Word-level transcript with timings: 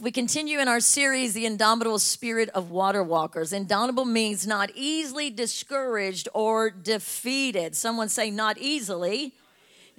We 0.00 0.10
continue 0.10 0.58
in 0.58 0.68
our 0.68 0.80
series, 0.80 1.34
The 1.34 1.44
Indomitable 1.44 1.98
Spirit 1.98 2.48
of 2.54 2.70
Water 2.70 3.04
Walkers. 3.04 3.52
Indomitable 3.52 4.06
means 4.06 4.46
not 4.46 4.70
easily 4.74 5.30
discouraged 5.30 6.28
or 6.34 6.70
defeated. 6.70 7.76
Someone 7.76 8.08
say, 8.08 8.30
not 8.30 8.56
easily 8.58 9.32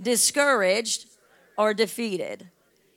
discouraged 0.02 1.06
or 1.58 1.74
defeated. 1.74 2.50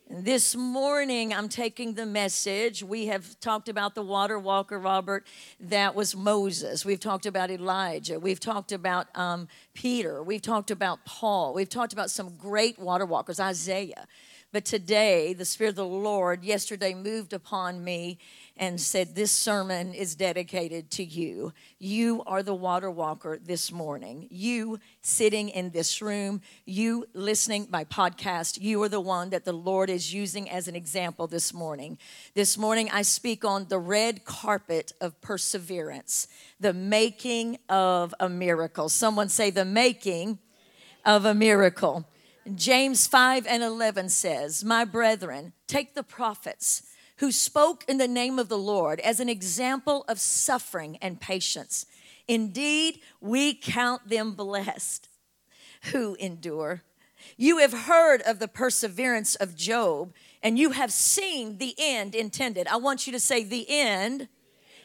This 0.08 0.56
morning, 0.56 1.34
I'm 1.34 1.48
taking 1.48 1.94
the 1.94 2.06
message. 2.06 2.82
We 2.82 3.06
have 3.06 3.38
talked 3.40 3.68
about 3.68 3.94
the 3.94 4.02
water 4.02 4.38
walker, 4.38 4.78
Robert, 4.78 5.26
that 5.60 5.94
was 5.94 6.16
Moses. 6.16 6.84
We've 6.84 6.98
talked 6.98 7.26
about 7.26 7.50
Elijah. 7.50 8.18
We've 8.18 8.40
talked 8.40 8.72
about 8.72 9.08
um, 9.14 9.48
Peter. 9.74 10.22
We've 10.22 10.42
talked 10.42 10.70
about 10.70 11.04
Paul. 11.04 11.54
We've 11.54 11.68
talked 11.68 11.92
about 11.92 12.10
some 12.10 12.36
great 12.36 12.78
water 12.78 13.04
walkers, 13.04 13.38
Isaiah. 13.38 14.06
But 14.56 14.64
today, 14.64 15.34
the 15.34 15.44
Spirit 15.44 15.68
of 15.68 15.76
the 15.76 15.84
Lord 15.84 16.42
yesterday 16.42 16.94
moved 16.94 17.34
upon 17.34 17.84
me 17.84 18.16
and 18.56 18.80
said, 18.80 19.14
This 19.14 19.30
sermon 19.30 19.92
is 19.92 20.14
dedicated 20.14 20.90
to 20.92 21.04
you. 21.04 21.52
You 21.78 22.22
are 22.26 22.42
the 22.42 22.54
water 22.54 22.90
walker 22.90 23.38
this 23.38 23.70
morning. 23.70 24.28
You 24.30 24.80
sitting 25.02 25.50
in 25.50 25.72
this 25.72 26.00
room, 26.00 26.40
you 26.64 27.04
listening 27.12 27.66
by 27.66 27.84
podcast, 27.84 28.58
you 28.58 28.82
are 28.82 28.88
the 28.88 28.98
one 28.98 29.28
that 29.28 29.44
the 29.44 29.52
Lord 29.52 29.90
is 29.90 30.14
using 30.14 30.48
as 30.48 30.68
an 30.68 30.74
example 30.74 31.26
this 31.26 31.52
morning. 31.52 31.98
This 32.32 32.56
morning, 32.56 32.88
I 32.90 33.02
speak 33.02 33.44
on 33.44 33.66
the 33.68 33.78
red 33.78 34.24
carpet 34.24 34.90
of 35.02 35.20
perseverance, 35.20 36.28
the 36.58 36.72
making 36.72 37.58
of 37.68 38.14
a 38.18 38.30
miracle. 38.30 38.88
Someone 38.88 39.28
say, 39.28 39.50
The 39.50 39.66
making 39.66 40.38
of 41.04 41.26
a 41.26 41.34
miracle. 41.34 42.06
James 42.54 43.06
5 43.06 43.46
and 43.46 43.62
11 43.62 44.08
says, 44.08 44.62
My 44.62 44.84
brethren, 44.84 45.52
take 45.66 45.94
the 45.94 46.02
prophets 46.02 46.82
who 47.16 47.32
spoke 47.32 47.84
in 47.88 47.98
the 47.98 48.06
name 48.06 48.38
of 48.38 48.48
the 48.48 48.58
Lord 48.58 49.00
as 49.00 49.20
an 49.20 49.28
example 49.28 50.04
of 50.06 50.20
suffering 50.20 50.98
and 51.00 51.20
patience. 51.20 51.86
Indeed, 52.28 53.00
we 53.20 53.54
count 53.54 54.08
them 54.08 54.34
blessed 54.34 55.08
who 55.92 56.14
endure. 56.16 56.82
You 57.36 57.58
have 57.58 57.72
heard 57.72 58.22
of 58.22 58.38
the 58.38 58.48
perseverance 58.48 59.34
of 59.34 59.56
Job, 59.56 60.12
and 60.42 60.58
you 60.58 60.70
have 60.70 60.92
seen 60.92 61.58
the 61.58 61.74
end 61.78 62.14
intended. 62.14 62.68
I 62.68 62.76
want 62.76 63.06
you 63.06 63.12
to 63.12 63.20
say, 63.20 63.42
the 63.42 63.66
end 63.68 64.28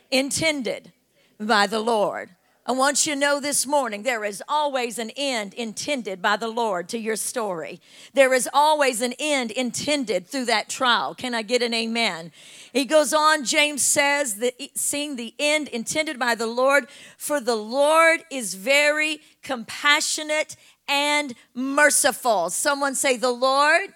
intended 0.10 0.92
by 1.40 1.68
the 1.68 1.80
Lord. 1.80 2.32
I 2.64 2.74
want 2.74 3.08
you 3.08 3.16
to 3.16 3.20
know 3.20 3.40
this 3.40 3.66
morning 3.66 4.04
there 4.04 4.24
is 4.24 4.44
always 4.48 5.00
an 5.00 5.10
end 5.18 5.56
intended 5.56 6.22
by 6.22 6.38
the 6.38 6.48
Lord 6.48 6.88
to 6.90 7.00
your 7.00 7.16
story. 7.16 7.82
There 8.14 8.36
is 8.36 8.48
always 8.54 9.02
an 9.02 9.16
end 9.18 9.50
intended 9.50 10.28
through 10.28 10.46
that 10.46 10.70
trial. 10.70 11.16
Can 11.16 11.34
I 11.34 11.42
get 11.42 11.64
an 11.64 11.74
amen? 11.74 12.32
He 12.72 12.86
goes 12.86 13.14
on, 13.14 13.46
James 13.46 13.82
says, 13.82 14.36
that 14.36 14.54
seeing 14.76 15.16
the 15.16 15.34
end 15.40 15.70
intended 15.70 16.20
by 16.20 16.36
the 16.36 16.46
Lord, 16.46 16.88
for 17.18 17.42
the 17.42 17.56
Lord 17.56 18.24
is 18.30 18.54
very 18.54 19.22
compassionate 19.42 20.56
and 20.88 21.34
merciful. 21.56 22.52
Someone 22.52 22.94
say, 22.94 23.18
The 23.18 23.32
Lord 23.32 23.90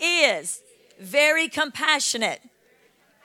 is 0.00 0.60
very 0.98 1.48
compassionate 1.48 2.40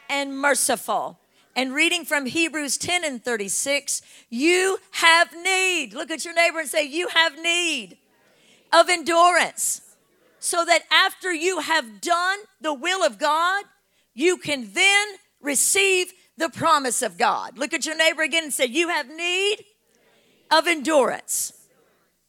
and 0.08 0.38
merciful 0.38 1.18
and 1.58 1.74
reading 1.74 2.06
from 2.06 2.28
Hebrews 2.28 2.78
10 2.78 3.04
and 3.04 3.22
36, 3.22 4.04
you 4.30 4.78
have 4.92 5.34
need. 5.34 5.92
Look 5.96 6.12
at 6.12 6.24
your 6.24 6.36
neighbor 6.36 6.60
and 6.60 6.70
say, 6.70 6.84
You 6.84 7.08
have 7.08 7.38
need 7.42 7.98
of 8.72 8.90
endurance. 8.90 9.82
So 10.40 10.64
that 10.64 10.84
after 10.92 11.34
you 11.34 11.62
have 11.62 12.00
done 12.00 12.38
the 12.62 12.76
will 12.76 13.04
of 13.04 13.18
God, 13.18 13.66
you 14.14 14.38
can 14.38 14.72
then 14.72 15.08
receive 15.42 16.14
the 16.38 16.50
promise 16.50 17.02
of 17.02 17.18
God. 17.18 17.58
Look 17.58 17.74
at 17.74 17.88
your 17.88 17.98
neighbor 17.98 18.22
again 18.22 18.44
and 18.44 18.54
say, 18.54 18.66
You 18.66 18.90
have 18.90 19.10
need 19.10 19.58
of 20.52 20.68
endurance. 20.68 21.54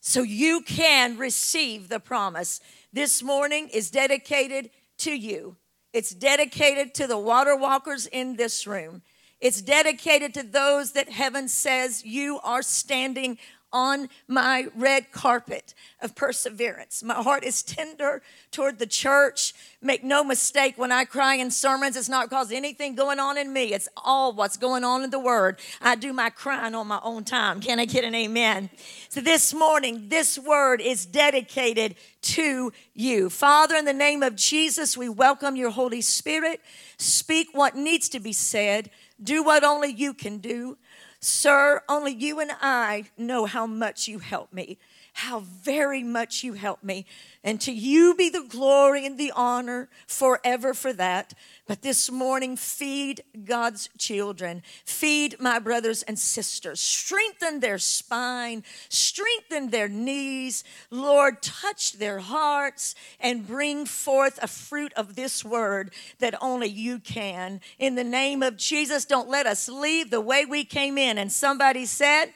So 0.00 0.22
you 0.22 0.62
can 0.62 1.19
receive 1.19 1.91
the 1.91 2.00
promise. 2.00 2.60
This 2.94 3.22
morning 3.22 3.69
is 3.69 3.91
dedicated 3.91 4.70
to 4.98 5.12
you. 5.12 5.56
It's 5.92 6.14
dedicated 6.14 6.94
to 6.94 7.06
the 7.06 7.19
water 7.19 7.54
walkers 7.54 8.06
in 8.06 8.36
this 8.36 8.66
room. 8.66 9.03
It's 9.41 9.62
dedicated 9.62 10.34
to 10.34 10.43
those 10.43 10.93
that 10.93 11.10
heaven 11.10 11.49
says 11.49 12.04
you 12.04 12.41
are 12.43 12.62
standing 12.62 13.38
on 13.72 14.09
my 14.26 14.66
red 14.75 15.12
carpet 15.12 15.75
of 16.00 16.15
perseverance. 16.15 17.03
My 17.03 17.15
heart 17.15 17.44
is 17.44 17.62
tender 17.62 18.22
toward 18.50 18.78
the 18.78 18.87
church. 18.87 19.53
Make 19.82 20.03
no 20.03 20.25
mistake, 20.25 20.78
when 20.78 20.91
I 20.91 21.04
cry 21.04 21.34
in 21.34 21.50
sermons, 21.50 21.97
it's 21.97 22.09
not 22.09 22.31
because 22.31 22.50
anything 22.50 22.94
going 22.94 23.21
on 23.21 23.37
in 23.37 23.53
me. 23.53 23.75
It's 23.75 23.88
all 23.97 24.32
what's 24.32 24.56
going 24.56 24.84
on 24.84 25.04
in 25.04 25.10
the 25.10 25.19
Word. 25.19 25.60
I 25.82 25.97
do 25.97 26.12
my 26.12 26.31
crying 26.31 26.75
on 26.75 26.87
my 26.87 27.00
own 27.03 27.25
time. 27.25 27.60
Can 27.60 27.78
I 27.78 27.84
get 27.84 28.04
an 28.04 28.15
amen? 28.15 28.71
So 29.10 29.21
this 29.21 29.53
morning, 29.53 30.09
this 30.09 30.38
word 30.38 30.81
is 30.81 31.04
dedicated 31.04 31.97
to 32.22 32.72
you. 32.94 33.28
Father, 33.31 33.77
in 33.77 33.84
the 33.84 33.93
name 33.93 34.22
of 34.22 34.34
Jesus, 34.34 34.97
we 34.97 35.09
welcome 35.09 35.56
your 35.56 35.71
Holy 35.71 36.00
Spirit. 36.00 36.60
Speak 36.97 37.48
what 37.53 37.77
needs 37.77 38.09
to 38.10 38.21
be 38.21 38.32
said 38.32 38.91
do 39.22 39.42
what 39.42 39.64
only 39.64 39.92
you 39.92 40.14
can 40.14 40.38
do. 40.38 40.78
Sir, 41.20 41.82
only 41.88 42.12
you 42.12 42.38
and 42.40 42.52
I 42.60 43.06
know 43.16 43.46
how 43.46 43.66
much 43.66 44.06
you 44.06 44.20
help 44.20 44.52
me, 44.52 44.78
how 45.18 45.40
very 45.40 46.04
much 46.04 46.44
you 46.44 46.52
help 46.52 46.84
me. 46.84 47.04
And 47.42 47.60
to 47.62 47.72
you 47.72 48.14
be 48.14 48.30
the 48.30 48.46
glory 48.48 49.04
and 49.04 49.18
the 49.18 49.32
honor 49.34 49.88
forever 50.06 50.74
for 50.74 50.92
that. 50.92 51.34
But 51.66 51.82
this 51.82 52.08
morning, 52.08 52.56
feed 52.56 53.24
God's 53.44 53.90
children. 53.98 54.62
Feed 54.84 55.40
my 55.40 55.58
brothers 55.58 56.04
and 56.04 56.16
sisters. 56.16 56.78
Strengthen 56.78 57.58
their 57.58 57.78
spine. 57.78 58.62
Strengthen 58.90 59.70
their 59.70 59.88
knees. 59.88 60.62
Lord, 60.88 61.42
touch 61.42 61.94
their 61.94 62.20
hearts 62.20 62.94
and 63.18 63.44
bring 63.44 63.86
forth 63.86 64.38
a 64.40 64.46
fruit 64.46 64.92
of 64.92 65.16
this 65.16 65.44
word 65.44 65.92
that 66.20 66.40
only 66.40 66.68
you 66.68 67.00
can. 67.00 67.60
In 67.80 67.96
the 67.96 68.04
name 68.04 68.40
of 68.44 68.56
Jesus, 68.56 69.04
don't 69.04 69.28
let 69.28 69.48
us 69.48 69.68
leave 69.68 70.10
the 70.10 70.20
way 70.20 70.44
we 70.44 70.64
came 70.64 70.96
in. 70.96 71.18
And 71.18 71.32
somebody 71.32 71.86
said, 71.86 72.26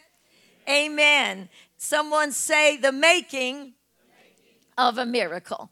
Amen. 0.69 1.49
Someone 1.85 2.31
say, 2.31 2.77
the 2.77 2.93
making 2.93 3.73
of 4.79 4.99
a 4.99 5.05
miracle 5.05 5.69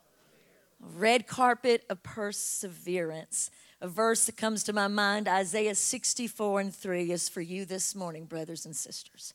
red 0.81 1.28
carpet 1.28 1.84
of 1.88 2.03
perseverance. 2.03 3.48
A 3.81 3.87
verse 3.87 4.26
that 4.26 4.37
comes 4.37 4.65
to 4.65 4.72
my 4.72 4.88
mind, 4.88 5.28
Isaiah 5.28 5.76
64 5.76 6.60
and 6.62 6.75
3, 6.75 7.12
is 7.12 7.28
for 7.28 7.41
you 7.41 7.65
this 7.65 7.94
morning, 7.94 8.25
brothers 8.25 8.66
and 8.66 8.75
sisters. 8.75 9.34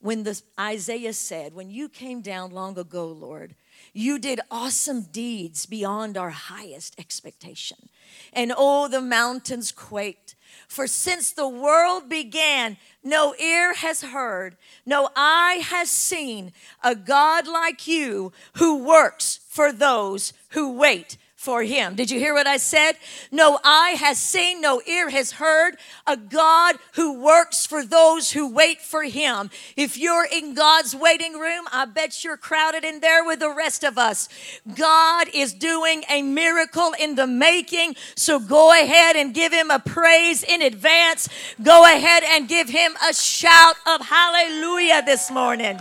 When 0.00 0.22
the, 0.22 0.40
Isaiah 0.58 1.12
said, 1.12 1.52
When 1.52 1.70
you 1.70 1.90
came 1.90 2.22
down 2.22 2.52
long 2.52 2.78
ago, 2.78 3.08
Lord, 3.08 3.54
you 3.92 4.18
did 4.18 4.40
awesome 4.50 5.02
deeds 5.02 5.66
beyond 5.66 6.16
our 6.16 6.30
highest 6.30 6.98
expectation. 6.98 7.88
And 8.32 8.52
oh, 8.56 8.88
the 8.88 9.00
mountains 9.00 9.72
quaked. 9.72 10.34
For 10.68 10.86
since 10.86 11.32
the 11.32 11.48
world 11.48 12.08
began, 12.08 12.76
no 13.02 13.34
ear 13.36 13.74
has 13.74 14.02
heard, 14.02 14.56
no 14.86 15.10
eye 15.16 15.62
has 15.64 15.90
seen 15.90 16.52
a 16.82 16.94
God 16.94 17.46
like 17.46 17.86
you 17.86 18.32
who 18.54 18.84
works 18.84 19.40
for 19.48 19.72
those 19.72 20.32
who 20.50 20.72
wait 20.72 21.16
for 21.42 21.64
him. 21.64 21.96
Did 21.96 22.08
you 22.08 22.20
hear 22.20 22.34
what 22.34 22.46
I 22.46 22.56
said? 22.56 22.92
No 23.32 23.58
eye 23.64 23.96
has 23.98 24.16
seen, 24.16 24.60
no 24.60 24.80
ear 24.86 25.10
has 25.10 25.32
heard 25.32 25.76
a 26.06 26.16
God 26.16 26.76
who 26.94 27.20
works 27.20 27.66
for 27.66 27.84
those 27.84 28.30
who 28.30 28.54
wait 28.54 28.80
for 28.80 29.02
him. 29.02 29.50
If 29.76 29.98
you're 29.98 30.24
in 30.24 30.54
God's 30.54 30.94
waiting 30.94 31.40
room, 31.40 31.64
I 31.72 31.86
bet 31.86 32.22
you're 32.22 32.36
crowded 32.36 32.84
in 32.84 33.00
there 33.00 33.24
with 33.24 33.40
the 33.40 33.50
rest 33.50 33.82
of 33.82 33.98
us. 33.98 34.28
God 34.76 35.26
is 35.34 35.52
doing 35.52 36.04
a 36.08 36.22
miracle 36.22 36.92
in 36.96 37.16
the 37.16 37.26
making. 37.26 37.96
So 38.14 38.38
go 38.38 38.70
ahead 38.70 39.16
and 39.16 39.34
give 39.34 39.52
him 39.52 39.72
a 39.72 39.80
praise 39.80 40.44
in 40.44 40.62
advance. 40.62 41.28
Go 41.60 41.84
ahead 41.84 42.22
and 42.22 42.46
give 42.46 42.68
him 42.68 42.92
a 43.08 43.12
shout 43.12 43.74
of 43.84 44.00
hallelujah 44.00 45.02
this 45.04 45.28
morning. 45.28 45.80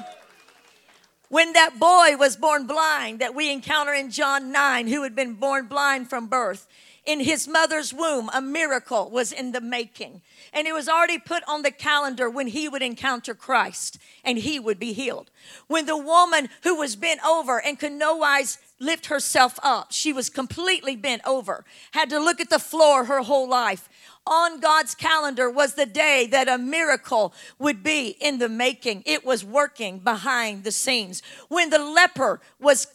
When 1.31 1.53
that 1.53 1.79
boy 1.79 2.17
was 2.17 2.35
born 2.35 2.67
blind, 2.67 3.19
that 3.19 3.33
we 3.33 3.53
encounter 3.53 3.93
in 3.93 4.11
John 4.11 4.51
9, 4.51 4.87
who 4.87 5.03
had 5.03 5.15
been 5.15 5.35
born 5.35 5.67
blind 5.67 6.09
from 6.09 6.27
birth, 6.27 6.67
in 7.05 7.21
his 7.21 7.47
mother's 7.47 7.93
womb, 7.93 8.29
a 8.33 8.41
miracle 8.41 9.09
was 9.09 9.31
in 9.31 9.53
the 9.53 9.61
making. 9.61 10.23
And 10.51 10.67
it 10.67 10.73
was 10.73 10.89
already 10.89 11.17
put 11.17 11.41
on 11.47 11.61
the 11.61 11.71
calendar 11.71 12.29
when 12.29 12.47
he 12.47 12.67
would 12.67 12.81
encounter 12.81 13.33
Christ 13.33 13.97
and 14.25 14.39
he 14.39 14.59
would 14.59 14.77
be 14.77 14.91
healed. 14.91 15.31
When 15.67 15.85
the 15.85 15.95
woman 15.95 16.49
who 16.63 16.75
was 16.75 16.97
bent 16.97 17.25
over 17.25 17.61
and 17.61 17.79
could 17.79 17.93
no 17.93 18.17
wise 18.17 18.57
lift 18.77 19.05
herself 19.05 19.57
up, 19.63 19.93
she 19.93 20.11
was 20.11 20.29
completely 20.29 20.97
bent 20.97 21.21
over, 21.25 21.63
had 21.91 22.09
to 22.09 22.19
look 22.19 22.41
at 22.41 22.49
the 22.49 22.59
floor 22.59 23.05
her 23.05 23.21
whole 23.21 23.47
life 23.47 23.87
on 24.25 24.59
God's 24.59 24.95
calendar 24.95 25.49
was 25.49 25.73
the 25.73 25.85
day 25.85 26.27
that 26.31 26.47
a 26.47 26.57
miracle 26.57 27.33
would 27.59 27.83
be 27.83 28.15
in 28.19 28.37
the 28.37 28.49
making. 28.49 29.03
It 29.05 29.25
was 29.25 29.43
working 29.43 29.99
behind 29.99 30.63
the 30.63 30.71
scenes. 30.71 31.21
When 31.49 31.69
the 31.69 31.79
leper 31.79 32.39
was 32.59 32.87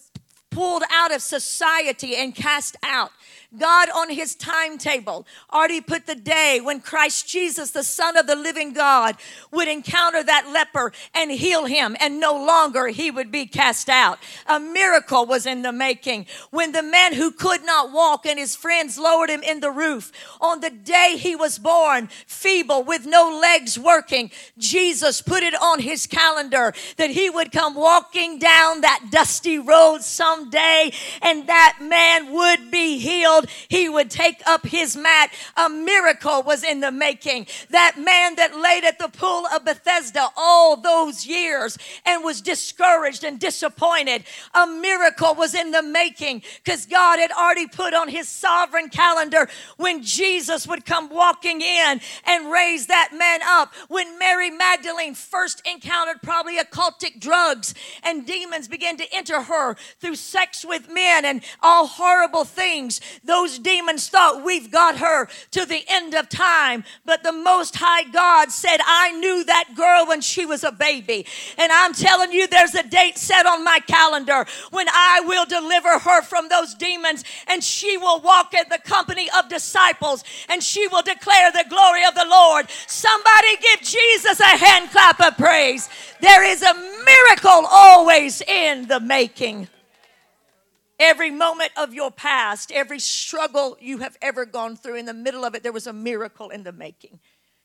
pulled 0.50 0.84
out 0.90 1.14
of 1.14 1.20
society 1.20 2.16
and 2.16 2.34
cast 2.34 2.76
out, 2.82 3.12
God 3.56 3.88
on 3.90 4.10
his 4.10 4.34
timetable 4.34 5.26
already 5.52 5.80
put 5.80 6.06
the 6.06 6.14
day 6.14 6.60
when 6.62 6.80
Christ 6.80 7.28
Jesus, 7.28 7.70
the 7.70 7.82
Son 7.82 8.16
of 8.16 8.26
the 8.26 8.36
living 8.36 8.72
God, 8.72 9.16
would 9.50 9.68
encounter 9.68 10.22
that 10.22 10.50
leper 10.52 10.92
and 11.14 11.30
heal 11.30 11.66
him, 11.66 11.96
and 12.00 12.20
no 12.20 12.32
longer 12.34 12.88
he 12.88 13.10
would 13.10 13.30
be 13.30 13.46
cast 13.46 13.88
out. 13.88 14.18
A 14.46 14.58
miracle 14.58 15.26
was 15.26 15.46
in 15.46 15.62
the 15.62 15.72
making. 15.72 16.26
When 16.50 16.72
the 16.72 16.82
man 16.82 17.14
who 17.14 17.30
could 17.30 17.64
not 17.64 17.92
walk 17.92 18.26
and 18.26 18.38
his 18.38 18.56
friends 18.56 18.98
lowered 18.98 19.30
him 19.30 19.42
in 19.42 19.60
the 19.60 19.70
roof, 19.70 20.12
on 20.40 20.60
the 20.60 20.70
day 20.70 21.16
he 21.18 21.36
was 21.36 21.58
born, 21.58 22.08
feeble, 22.26 22.82
with 22.82 23.06
no 23.06 23.38
legs 23.40 23.78
working, 23.78 24.30
Jesus 24.58 25.22
put 25.22 25.42
it 25.42 25.54
on 25.54 25.80
his 25.80 26.06
calendar 26.06 26.72
that 26.96 27.10
he 27.10 27.30
would 27.30 27.52
come 27.52 27.74
walking 27.74 28.38
down 28.38 28.80
that 28.80 29.08
dusty 29.10 29.58
road 29.58 30.02
someday 30.02 30.92
and 31.22 31.46
that 31.46 31.78
man 31.80 32.32
would 32.32 32.65
be 32.76 32.98
healed. 32.98 33.46
He 33.68 33.88
would 33.88 34.10
take 34.10 34.42
up 34.46 34.66
his 34.66 34.96
mat. 34.96 35.32
A 35.56 35.70
miracle 35.70 36.42
was 36.42 36.62
in 36.62 36.80
the 36.80 36.92
making. 36.92 37.46
That 37.70 37.96
man 37.98 38.36
that 38.36 38.54
laid 38.54 38.84
at 38.84 38.98
the 38.98 39.08
pool 39.08 39.46
of 39.46 39.64
Bethesda 39.64 40.28
all 40.36 40.76
those 40.76 41.26
years 41.26 41.78
and 42.04 42.22
was 42.22 42.42
discouraged 42.42 43.24
and 43.24 43.40
disappointed, 43.40 44.24
a 44.54 44.66
miracle 44.66 45.34
was 45.34 45.54
in 45.54 45.70
the 45.70 45.82
making 45.82 46.42
because 46.62 46.84
God 46.84 47.18
had 47.18 47.32
already 47.32 47.66
put 47.66 47.94
on 47.94 48.08
his 48.08 48.28
sovereign 48.28 48.90
calendar 48.90 49.48
when 49.78 50.02
Jesus 50.02 50.66
would 50.66 50.84
come 50.84 51.08
walking 51.08 51.62
in 51.62 52.00
and 52.24 52.52
raise 52.52 52.88
that 52.88 53.12
man 53.16 53.40
up. 53.42 53.72
When 53.88 54.18
Mary 54.18 54.50
Magdalene 54.50 55.14
first 55.14 55.66
encountered 55.66 56.20
probably 56.22 56.58
occultic 56.58 57.20
drugs 57.20 57.74
and 58.02 58.26
demons 58.26 58.68
began 58.68 58.98
to 58.98 59.06
enter 59.14 59.40
her 59.40 59.76
through 59.98 60.16
sex 60.16 60.62
with 60.62 60.90
men 60.90 61.24
and 61.24 61.40
all 61.62 61.86
horrible 61.86 62.44
things, 62.44 62.65
those 63.24 63.58
demons 63.58 64.08
thought 64.08 64.44
we've 64.44 64.70
got 64.70 64.98
her 64.98 65.28
to 65.52 65.64
the 65.64 65.84
end 65.88 66.14
of 66.14 66.28
time. 66.28 66.84
But 67.04 67.22
the 67.22 67.32
Most 67.32 67.76
High 67.76 68.04
God 68.10 68.50
said, 68.50 68.78
I 68.84 69.12
knew 69.12 69.44
that 69.44 69.70
girl 69.76 70.06
when 70.06 70.20
she 70.20 70.46
was 70.46 70.64
a 70.64 70.72
baby. 70.72 71.26
And 71.58 71.70
I'm 71.72 71.92
telling 71.92 72.32
you, 72.32 72.46
there's 72.46 72.74
a 72.74 72.82
date 72.82 73.18
set 73.18 73.46
on 73.46 73.64
my 73.64 73.78
calendar 73.86 74.46
when 74.70 74.88
I 74.88 75.22
will 75.24 75.46
deliver 75.46 75.98
her 75.98 76.22
from 76.22 76.48
those 76.48 76.74
demons 76.74 77.24
and 77.46 77.62
she 77.62 77.96
will 77.96 78.20
walk 78.20 78.54
in 78.54 78.64
the 78.70 78.78
company 78.78 79.28
of 79.38 79.48
disciples 79.48 80.24
and 80.48 80.62
she 80.62 80.88
will 80.88 81.02
declare 81.02 81.52
the 81.52 81.64
glory 81.68 82.04
of 82.04 82.14
the 82.14 82.26
Lord. 82.28 82.66
Somebody 82.86 83.56
give 83.60 83.80
Jesus 83.80 84.40
a 84.40 84.44
hand 84.44 84.90
clap 84.90 85.20
of 85.20 85.36
praise. 85.36 85.88
There 86.20 86.44
is 86.44 86.62
a 86.62 86.74
miracle 86.74 87.66
always 87.70 88.42
in 88.42 88.88
the 88.88 89.00
making. 89.00 89.68
Every 90.98 91.30
moment 91.30 91.72
of 91.76 91.92
your 91.92 92.10
past, 92.10 92.72
every 92.72 92.98
struggle 92.98 93.76
you 93.80 93.98
have 93.98 94.16
ever 94.22 94.46
gone 94.46 94.76
through, 94.76 94.96
in 94.96 95.04
the 95.04 95.12
middle 95.12 95.44
of 95.44 95.54
it, 95.54 95.62
there 95.62 95.72
was 95.72 95.86
a 95.86 95.92
miracle 95.92 96.48
in 96.48 96.62
the 96.62 96.72
making. 96.72 97.20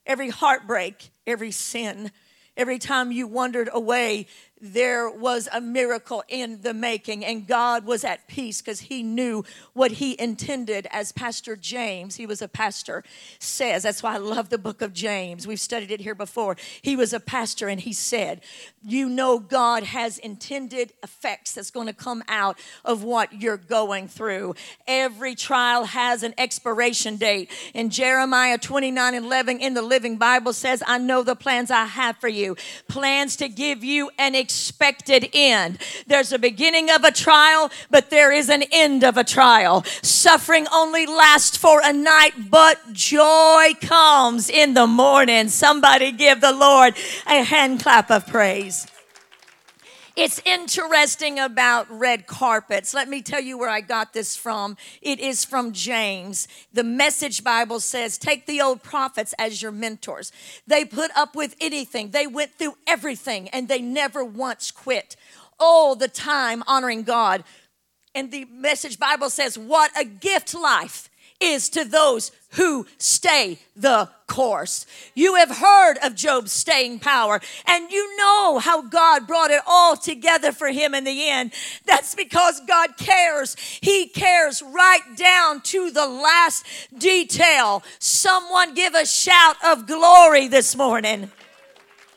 Every 0.06 0.30
heartbreak, 0.30 1.12
every 1.26 1.52
sin, 1.52 2.12
every 2.58 2.78
time 2.78 3.12
you 3.12 3.28
wandered 3.28 3.70
away, 3.72 4.28
there 4.62 5.10
was 5.10 5.50
a 5.52 5.60
miracle 5.60 6.24
in 6.28 6.62
the 6.62 6.74
making, 6.74 7.26
and 7.26 7.48
God 7.48 7.86
was 7.86 8.04
at 8.04 8.28
peace 8.28 8.62
because 8.62 8.82
He 8.82 9.02
knew 9.02 9.44
what 9.74 9.94
He 9.94 10.20
intended. 10.20 10.88
As 10.92 11.12
Pastor 11.12 11.56
James, 11.56 12.16
he 12.16 12.26
was 12.26 12.42
a 12.42 12.48
pastor, 12.48 13.04
says, 13.40 13.84
that's 13.84 14.04
why 14.04 14.16
I 14.16 14.18
love 14.18 14.50
the 14.50 14.58
book 14.58 14.82
of 14.82 14.94
James. 14.94 15.48
We've 15.48 15.60
studied 15.60 15.92
it 15.92 16.02
here 16.02 16.14
before. 16.14 16.56
He 16.82 16.96
was 16.96 17.14
a 17.14 17.20
pastor, 17.20 17.68
and 17.68 17.82
he 17.82 17.94
said, 17.94 18.42
You 18.84 19.10
know, 19.10 19.40
God 19.40 19.84
has 19.84 20.18
intended 20.18 20.94
effects 21.02 21.54
that's 21.54 21.72
going 21.72 21.88
to 21.88 21.94
come 21.94 22.24
out 22.28 22.60
of 22.86 23.04
what 23.04 23.42
you're 23.42 23.58
going 23.58 24.08
through. 24.08 24.56
Every 24.88 25.34
trial 25.36 25.86
has 25.86 26.24
an 26.24 26.34
expiration 26.38 27.18
date. 27.18 27.50
In 27.74 27.90
Jeremiah 27.90 28.58
29 28.58 29.16
11, 29.16 29.60
in 29.60 29.74
the 29.74 29.82
Living 29.82 30.18
Bible 30.18 30.54
says, 30.54 30.84
I 30.86 30.98
know 30.98 31.24
the 31.24 31.36
plans 31.36 31.72
I 31.72 31.86
have 31.86 32.18
for 32.18 32.28
you, 32.28 32.56
plans 32.88 33.36
to 33.38 33.48
give 33.48 33.84
you 33.84 34.12
an 34.18 34.36
expected 34.52 35.30
end. 35.34 35.78
There's 36.08 36.32
a 36.34 36.40
beginning 36.40 36.90
of 36.92 37.04
a 37.04 37.12
trial, 37.12 37.72
but 37.90 38.10
there 38.10 38.32
is 38.32 38.50
an 38.50 38.64
end 38.72 39.04
of 39.04 39.18
a 39.18 39.24
trial. 39.24 39.84
Suffering 40.02 40.68
only 40.74 41.06
lasts 41.06 41.56
for 41.56 41.82
a 41.84 41.94
night, 41.94 42.34
but 42.50 42.78
joy 42.92 43.74
comes 43.82 44.50
in 44.50 44.74
the 44.74 44.88
morning. 44.88 45.48
Somebody 45.48 46.12
give 46.12 46.42
the 46.42 46.52
Lord 46.52 46.96
a 47.28 47.44
hand 47.44 47.82
clap 47.82 48.12
of 48.12 48.28
praise. 48.28 48.88
It's 50.24 50.40
interesting 50.46 51.40
about 51.40 51.88
red 51.90 52.28
carpets. 52.28 52.94
Let 52.94 53.10
me 53.10 53.24
tell 53.24 53.42
you 53.42 53.58
where 53.58 53.72
I 53.72 53.82
got 53.82 54.14
this 54.14 54.36
from. 54.36 54.78
It 55.02 55.20
is 55.20 55.44
from 55.44 55.72
James. 55.72 56.48
The 56.72 56.84
Message 56.84 57.44
Bible 57.44 57.80
says, 57.80 58.20
Take 58.20 58.46
the 58.46 58.62
old 58.62 58.84
prophets 58.84 59.34
as 59.40 59.64
your 59.64 59.72
mentors. 59.72 60.32
They 60.68 60.86
put 60.86 61.10
up 61.18 61.36
with 61.36 61.56
anything, 61.60 62.12
they 62.12 62.28
went 62.28 62.54
through 62.54 62.76
everything, 62.86 63.50
and 63.50 63.68
they 63.68 63.82
never 63.82 64.24
once 64.24 64.70
quit. 64.70 65.16
All 65.60 65.96
the 65.96 66.08
time 66.08 66.62
honoring 66.68 67.02
God. 67.02 67.44
And 68.14 68.32
the 68.32 68.46
Message 68.46 69.00
Bible 69.00 69.32
says, 69.32 69.58
What 69.58 69.90
a 70.00 70.06
gift 70.06 70.54
life 70.54 71.10
is 71.42 71.70
to 71.70 71.84
those 71.84 72.32
who 72.52 72.86
stay 72.98 73.60
the 73.76 74.10
course. 74.28 74.86
You 75.16 75.36
have 75.36 75.58
heard 75.58 75.98
of 76.04 76.16
Job's 76.16 76.52
staying 76.52 77.00
power, 77.00 77.40
and 77.66 77.92
you 77.92 78.18
know 78.18 78.60
how 78.60 78.82
God 78.82 79.26
brought 79.26 79.52
it 79.52 79.62
all 79.66 79.96
together 79.96 80.52
for 80.52 80.68
him 80.68 80.94
in 80.94 81.04
the 81.04 81.30
end. 81.30 81.54
That's 81.86 82.14
because 82.14 82.62
God 82.68 82.98
cares. 82.98 83.56
He 83.82 84.08
cares 84.08 84.62
right 84.62 85.16
down 85.16 85.62
to 85.62 85.92
the 85.92 86.08
last 86.08 86.66
detail. 86.98 87.84
Someone 88.00 88.74
give 88.74 88.96
a 88.96 89.06
shout 89.06 89.56
of 89.64 89.88
glory 89.88 90.48
this 90.48 90.76
morning. 90.76 91.32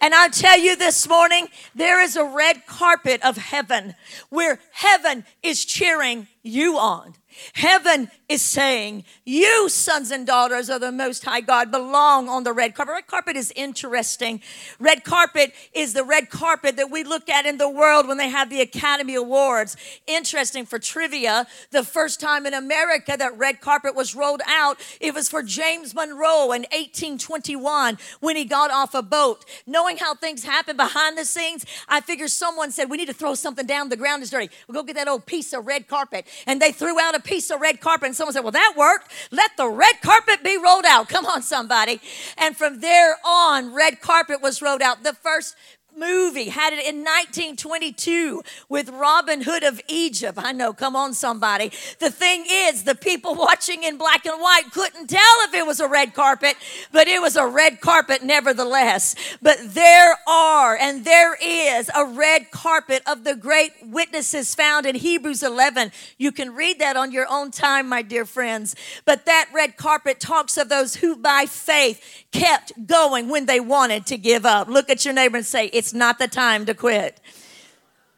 And 0.00 0.14
I 0.14 0.28
tell 0.28 0.58
you 0.58 0.76
this 0.76 1.08
morning, 1.08 1.46
there 1.74 1.98
is 2.02 2.14
a 2.16 2.24
red 2.24 2.66
carpet 2.66 3.24
of 3.24 3.38
heaven 3.38 3.94
where 4.28 4.60
heaven 4.72 5.24
is 5.42 5.64
cheering 5.64 6.26
you 6.42 6.76
on. 6.76 7.14
Heaven 7.54 8.10
is 8.28 8.42
saying, 8.42 9.04
You, 9.24 9.68
sons 9.68 10.10
and 10.10 10.26
daughters 10.26 10.68
of 10.68 10.80
the 10.80 10.92
Most 10.92 11.24
High 11.24 11.40
God, 11.40 11.70
belong 11.70 12.28
on 12.28 12.44
the 12.44 12.52
red 12.52 12.74
carpet. 12.74 12.94
Red 12.94 13.06
carpet 13.06 13.36
is 13.36 13.52
interesting. 13.54 14.40
Red 14.78 15.04
carpet 15.04 15.52
is 15.72 15.92
the 15.92 16.04
red 16.04 16.30
carpet 16.30 16.76
that 16.76 16.90
we 16.90 17.04
look 17.04 17.28
at 17.28 17.46
in 17.46 17.58
the 17.58 17.68
world 17.68 18.08
when 18.08 18.18
they 18.18 18.28
have 18.28 18.50
the 18.50 18.60
Academy 18.60 19.14
Awards. 19.14 19.76
Interesting 20.06 20.66
for 20.66 20.78
trivia, 20.78 21.46
the 21.70 21.84
first 21.84 22.20
time 22.20 22.46
in 22.46 22.54
America 22.54 23.16
that 23.18 23.36
red 23.36 23.60
carpet 23.60 23.94
was 23.94 24.14
rolled 24.14 24.42
out, 24.46 24.78
it 25.00 25.14
was 25.14 25.28
for 25.28 25.42
James 25.42 25.94
Monroe 25.94 26.52
in 26.52 26.62
1821 26.62 27.98
when 28.20 28.36
he 28.36 28.44
got 28.44 28.70
off 28.70 28.94
a 28.94 29.02
boat. 29.02 29.44
Knowing 29.66 29.96
how 29.96 30.14
things 30.14 30.44
happen 30.44 30.76
behind 30.76 31.18
the 31.18 31.24
scenes, 31.24 31.64
I 31.88 32.00
figure 32.00 32.28
someone 32.28 32.70
said, 32.70 32.90
We 32.90 32.96
need 32.96 33.08
to 33.08 33.14
throw 33.14 33.34
something 33.34 33.66
down. 33.66 33.88
The 33.88 33.96
ground 33.96 34.22
is 34.22 34.30
dirty. 34.30 34.50
We'll 34.68 34.80
go 34.80 34.86
get 34.86 34.96
that 34.96 35.08
old 35.08 35.26
piece 35.26 35.52
of 35.52 35.66
red 35.66 35.88
carpet. 35.88 36.26
And 36.46 36.60
they 36.60 36.72
threw 36.72 36.98
out 37.00 37.14
a 37.14 37.20
piece 37.24 37.50
of 37.50 37.60
red 37.60 37.80
carpet, 37.80 38.06
and 38.06 38.16
someone 38.16 38.32
said, 38.32 38.42
Well, 38.42 38.52
that 38.52 38.74
worked. 38.76 39.10
Let 39.30 39.56
the 39.56 39.68
red 39.68 40.00
carpet 40.02 40.44
be 40.44 40.56
rolled 40.56 40.84
out. 40.86 41.08
Come 41.08 41.26
on, 41.26 41.42
somebody. 41.42 42.00
And 42.38 42.56
from 42.56 42.80
there 42.80 43.16
on, 43.24 43.74
red 43.74 44.00
carpet 44.00 44.40
was 44.40 44.62
rolled 44.62 44.82
out. 44.82 45.02
The 45.02 45.14
first 45.14 45.56
movie 45.96 46.48
had 46.48 46.72
it 46.72 46.86
in 46.86 46.98
1922 47.04 48.42
with 48.68 48.88
Robin 48.90 49.42
Hood 49.42 49.62
of 49.62 49.80
Egypt. 49.88 50.38
I 50.40 50.52
know, 50.52 50.72
come 50.72 50.96
on, 50.96 51.14
somebody. 51.14 51.70
The 51.98 52.10
thing 52.10 52.44
is, 52.48 52.84
the 52.84 52.94
people 52.94 53.34
watching 53.44 53.82
in 53.82 53.96
black 53.96 54.26
and 54.26 54.40
white 54.40 54.70
couldn't 54.72 55.08
tell 55.08 55.36
if 55.42 55.54
it 55.54 55.66
was 55.66 55.80
a 55.80 55.88
red 55.88 56.14
carpet, 56.14 56.56
but 56.92 57.08
it 57.08 57.20
was 57.20 57.36
a 57.36 57.46
red 57.46 57.80
carpet 57.80 58.22
nevertheless. 58.22 59.14
But 59.42 59.58
there 59.60 60.16
are 60.28 60.76
and 60.76 61.04
there 61.04 61.36
is 61.42 61.90
a 61.94 62.04
red 62.04 62.50
carpet 62.50 63.02
of 63.06 63.24
the 63.24 63.34
great 63.34 63.72
witnesses 63.82 64.54
found 64.54 64.86
in 64.86 64.94
Hebrews 64.94 65.42
11. 65.42 65.92
You 66.18 66.32
can 66.32 66.54
read 66.54 66.78
that 66.80 66.96
on 66.96 67.12
your 67.12 67.26
own 67.30 67.50
time, 67.50 67.88
my 67.88 68.02
dear 68.02 68.24
friends. 68.24 68.74
But 69.04 69.26
that 69.26 69.48
red 69.54 69.76
carpet 69.76 70.20
talks 70.20 70.56
of 70.56 70.68
those 70.68 70.96
who 70.96 71.16
by 71.16 71.46
faith 71.46 72.24
kept 72.32 72.86
going 72.86 73.28
when 73.28 73.46
they 73.46 73.60
wanted 73.60 74.06
to 74.06 74.16
give 74.16 74.44
up. 74.44 74.68
Look 74.68 74.90
at 74.90 75.04
your 75.04 75.14
neighbor 75.14 75.36
and 75.36 75.46
say, 75.46 75.66
It's 75.84 75.92
not 75.92 76.18
the 76.18 76.28
time 76.28 76.64
to 76.64 76.72
quit. 76.72 77.20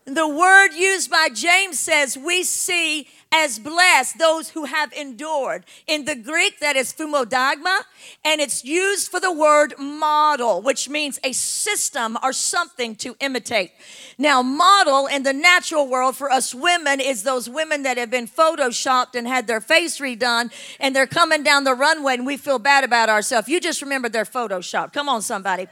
The 0.04 0.28
word 0.28 0.68
used 0.68 1.10
by 1.10 1.30
James 1.34 1.80
says, 1.80 2.16
We 2.16 2.44
see 2.44 3.08
as 3.32 3.58
blessed 3.58 4.18
those 4.18 4.50
who 4.50 4.64
have 4.64 4.92
endured. 4.92 5.64
In 5.86 6.04
the 6.04 6.14
Greek, 6.14 6.60
that 6.60 6.76
is 6.76 6.92
hupodeigma, 6.92 7.80
and 8.24 8.40
it's 8.40 8.64
used 8.64 9.10
for 9.10 9.20
the 9.20 9.32
word 9.32 9.74
model, 9.78 10.62
which 10.62 10.88
means 10.88 11.18
a 11.22 11.32
system 11.32 12.16
or 12.22 12.32
something 12.32 12.94
to 12.96 13.16
imitate. 13.20 13.72
Now, 14.18 14.42
model 14.42 15.06
in 15.06 15.22
the 15.22 15.32
natural 15.32 15.86
world 15.88 16.16
for 16.16 16.30
us 16.30 16.54
women 16.54 17.00
is 17.00 17.22
those 17.22 17.48
women 17.48 17.82
that 17.82 17.98
have 17.98 18.10
been 18.10 18.26
photoshopped 18.26 19.14
and 19.14 19.26
had 19.26 19.46
their 19.46 19.60
face 19.60 19.98
redone, 20.00 20.50
and 20.80 20.94
they're 20.94 21.06
coming 21.06 21.42
down 21.42 21.64
the 21.64 21.74
runway 21.74 22.14
and 22.14 22.26
we 22.26 22.36
feel 22.36 22.58
bad 22.58 22.84
about 22.84 23.08
ourselves. 23.08 23.48
You 23.48 23.60
just 23.60 23.82
remember 23.82 24.08
they're 24.08 24.24
photoshopped. 24.24 24.92
Come 24.92 25.08
on, 25.08 25.20
somebody. 25.20 25.66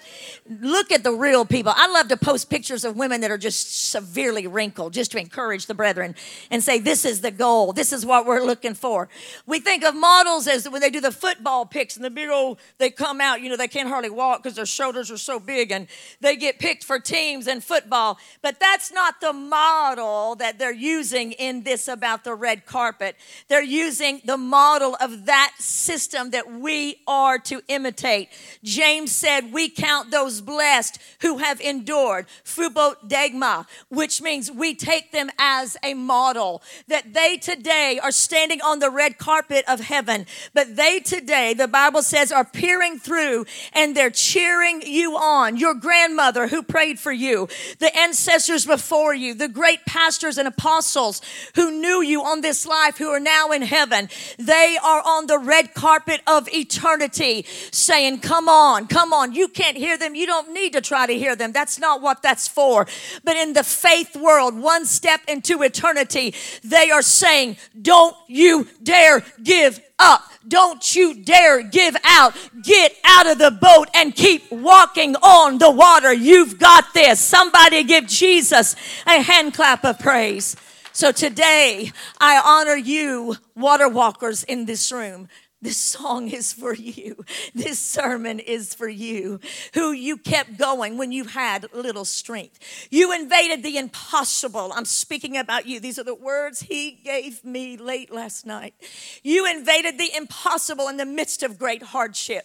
Look 0.49 0.93
at 0.93 1.03
the 1.03 1.13
real 1.13 1.45
people. 1.45 1.73
I 1.75 1.87
love 1.89 2.09
to 2.09 2.17
post 2.17 2.51
pictures 2.51 2.85
of 2.85 2.97
women 2.97 3.21
that 3.23 3.31
are 3.31 3.39
just 3.39 3.91
severely 3.91 4.47
wrinkled 4.47 4.93
just 4.93 5.13
to 5.13 5.19
encourage 5.19 5.67
the 5.67 5.75
brethren 5.75 6.15
and 6.51 6.63
say, 6.63 6.79
This 6.79 7.05
is 7.05 7.21
the 7.21 7.31
goal. 7.45 7.75
This 7.75 7.93
is 7.93 8.07
what 8.07 8.25
we're 8.25 8.43
looking 8.43 8.73
for. 8.73 9.07
We 9.45 9.61
think 9.61 9.85
of 9.85 9.95
models 9.95 10.49
as 10.49 10.67
when 10.67 10.81
they 10.81 10.89
do 10.89 11.03
the 11.03 11.13
football 11.13 11.67
picks 11.67 11.95
and 11.95 12.03
the 12.03 12.09
big 12.09 12.31
old, 12.31 12.59
they 12.79 12.89
come 12.89 13.21
out, 13.21 13.43
you 13.43 13.51
know, 13.51 13.57
they 13.57 13.69
can't 13.69 13.87
hardly 13.87 14.09
walk 14.09 14.43
because 14.43 14.57
their 14.57 14.65
shoulders 14.65 15.11
are 15.11 15.19
so 15.19 15.39
big 15.39 15.71
and 15.71 15.87
they 16.23 16.37
get 16.37 16.59
picked 16.59 16.85
for 16.85 16.99
teams 16.99 17.47
and 17.47 17.63
football. 17.63 18.19
But 18.41 18.59
that's 18.61 18.91
not 18.91 19.21
the 19.21 19.35
model 19.35 20.37
that 20.37 20.59
they're 20.59 20.73
using 20.73 21.33
in 21.33 21.65
this 21.65 21.87
about 21.87 22.25
the 22.25 22.35
red 22.35 22.65
carpet. 22.65 23.15
They're 23.49 23.63
using 23.63 24.23
the 24.25 24.39
model 24.39 24.97
of 24.99 25.27
that 25.27 25.53
system 25.59 26.31
that 26.31 26.51
we 26.51 27.03
are 27.07 27.39
to 27.41 27.61
imitate. 27.69 28.31
James 28.63 29.13
said, 29.13 29.53
We 29.53 29.69
count 29.69 30.11
those 30.11 30.41
blessed 30.41 30.99
who 31.21 31.39
have 31.39 31.61
endured. 31.61 32.25
Hupodeigma, 32.45 33.67
which 33.91 34.23
means 34.23 34.51
we 34.51 34.75
take 34.75 35.13
them 35.13 35.29
as 35.39 35.77
a 35.83 35.93
model. 35.93 36.63
That 36.89 37.13
they 37.13 37.34
today 37.37 38.01
are 38.03 38.11
standing 38.11 38.61
on 38.63 38.79
the 38.79 38.91
red 38.91 39.19
carpet 39.19 39.65
of 39.69 39.81
heaven, 39.81 40.27
but 40.53 40.77
they 40.77 41.01
today, 41.01 41.55
the 41.55 41.69
Bible 41.69 42.03
says, 42.03 42.33
are 42.33 42.45
peering 42.45 42.99
through 42.99 43.47
and 43.73 43.97
they're 43.97 44.11
cheering 44.11 44.83
you 44.83 45.17
on. 45.17 45.57
Your 45.57 45.75
grandmother 45.75 46.49
who 46.49 46.63
prayed 46.63 46.99
for 46.99 47.13
you, 47.13 47.49
the 47.79 47.97
ancestors 47.97 48.67
before 48.67 49.15
you, 49.15 49.35
the 49.35 49.49
great 49.49 49.85
pastors 49.85 50.39
and 50.39 50.49
apostles 50.49 51.21
who 51.55 51.71
knew 51.71 52.03
you 52.03 52.23
on 52.23 52.41
this 52.41 52.67
life 52.67 52.99
who 52.99 53.09
are 53.09 53.21
now 53.21 53.51
in 53.51 53.63
heaven, 53.63 54.09
they 54.39 54.79
are 54.83 55.03
on 55.05 55.27
the 55.27 55.39
red 55.39 55.75
carpet 55.75 56.21
of 56.27 56.49
eternity 56.53 57.45
saying, 57.71 58.21
Come 58.21 58.49
on, 58.49 58.87
come 58.87 59.13
on. 59.13 59.33
You 59.33 59.49
can't 59.49 59.77
hear 59.77 59.99
them. 59.99 60.15
You 60.15 60.27
don't 60.27 60.53
need 60.53 60.73
to 60.73 60.81
try 60.81 61.07
to 61.07 61.15
hear 61.15 61.37
them. 61.37 61.53
That's 61.53 61.79
not 61.79 62.01
what 62.01 62.23
that's 62.23 62.49
for. 62.49 62.87
But 63.23 63.37
in 63.37 63.53
the 63.53 63.65
faith 63.65 64.17
world, 64.17 64.59
one 64.59 64.87
step 64.87 65.21
into 65.29 65.63
eternity, 65.63 66.35
they 66.63 66.91
are 66.91 67.03
saying, 67.25 67.57
Don't 67.81 68.17
you 68.29 68.69
dare 68.83 69.25
give 69.43 69.81
up. 69.99 70.23
Don't 70.47 70.95
you 70.95 71.15
dare 71.15 71.63
give 71.63 71.97
out. 72.05 72.35
Get 72.63 72.95
out 73.05 73.27
of 73.27 73.39
the 73.39 73.51
boat 73.51 73.89
and 73.95 74.15
keep 74.15 74.51
walking 74.53 75.17
on 75.17 75.59
the 75.59 75.71
water. 75.71 76.13
You've 76.13 76.59
got 76.59 76.93
this. 76.93 77.21
Somebody 77.21 77.83
give 77.85 78.07
Jesus 78.07 78.77
a 79.07 79.23
hand 79.23 79.55
clap 79.55 79.85
of 79.85 79.99
praise. 79.99 80.57
So 80.93 81.11
today, 81.11 81.91
I 82.21 82.41
honor 82.45 82.77
you, 82.77 83.37
water 83.57 83.89
walkers 83.89 84.45
in 84.45 84.67
this 84.67 84.93
room. 84.93 85.29
This 85.65 85.79
song 85.79 86.29
is 86.29 86.53
for 86.53 86.75
you. 86.75 87.25
This 87.55 87.79
sermon 87.79 88.39
is 88.39 88.75
for 88.75 88.87
you, 88.87 89.41
who 89.73 89.93
you 89.93 90.19
kept 90.19 90.59
going 90.59 90.99
when 90.99 91.11
you 91.11 91.25
had 91.25 91.73
little 91.73 92.05
strength. 92.05 92.59
You 92.91 93.15
invaded 93.15 93.63
the 93.63 93.79
impossible. 93.79 94.75
I'm 94.75 94.85
speaking 94.85 95.39
about 95.39 95.67
you. 95.67 95.81
These 95.81 95.99
are 95.99 96.05
the 96.05 96.15
words 96.15 96.61
he 96.61 96.91
gave 96.91 97.43
me 97.47 97.79
late 97.79 98.13
last 98.13 98.45
night. 98.45 98.75
You 99.23 99.51
invaded 99.51 99.97
the 99.97 100.11
impossible 100.15 100.87
in 100.89 100.99
the 100.99 101.07
midst 101.07 101.43
of 101.43 101.59
great 101.59 101.83
hardship 101.83 102.45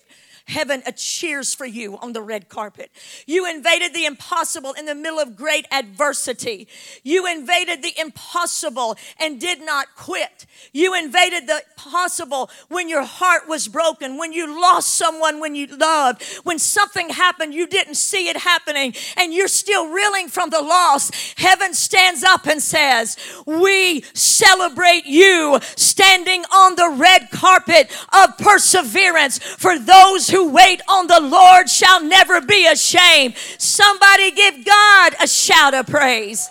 heaven 0.49 0.83
a 0.85 0.91
cheers 0.91 1.53
for 1.53 1.65
you 1.65 1.97
on 1.99 2.13
the 2.13 2.21
red 2.21 2.49
carpet. 2.49 2.91
You 3.25 3.45
invaded 3.45 3.93
the 3.93 4.05
impossible 4.05 4.73
in 4.73 4.85
the 4.85 4.95
middle 4.95 5.19
of 5.19 5.35
great 5.35 5.67
adversity. 5.71 6.67
You 7.03 7.27
invaded 7.27 7.83
the 7.83 7.93
impossible 7.99 8.97
and 9.19 9.39
did 9.39 9.61
not 9.61 9.95
quit. 9.95 10.45
You 10.73 10.93
invaded 10.95 11.47
the 11.47 11.61
possible 11.75 12.49
when 12.67 12.89
your 12.89 13.03
heart 13.03 13.47
was 13.47 13.67
broken, 13.67 14.17
when 14.17 14.33
you 14.33 14.59
lost 14.59 14.95
someone 14.95 15.39
when 15.39 15.55
you 15.55 15.67
loved, 15.67 16.23
when 16.43 16.59
something 16.59 17.09
happened, 17.09 17.53
you 17.53 17.67
didn't 17.67 17.95
see 17.95 18.27
it 18.27 18.37
happening, 18.37 18.93
and 19.15 19.33
you're 19.33 19.47
still 19.47 19.87
reeling 19.87 20.27
from 20.27 20.49
the 20.49 20.61
loss. 20.61 21.11
Heaven 21.37 21.73
stands 21.73 22.23
up 22.23 22.47
and 22.47 22.61
says, 22.61 23.17
We 23.45 24.01
celebrate 24.13 25.05
you 25.05 25.59
standing 25.75 26.43
on 26.45 26.75
the 26.75 26.89
red 26.89 27.29
carpet 27.31 27.91
of 28.13 28.37
perseverance 28.37 29.39
for 29.39 29.77
those 29.77 30.29
who 30.29 30.38
who 30.39 30.51
wait 30.51 30.81
on 30.87 31.07
the 31.07 31.19
Lord 31.19 31.69
shall 31.69 32.01
never 32.01 32.39
be 32.39 32.65
ashamed. 32.65 33.35
Somebody 33.57 34.31
give 34.31 34.63
God 34.63 35.13
a 35.21 35.27
shout 35.27 35.73
of 35.73 35.87
praise. 35.87 36.49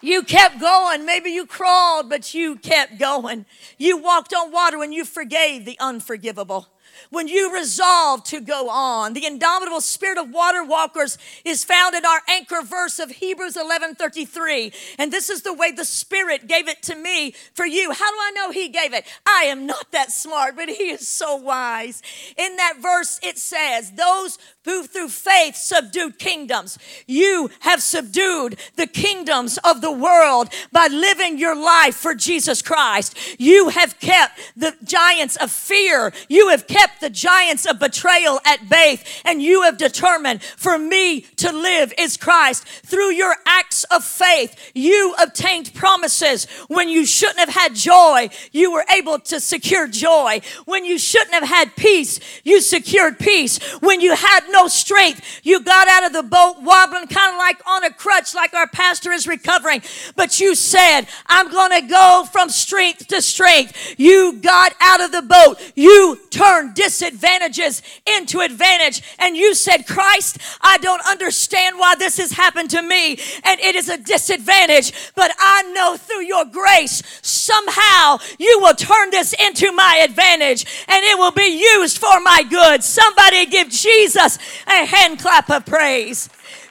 You 0.00 0.22
kept 0.22 0.60
going. 0.60 1.04
Maybe 1.04 1.30
you 1.30 1.46
crawled, 1.46 2.08
but 2.08 2.34
you 2.34 2.54
kept 2.54 2.96
going. 2.96 3.44
You 3.76 3.96
walked 3.96 4.32
on 4.32 4.52
water 4.52 4.78
when 4.78 4.92
you 4.92 5.04
forgave 5.04 5.64
the 5.64 5.76
unforgivable 5.80 6.68
when 7.10 7.28
you 7.28 7.52
resolve 7.52 8.24
to 8.24 8.40
go 8.40 8.68
on. 8.68 9.12
The 9.12 9.26
indomitable 9.26 9.80
spirit 9.80 10.18
of 10.18 10.30
water 10.30 10.64
walkers 10.64 11.18
is 11.44 11.64
found 11.64 11.94
in 11.94 12.04
our 12.04 12.22
anchor 12.28 12.62
verse 12.62 12.98
of 12.98 13.10
Hebrews 13.10 13.56
11:33. 13.56 14.72
And 14.98 15.12
this 15.12 15.30
is 15.30 15.42
the 15.42 15.52
way 15.52 15.70
the 15.70 15.84
spirit 15.84 16.46
gave 16.46 16.68
it 16.68 16.82
to 16.84 16.94
me 16.94 17.34
for 17.54 17.66
you. 17.66 17.92
How 17.92 18.10
do 18.10 18.16
I 18.16 18.32
know 18.34 18.50
he 18.50 18.68
gave 18.68 18.92
it? 18.94 19.06
I 19.26 19.44
am 19.44 19.66
not 19.66 19.90
that 19.92 20.12
smart, 20.12 20.56
but 20.56 20.68
he 20.68 20.90
is 20.90 21.06
so 21.06 21.36
wise. 21.36 22.02
In 22.36 22.56
that 22.56 22.76
verse 22.78 23.20
it 23.22 23.38
says, 23.38 23.92
"Those 23.92 24.38
who 24.68 24.84
through 24.84 25.08
faith 25.08 25.56
subdued 25.56 26.18
kingdoms. 26.18 26.78
You 27.06 27.48
have 27.60 27.82
subdued 27.82 28.58
the 28.76 28.86
kingdoms 28.86 29.58
of 29.64 29.80
the 29.80 29.90
world 29.90 30.50
by 30.70 30.88
living 30.88 31.38
your 31.38 31.56
life 31.56 31.94
for 31.94 32.14
Jesus 32.14 32.60
Christ. 32.60 33.16
You 33.38 33.70
have 33.70 33.98
kept 33.98 34.38
the 34.58 34.76
giants 34.84 35.36
of 35.36 35.50
fear. 35.50 36.12
You 36.28 36.48
have 36.48 36.66
kept 36.66 37.00
the 37.00 37.08
giants 37.08 37.64
of 37.64 37.78
betrayal 37.78 38.40
at 38.44 38.68
bay, 38.68 39.00
and 39.24 39.40
you 39.40 39.62
have 39.62 39.78
determined 39.78 40.42
for 40.42 40.76
me 40.76 41.22
to 41.36 41.50
live 41.50 41.94
is 41.96 42.18
Christ. 42.18 42.68
Through 42.68 43.12
your 43.12 43.36
acts 43.46 43.84
of 43.84 44.04
faith, 44.04 44.70
you 44.74 45.14
obtained 45.18 45.72
promises 45.72 46.46
when 46.68 46.90
you 46.90 47.06
shouldn't 47.06 47.38
have 47.38 47.48
had 47.48 47.74
joy. 47.74 48.28
You 48.52 48.70
were 48.72 48.84
able 48.94 49.18
to 49.20 49.40
secure 49.40 49.88
joy. 49.88 50.42
When 50.66 50.84
you 50.84 50.98
shouldn't 50.98 51.32
have 51.32 51.48
had 51.48 51.74
peace, 51.74 52.20
you 52.44 52.60
secured 52.60 53.18
peace. 53.18 53.58
When 53.80 54.02
you 54.02 54.14
had 54.14 54.40
no 54.50 54.57
no 54.58 54.68
strength. 54.68 55.40
You 55.42 55.62
got 55.62 55.88
out 55.88 56.06
of 56.06 56.12
the 56.12 56.22
boat 56.22 56.56
wobbling 56.60 57.06
kind 57.06 57.32
of 57.32 57.38
like 57.38 57.60
on 57.66 57.84
a 57.84 57.92
crutch, 57.92 58.34
like 58.34 58.54
our 58.54 58.66
pastor 58.66 59.12
is 59.12 59.26
recovering. 59.26 59.82
But 60.16 60.40
you 60.40 60.54
said, 60.54 61.02
I'm 61.26 61.50
going 61.50 61.80
to 61.80 61.88
go 61.88 62.26
from 62.30 62.48
strength 62.48 63.06
to 63.08 63.22
strength. 63.22 63.94
You 63.98 64.34
got 64.40 64.74
out 64.80 65.00
of 65.00 65.12
the 65.12 65.22
boat. 65.22 65.72
You 65.74 66.18
turned 66.30 66.74
disadvantages 66.74 67.82
into 68.06 68.40
advantage. 68.40 69.02
And 69.18 69.36
you 69.36 69.54
said, 69.54 69.86
Christ, 69.86 70.38
I 70.60 70.78
don't 70.78 71.02
understand 71.08 71.78
why 71.78 71.94
this 71.94 72.18
has 72.18 72.32
happened 72.32 72.70
to 72.70 72.82
me. 72.82 73.18
And 73.44 73.60
it 73.60 73.76
is 73.76 73.88
a 73.88 73.98
disadvantage. 73.98 74.92
But 75.14 75.32
I 75.38 75.62
know 75.72 75.96
through 75.96 76.24
your 76.24 76.44
grace, 76.44 77.02
somehow 77.22 78.18
you 78.38 78.58
will 78.60 78.74
turn 78.74 79.10
this 79.10 79.34
into 79.34 79.72
my 79.72 80.00
advantage 80.02 80.66
and 80.88 81.04
it 81.04 81.18
will 81.18 81.32
be 81.32 81.60
used 81.76 81.98
for 81.98 82.20
my 82.20 82.42
good. 82.48 82.82
Somebody 82.82 83.46
give 83.46 83.68
Jesus 83.70 84.38
a 84.66 84.86
hand 84.86 85.18
clap 85.18 85.50
of 85.50 85.66
praise. 85.66 86.28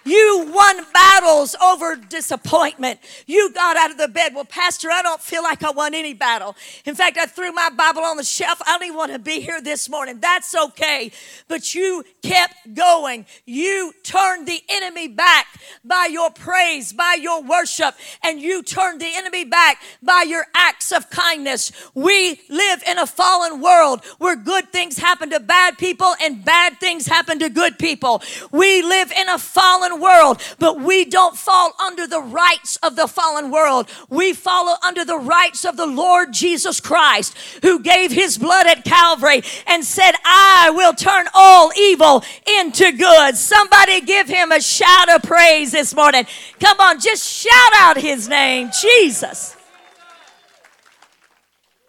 You 0.07 0.49
won 0.53 0.85
battles 0.93 1.53
over 1.61 1.97
disappointment. 1.97 3.01
You 3.25 3.51
got 3.51 3.75
out 3.75 3.91
of 3.91 3.97
the 3.97 4.07
bed. 4.07 4.33
Well, 4.33 4.45
Pastor, 4.45 4.89
I 4.89 5.01
don't 5.01 5.19
feel 5.21 5.43
like 5.43 5.63
I 5.63 5.71
won 5.71 5.93
any 5.93 6.13
battle. 6.13 6.55
In 6.85 6.95
fact, 6.95 7.17
I 7.17 7.25
threw 7.25 7.51
my 7.51 7.69
Bible 7.75 8.03
on 8.03 8.15
the 8.15 8.23
shelf. 8.23 8.61
I 8.65 8.77
don't 8.77 8.83
even 8.85 8.97
want 8.97 9.11
to 9.11 9.19
be 9.19 9.41
here 9.41 9.59
this 9.59 9.89
morning. 9.89 10.19
That's 10.21 10.55
okay. 10.55 11.11
But 11.49 11.75
you 11.75 12.05
kept 12.23 12.73
going. 12.73 13.25
You 13.45 13.93
turned 14.03 14.47
the 14.47 14.61
enemy 14.69 15.09
back 15.09 15.47
by 15.83 16.07
your 16.09 16.31
praise, 16.31 16.93
by 16.93 17.17
your 17.19 17.43
worship, 17.43 17.93
and 18.23 18.39
you 18.39 18.63
turned 18.63 19.01
the 19.01 19.11
enemy 19.13 19.43
back 19.43 19.81
by 20.01 20.23
your 20.25 20.45
acts 20.55 20.93
of 20.93 21.09
kindness. 21.09 21.73
We 21.93 22.39
live 22.49 22.81
in 22.87 22.97
a 22.97 23.05
fallen 23.05 23.59
world 23.61 24.05
where 24.19 24.37
good 24.37 24.71
things 24.71 24.97
happen 24.97 25.31
to 25.31 25.41
bad 25.41 25.77
people 25.77 26.13
and 26.21 26.45
bad 26.45 26.79
things 26.79 27.07
happen 27.07 27.39
to 27.39 27.49
good 27.49 27.77
people. 27.77 28.21
We 28.51 28.81
live 28.81 29.11
in 29.11 29.27
a 29.27 29.37
fallen 29.37 29.96
world, 29.99 30.41
but 30.59 30.79
we 30.79 31.05
don't 31.05 31.35
fall 31.35 31.73
under 31.79 32.07
the 32.07 32.21
rights 32.21 32.77
of 32.77 32.95
the 32.95 33.07
fallen 33.07 33.51
world. 33.51 33.89
We 34.09 34.33
follow 34.33 34.75
under 34.85 35.03
the 35.03 35.17
rights 35.17 35.65
of 35.65 35.77
the 35.77 35.85
Lord 35.85 36.33
Jesus 36.33 36.79
Christ, 36.79 37.37
who 37.61 37.79
gave 37.79 38.11
his 38.11 38.37
blood 38.37 38.67
at 38.67 38.83
Calvary 38.83 39.41
and 39.65 39.83
said, 39.83 40.13
I 40.23 40.71
will 40.73 40.93
turn 40.93 41.27
all 41.33 41.71
evil 41.77 42.23
into 42.59 42.91
good. 42.91 43.35
Somebody 43.35 44.01
give 44.01 44.27
him 44.27 44.51
a 44.51 44.61
shout 44.61 45.13
of 45.13 45.23
praise 45.23 45.71
this 45.71 45.95
morning. 45.95 46.25
Come 46.59 46.79
on, 46.79 46.99
just 46.99 47.27
shout 47.27 47.73
out 47.75 47.97
his 47.97 48.27
name, 48.27 48.71
Jesus. 48.81 49.57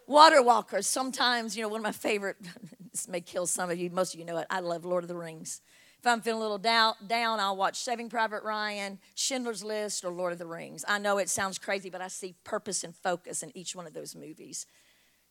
Water 0.06 0.42
walkers, 0.42 0.86
sometimes, 0.86 1.54
you 1.54 1.62
know, 1.62 1.68
one 1.68 1.80
of 1.80 1.84
my 1.84 1.92
favorite, 1.92 2.38
this 2.92 3.06
may 3.08 3.20
kill 3.20 3.46
some 3.46 3.70
of 3.70 3.78
you, 3.78 3.90
most 3.90 4.14
of 4.14 4.20
you 4.20 4.24
know 4.24 4.38
it, 4.38 4.46
I 4.48 4.60
love 4.60 4.86
Lord 4.86 5.04
of 5.04 5.08
the 5.08 5.16
Rings. 5.16 5.60
If 5.98 6.06
I'm 6.06 6.20
feeling 6.20 6.38
a 6.38 6.42
little 6.42 6.58
down, 6.58 6.94
down, 7.06 7.40
I'll 7.40 7.56
watch 7.56 7.76
Saving 7.76 8.08
Private 8.08 8.44
Ryan, 8.44 9.00
Schindler's 9.16 9.64
List, 9.64 10.04
or 10.04 10.12
Lord 10.12 10.32
of 10.32 10.38
the 10.38 10.46
Rings. 10.46 10.84
I 10.86 10.98
know 10.98 11.18
it 11.18 11.28
sounds 11.28 11.58
crazy, 11.58 11.90
but 11.90 12.00
I 12.00 12.06
see 12.06 12.36
purpose 12.44 12.84
and 12.84 12.94
focus 12.94 13.42
in 13.42 13.50
each 13.56 13.74
one 13.74 13.84
of 13.84 13.94
those 13.94 14.14
movies. 14.14 14.66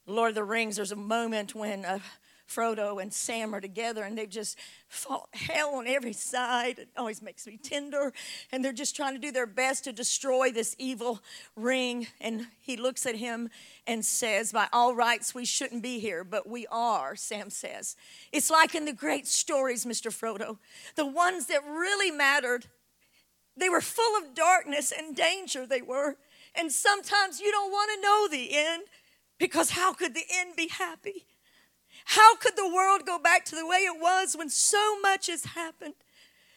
Lord 0.06 0.30
of 0.30 0.36
the 0.36 0.44
Rings, 0.44 0.76
there's 0.76 0.92
a 0.92 0.98
moment 0.98 1.56
when 1.56 1.86
uh, 1.86 2.00
Frodo 2.48 3.02
and 3.02 3.14
Sam 3.14 3.54
are 3.54 3.62
together 3.62 4.04
and 4.04 4.18
they've 4.18 4.30
just 4.30 4.58
fought 4.88 5.28
hell 5.34 5.76
on 5.76 5.88
every 5.88 6.14
side. 6.14 6.80
It 6.80 6.90
always 6.98 7.22
makes 7.22 7.46
me 7.46 7.58
tender. 7.58 8.14
And 8.52 8.64
they're 8.64 8.74
just 8.74 8.96
trying 8.96 9.14
to 9.14 9.20
do 9.20 9.32
their 9.32 9.46
best 9.46 9.84
to 9.84 9.94
destroy 9.94 10.52
this 10.52 10.76
evil 10.80 11.22
ring. 11.56 12.08
And 12.22 12.48
he 12.60 12.78
looks 12.78 13.06
at 13.06 13.16
him 13.16 13.50
and 13.86 14.04
says, 14.06 14.52
By 14.52 14.68
all 14.72 14.96
rights, 14.96 15.36
we 15.36 15.46
shouldn't 15.46 15.84
be 15.84 16.00
here, 16.00 16.24
but 16.24 16.48
we 16.48 16.66
are, 16.68 17.16
Sam 17.16 17.50
says. 17.50 17.96
It's 18.32 18.50
like 18.50 18.76
in 18.76 18.86
the 18.86 18.94
great 18.94 19.28
stories, 19.28 19.86
Mr. 19.86 20.12
Frodo, 20.12 20.58
the 20.96 21.06
ones 21.06 21.48
that 21.48 21.64
really 21.66 22.12
mattered. 22.12 22.68
They 23.58 23.70
were 23.70 23.82
full 23.82 24.16
of 24.18 24.36
darkness 24.36 24.94
and 24.96 25.16
danger, 25.16 25.66
they 25.66 25.82
were. 25.82 26.18
And 26.54 26.72
sometimes 26.72 27.40
you 27.40 27.52
don't 27.52 27.72
want 27.72 27.92
to 27.94 28.02
know 28.02 28.28
the 28.30 28.56
end 28.56 28.84
because 29.38 29.72
how 29.72 29.94
could 29.94 30.14
the 30.14 30.26
end 30.32 30.56
be 30.56 30.68
happy? 30.68 31.26
How 32.12 32.38
could 32.38 32.56
the 32.56 32.68
world 32.68 33.06
go 33.06 33.20
back 33.20 33.44
to 33.46 33.56
the 33.56 33.68
way 33.68 33.80
it 33.80 34.00
was 34.00 34.36
when 34.38 34.50
so 34.50 34.98
much 35.02 35.28
has 35.28 35.44
happened? 35.44 35.96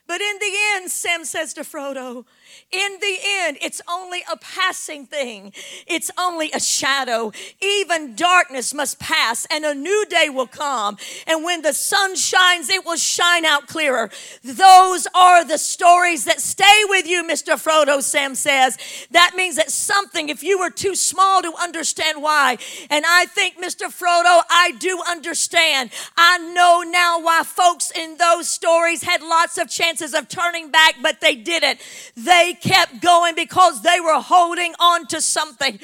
But 0.07 0.21
in 0.21 0.38
the 0.40 0.52
end, 0.75 0.90
Sam 0.90 1.25
says 1.25 1.54
to 1.54 1.62
Frodo, 1.62 2.25
in 2.73 2.99
the 3.00 3.19
end, 3.42 3.59
it's 3.61 3.80
only 3.88 4.23
a 4.30 4.37
passing 4.37 5.07
thing. 5.07 5.52
It's 5.87 6.11
only 6.19 6.50
a 6.52 6.61
shadow. 6.61 7.33
Even 7.61 8.14
darkness 8.14 8.75
must 8.75 8.99
pass 8.99 9.47
and 9.50 9.64
a 9.64 9.75
new 9.75 10.04
day 10.09 10.28
will 10.28 10.47
come. 10.47 10.97
And 11.26 11.45
when 11.45 11.62
the 11.62 11.73
sun 11.73 12.16
shines, 12.16 12.69
it 12.69 12.85
will 12.85 12.97
shine 12.97 13.45
out 13.45 13.66
clearer. 13.66 14.11
Those 14.42 15.07
are 15.14 15.45
the 15.45 15.59
stories 15.59 16.25
that 16.25 16.40
stay 16.40 16.83
with 16.88 17.07
you, 17.07 17.25
Mr. 17.25 17.54
Frodo, 17.54 18.02
Sam 18.02 18.35
says. 18.35 18.78
That 19.11 19.33
means 19.37 19.57
that 19.57 19.71
something, 19.71 20.28
if 20.28 20.42
you 20.42 20.59
were 20.59 20.71
too 20.71 20.95
small 20.95 21.42
to 21.42 21.52
understand 21.61 22.23
why, 22.23 22.59
and 22.88 23.04
I 23.07 23.26
think, 23.26 23.59
Mr. 23.59 23.87
Frodo, 23.87 24.42
I 24.50 24.73
do 24.78 25.02
understand. 25.09 25.90
I 26.16 26.38
know 26.38 26.83
now 26.88 27.21
why 27.21 27.42
folks 27.45 27.90
in 27.90 28.16
those 28.16 28.49
stories 28.49 29.02
had 29.02 29.23
lots 29.23 29.59
of 29.59 29.69
chances 29.69 30.00
chances 30.00 30.19
of 30.19 30.28
turning 30.28 30.71
back, 30.71 30.97
but 31.02 31.21
they 31.21 31.35
didn't. 31.35 31.80
They 32.16 32.57
kept 32.61 33.00
going 33.00 33.35
because 33.35 33.83
they 33.83 34.00
were 34.00 34.21
holding 34.21 34.75
on 34.80 35.07
to 35.09 35.21
something. 35.21 35.78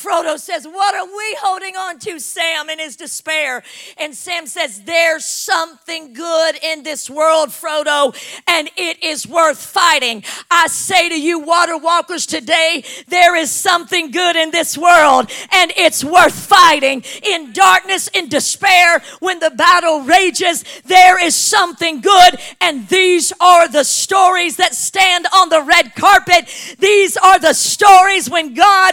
Frodo 0.00 0.38
says, 0.38 0.66
What 0.66 0.94
are 0.94 1.04
we 1.04 1.36
holding 1.40 1.76
on 1.76 1.98
to, 2.00 2.18
Sam, 2.18 2.70
in 2.70 2.78
his 2.78 2.96
despair? 2.96 3.62
And 3.98 4.14
Sam 4.14 4.46
says, 4.46 4.82
There's 4.82 5.24
something 5.24 6.14
good 6.14 6.56
in 6.62 6.82
this 6.82 7.10
world, 7.10 7.50
Frodo, 7.50 8.14
and 8.46 8.70
it 8.76 9.02
is 9.02 9.26
worth 9.26 9.58
fighting. 9.58 10.24
I 10.50 10.68
say 10.68 11.08
to 11.10 11.20
you, 11.20 11.38
water 11.40 11.76
walkers, 11.76 12.24
today, 12.24 12.82
there 13.08 13.36
is 13.36 13.50
something 13.50 14.10
good 14.10 14.36
in 14.36 14.50
this 14.50 14.78
world, 14.78 15.30
and 15.52 15.72
it's 15.76 16.02
worth 16.02 16.34
fighting. 16.34 17.04
In 17.22 17.52
darkness, 17.52 18.08
in 18.08 18.28
despair, 18.28 19.02
when 19.18 19.38
the 19.40 19.50
battle 19.50 20.00
rages, 20.00 20.64
there 20.84 21.22
is 21.22 21.34
something 21.34 22.00
good, 22.00 22.36
and 22.60 22.88
these 22.88 23.32
are 23.40 23.68
the 23.68 23.84
stories 23.84 24.56
that 24.56 24.74
stand 24.74 25.26
on 25.34 25.50
the 25.50 25.62
red 25.62 25.94
carpet. 25.94 26.48
These 26.78 27.16
are 27.18 27.38
the 27.38 27.52
stories 27.52 28.30
when 28.30 28.54
God 28.54 28.89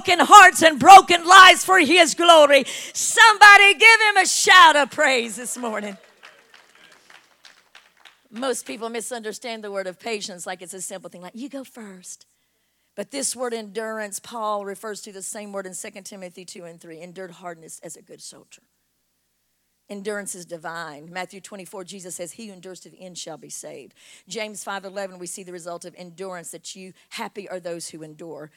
broken 0.00 0.26
hearts 0.26 0.62
and 0.62 0.78
broken 0.78 1.26
lives 1.26 1.64
for 1.64 1.78
His 1.78 2.14
glory. 2.14 2.64
Somebody 2.94 3.74
give 3.74 4.00
Him 4.08 4.16
a 4.16 4.26
shout 4.26 4.76
of 4.76 4.90
praise 4.90 5.36
this 5.36 5.58
morning. 5.58 5.96
Most 8.30 8.64
people 8.64 8.88
misunderstand 8.88 9.62
the 9.62 9.70
word 9.70 9.86
of 9.86 9.98
patience 9.98 10.46
like 10.46 10.62
it's 10.62 10.72
a 10.72 10.80
simple 10.80 11.10
thing, 11.10 11.20
like, 11.20 11.34
you 11.34 11.48
go 11.48 11.64
first. 11.64 12.26
But 12.96 13.10
this 13.10 13.36
word 13.36 13.52
endurance, 13.52 14.20
Paul 14.20 14.64
refers 14.64 15.02
to 15.02 15.12
the 15.12 15.22
same 15.22 15.52
word 15.52 15.66
in 15.66 15.74
2 15.74 16.02
Timothy 16.02 16.44
2 16.44 16.64
and 16.64 16.80
3 16.80 17.00
endured 17.00 17.32
hardness 17.32 17.80
as 17.82 17.96
a 17.96 18.02
good 18.02 18.22
soldier. 18.22 18.62
Endurance 19.90 20.34
is 20.34 20.46
divine. 20.46 21.12
Matthew 21.12 21.40
24, 21.40 21.84
Jesus 21.84 22.14
says, 22.14 22.32
He 22.32 22.46
who 22.46 22.52
endures 22.52 22.80
to 22.80 22.88
the 22.88 23.00
end 23.02 23.18
shall 23.18 23.36
be 23.36 23.50
saved. 23.50 23.94
James 24.28 24.62
5 24.62 24.84
11, 24.84 25.18
we 25.18 25.26
see 25.26 25.42
the 25.42 25.52
result 25.52 25.84
of 25.84 25.94
endurance 25.98 26.52
that 26.52 26.76
you 26.76 26.92
happy 27.10 27.48
are 27.48 27.60
those 27.60 27.88
who 27.88 28.02
endure. 28.02 28.50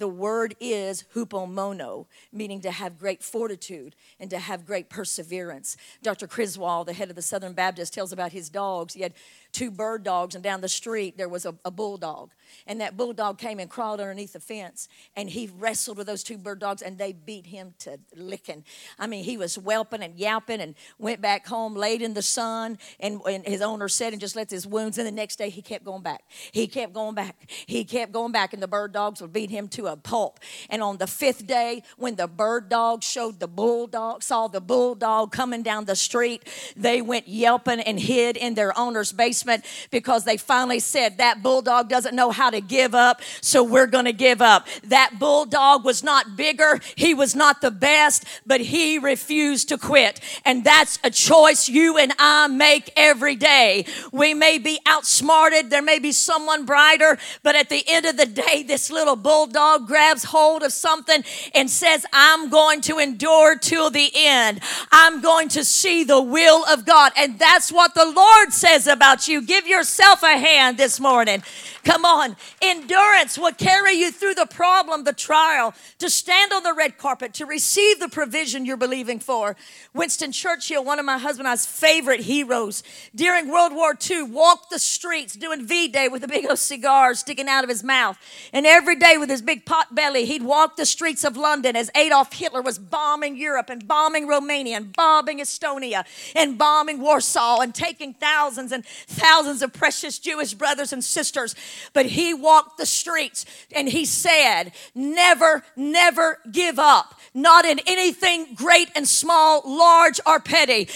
The 0.00 0.08
word 0.08 0.56
is 0.60 1.04
hupomeno, 1.14 2.06
meaning 2.32 2.62
to 2.62 2.70
have 2.70 2.98
great 2.98 3.22
fortitude 3.22 3.94
and 4.18 4.30
to 4.30 4.38
have 4.38 4.64
great 4.64 4.88
perseverance. 4.88 5.76
Dr. 6.02 6.26
Criswell, 6.26 6.84
the 6.84 6.94
head 6.94 7.10
of 7.10 7.16
the 7.16 7.22
Southern 7.22 7.52
Baptist, 7.52 7.92
tells 7.92 8.10
about 8.10 8.32
his 8.32 8.48
dogs. 8.48 8.94
He 8.94 9.02
had 9.02 9.12
two 9.52 9.70
bird 9.70 10.02
dogs, 10.02 10.34
and 10.34 10.44
down 10.44 10.60
the 10.60 10.68
street 10.68 11.16
there 11.16 11.28
was 11.28 11.44
a, 11.44 11.54
a, 11.64 11.70
bulldog. 11.70 12.30
And 12.66 12.80
that 12.80 12.96
bulldog 12.96 13.38
came 13.38 13.58
and 13.58 13.70
crawled 13.70 14.00
underneath 14.00 14.32
the 14.32 14.40
fence, 14.40 14.88
and 15.16 15.30
he 15.30 15.50
wrestled 15.58 15.98
with 15.98 16.06
those 16.06 16.22
two 16.22 16.38
bird 16.38 16.58
dogs, 16.58 16.82
and 16.82 16.98
they 16.98 17.12
beat 17.12 17.46
him 17.46 17.74
to 17.80 17.98
licking. 18.14 18.64
I 18.98 19.06
mean, 19.06 19.24
he 19.24 19.36
was 19.36 19.56
whelping 19.56 20.02
and 20.02 20.18
yapping 20.18 20.60
and 20.60 20.74
went 20.98 21.20
back 21.20 21.46
home, 21.46 21.74
laid 21.74 22.02
in 22.02 22.14
the 22.14 22.22
sun, 22.22 22.78
and, 22.98 23.20
and 23.26 23.46
his 23.46 23.60
owner 23.60 23.88
said 23.88 24.12
and 24.12 24.20
just 24.20 24.36
let 24.36 24.50
his 24.50 24.66
wounds. 24.66 24.98
And 24.98 25.06
the 25.06 25.12
next 25.12 25.36
day 25.36 25.48
he 25.48 25.62
kept 25.62 25.84
going 25.84 26.02
back. 26.02 26.22
He 26.52 26.66
kept 26.66 26.92
going 26.92 27.14
back. 27.14 27.48
He 27.66 27.84
kept 27.84 28.12
going 28.12 28.32
back, 28.32 28.52
and 28.52 28.62
the 28.62 28.68
bird 28.68 28.92
dogs 28.92 29.20
would 29.20 29.32
beat 29.32 29.50
him 29.50 29.68
to 29.68 29.86
a 29.86 29.96
pulp. 29.96 30.40
And 30.68 30.82
on 30.82 30.98
the 30.98 31.06
fifth 31.06 31.46
day, 31.46 31.82
when 31.96 32.16
the 32.16 32.26
bird 32.26 32.68
dog 32.68 33.02
showed 33.02 33.40
the 33.40 33.48
bulldog, 33.48 34.22
saw 34.22 34.48
the 34.48 34.60
bulldog 34.60 35.32
coming 35.32 35.62
down 35.62 35.84
the 35.84 35.96
street, 35.96 36.44
they 36.76 37.00
went 37.00 37.28
yelping 37.28 37.80
and 37.80 37.98
hid 37.98 38.36
in 38.36 38.54
their 38.54 38.76
owner's 38.78 39.12
basement 39.12 39.39
basement 39.40 39.64
because 39.90 40.24
they 40.24 40.36
finally 40.36 40.80
said 40.80 41.18
that 41.18 41.42
bulldog 41.42 41.88
doesn't 41.88 42.14
know 42.14 42.30
how 42.30 42.50
to 42.50 42.60
give 42.60 42.94
up, 42.94 43.22
so 43.40 43.62
we're 43.62 43.86
going 43.86 44.04
to 44.04 44.12
give 44.12 44.42
up. 44.42 44.66
That 44.84 45.18
bulldog 45.18 45.84
was 45.84 46.02
not 46.02 46.36
bigger, 46.36 46.78
he 46.96 47.14
was 47.14 47.34
not 47.34 47.60
the 47.60 47.70
best, 47.70 48.24
but 48.46 48.60
he 48.60 48.98
refused 48.98 49.68
to 49.70 49.78
quit. 49.78 50.20
And 50.44 50.64
that's 50.64 50.98
a 51.02 51.10
choice 51.10 51.68
you 51.68 51.96
and 51.96 52.12
I 52.18 52.48
make 52.48 52.92
every 52.96 53.36
day. 53.36 53.86
We 54.12 54.34
may 54.34 54.58
be 54.58 54.78
outsmarted, 54.86 55.70
there 55.70 55.82
may 55.82 55.98
be 55.98 56.12
someone 56.12 56.66
brighter, 56.66 57.18
but 57.42 57.56
at 57.56 57.68
the 57.68 57.82
end 57.88 58.06
of 58.06 58.16
the 58.16 58.26
day, 58.26 58.62
this 58.62 58.90
little 58.90 59.16
bulldog 59.16 59.86
grabs 59.86 60.24
hold 60.24 60.62
of 60.62 60.72
something 60.72 61.24
and 61.54 61.70
says, 61.70 62.04
I'm 62.12 62.50
going 62.50 62.80
to 62.82 62.98
endure 62.98 63.56
till 63.56 63.90
the 63.90 64.10
end. 64.14 64.60
I'm 64.92 65.22
going 65.22 65.48
to 65.50 65.64
see 65.64 66.04
the 66.04 66.20
will 66.20 66.64
of 66.66 66.84
God. 66.84 67.12
And 67.16 67.38
that's 67.38 67.72
what 67.72 67.94
the 67.94 68.04
Lord 68.04 68.52
says 68.52 68.86
about 68.86 69.28
you 69.28 69.29
you. 69.30 69.40
Give 69.40 69.66
yourself 69.66 70.22
a 70.22 70.36
hand 70.36 70.76
this 70.76 70.98
morning. 71.00 71.42
Come 71.84 72.04
on. 72.04 72.36
Endurance 72.60 73.38
will 73.38 73.52
carry 73.52 73.94
you 73.94 74.10
through 74.12 74.34
the 74.34 74.46
problem, 74.46 75.04
the 75.04 75.12
trial, 75.12 75.72
to 75.98 76.10
stand 76.10 76.52
on 76.52 76.62
the 76.62 76.74
red 76.74 76.98
carpet, 76.98 77.32
to 77.34 77.46
receive 77.46 78.00
the 78.00 78.08
provision 78.08 78.66
you're 78.66 78.76
believing 78.76 79.20
for. 79.20 79.56
Winston 79.94 80.32
Churchill, 80.32 80.84
one 80.84 80.98
of 80.98 81.04
my 81.04 81.16
husband 81.16 81.46
and 81.46 81.52
I's 81.52 81.64
favorite 81.64 82.20
heroes, 82.20 82.82
during 83.14 83.48
World 83.48 83.72
War 83.72 83.96
II, 84.10 84.24
walked 84.24 84.70
the 84.70 84.78
streets 84.78 85.34
doing 85.34 85.64
V 85.66 85.88
Day 85.88 86.08
with 86.08 86.24
a 86.24 86.28
big 86.28 86.46
old 86.46 86.58
cigar 86.58 87.14
sticking 87.14 87.48
out 87.48 87.64
of 87.64 87.70
his 87.70 87.84
mouth. 87.84 88.18
And 88.52 88.66
every 88.66 88.96
day 88.96 89.16
with 89.16 89.30
his 89.30 89.40
big 89.40 89.64
pot 89.64 89.94
belly, 89.94 90.26
he'd 90.26 90.42
walk 90.42 90.76
the 90.76 90.86
streets 90.86 91.24
of 91.24 91.36
London 91.36 91.76
as 91.76 91.90
Adolf 91.94 92.32
Hitler 92.32 92.60
was 92.60 92.78
bombing 92.78 93.36
Europe 93.36 93.70
and 93.70 93.86
bombing 93.86 94.26
Romania 94.26 94.76
and 94.76 94.92
bombing 94.92 95.38
Estonia 95.38 96.04
and 96.34 96.58
bombing 96.58 97.00
Warsaw 97.00 97.60
and 97.60 97.74
taking 97.74 98.12
thousands 98.14 98.72
and 98.72 98.84
thousands 98.84 99.19
of 99.62 99.72
precious 99.72 100.18
Jewish 100.18 100.54
brothers 100.54 100.92
and 100.92 101.04
sisters. 101.04 101.54
But 101.92 102.06
he 102.06 102.34
walked 102.34 102.78
the 102.78 102.86
streets 102.86 103.44
and 103.74 103.88
he 103.88 104.04
said, 104.04 104.72
Never, 104.94 105.64
never 105.76 106.38
give 106.50 106.78
up. 106.78 107.14
Not 107.32 107.64
in 107.64 107.80
anything 107.86 108.54
great 108.54 108.90
and 108.96 109.06
small, 109.06 109.62
large 109.64 110.20
or 110.26 110.40
petty. 110.40 110.88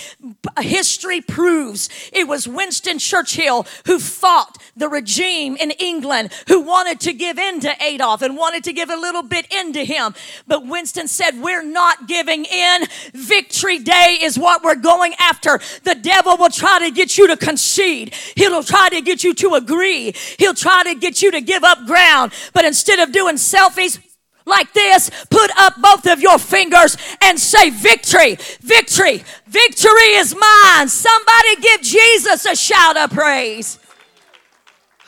History 0.59 1.21
proves 1.21 1.89
it 2.13 2.27
was 2.27 2.49
Winston 2.49 2.99
Churchill 2.99 3.67
who 3.87 3.99
fought 3.99 4.59
the 4.77 4.89
regime 4.89 5.57
in 5.57 5.71
England 5.73 6.33
who 6.49 6.61
wanted 6.61 7.01
to 7.01 7.13
give 7.13 7.39
in 7.39 7.61
to 7.61 7.73
Adolf 7.81 8.23
and 8.23 8.37
wanted 8.37 8.65
to 8.65 8.73
give 8.73 8.91
a 8.91 8.97
little 8.97 9.23
bit 9.23 9.53
in 9.53 9.73
to 9.75 9.85
him. 9.85 10.15
But 10.47 10.67
Winston 10.67 11.09
said, 11.09 11.41
We're 11.41 11.65
not 11.65 12.09
giving 12.09 12.45
in. 12.45 12.87
Victory 13.13 13.79
Day 13.79 14.19
is 14.23 14.39
what 14.39 14.63
we're 14.63 14.75
going 14.75 15.15
after. 15.21 15.61
The 15.85 15.95
devil 15.95 16.37
will 16.37 16.51
try 16.51 16.81
to 16.81 16.91
get 16.91 17.17
you 17.17 17.29
to 17.29 17.37
concede, 17.37 18.14
he'll 18.37 18.63
try 18.63 18.89
to 18.91 19.01
get 19.01 19.25
you 19.25 19.35
to 19.35 19.55
agree, 19.55 20.15
he'll 20.39 20.55
try 20.55 20.83
to 20.85 20.95
get 20.95 21.23
you 21.23 21.31
to 21.31 21.41
give 21.41 21.65
up 21.65 21.87
ground. 21.87 22.33
But 22.53 22.65
instead 22.65 22.99
of 22.99 23.13
doing 23.13 23.37
selfies, 23.37 24.01
like 24.47 24.73
this, 24.75 25.11
put 25.31 25.51
up 25.57 25.81
both 25.81 26.07
of 26.07 26.21
your 26.21 26.39
fingers 26.39 26.97
and 27.23 27.41
say, 27.41 27.71
Victory, 27.71 28.37
victory, 28.61 29.25
victory 29.47 30.11
is 30.17 30.37
mine. 30.37 30.89
Somebody 30.89 31.57
give 31.61 31.81
Jesus 31.81 32.45
a 32.45 32.55
shout 32.55 32.97
of 32.97 33.11
praise. 33.11 33.79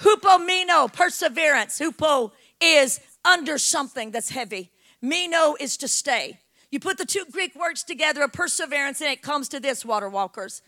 Hupo 0.00 0.38
Hupomeno, 0.38 0.92
perseverance. 0.92 1.78
Hupo 1.78 2.32
is 2.60 3.00
under 3.24 3.58
something 3.58 4.10
that's 4.10 4.30
heavy. 4.30 4.70
Meno 5.02 5.56
is 5.60 5.76
to 5.78 5.88
stay. 5.88 6.40
You 6.70 6.80
put 6.80 6.98
the 6.98 7.04
two 7.04 7.24
Greek 7.30 7.54
words 7.54 7.84
together, 7.84 8.22
a 8.22 8.28
perseverance, 8.28 9.00
and 9.00 9.10
it 9.10 9.22
comes 9.22 9.48
to 9.50 9.60
this, 9.60 9.84
water 9.84 10.08
walkers. 10.08 10.62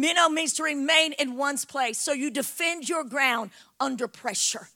Meno 0.00 0.28
means 0.28 0.54
to 0.54 0.62
remain 0.62 1.12
in 1.12 1.36
one's 1.36 1.64
place. 1.64 1.98
So 1.98 2.12
you 2.12 2.30
defend 2.30 2.88
your 2.88 3.04
ground 3.04 3.50
under 3.78 4.08
pressure. 4.08 4.68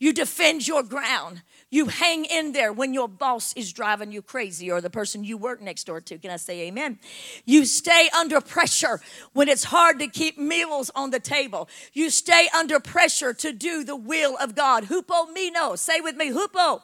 You 0.00 0.12
defend 0.12 0.66
your 0.66 0.82
ground. 0.82 1.42
You 1.70 1.86
hang 1.86 2.24
in 2.24 2.52
there 2.52 2.72
when 2.72 2.92
your 2.92 3.08
boss 3.08 3.52
is 3.54 3.72
driving 3.72 4.10
you 4.10 4.22
crazy 4.22 4.70
or 4.70 4.80
the 4.80 4.90
person 4.90 5.24
you 5.24 5.36
work 5.36 5.62
next 5.62 5.84
door 5.84 6.00
to. 6.00 6.18
Can 6.18 6.30
I 6.30 6.36
say 6.36 6.62
amen? 6.62 6.98
You 7.44 7.64
stay 7.64 8.08
under 8.16 8.40
pressure 8.40 9.00
when 9.32 9.48
it's 9.48 9.64
hard 9.64 10.00
to 10.00 10.08
keep 10.08 10.36
meals 10.38 10.90
on 10.96 11.10
the 11.10 11.20
table. 11.20 11.68
You 11.92 12.10
stay 12.10 12.48
under 12.56 12.80
pressure 12.80 13.32
to 13.34 13.52
do 13.52 13.84
the 13.84 13.96
will 13.96 14.36
of 14.38 14.56
God. 14.56 14.84
Hupomeno. 14.84 15.78
Say 15.78 16.00
with 16.00 16.16
me, 16.16 16.32
hupo. 16.32 16.82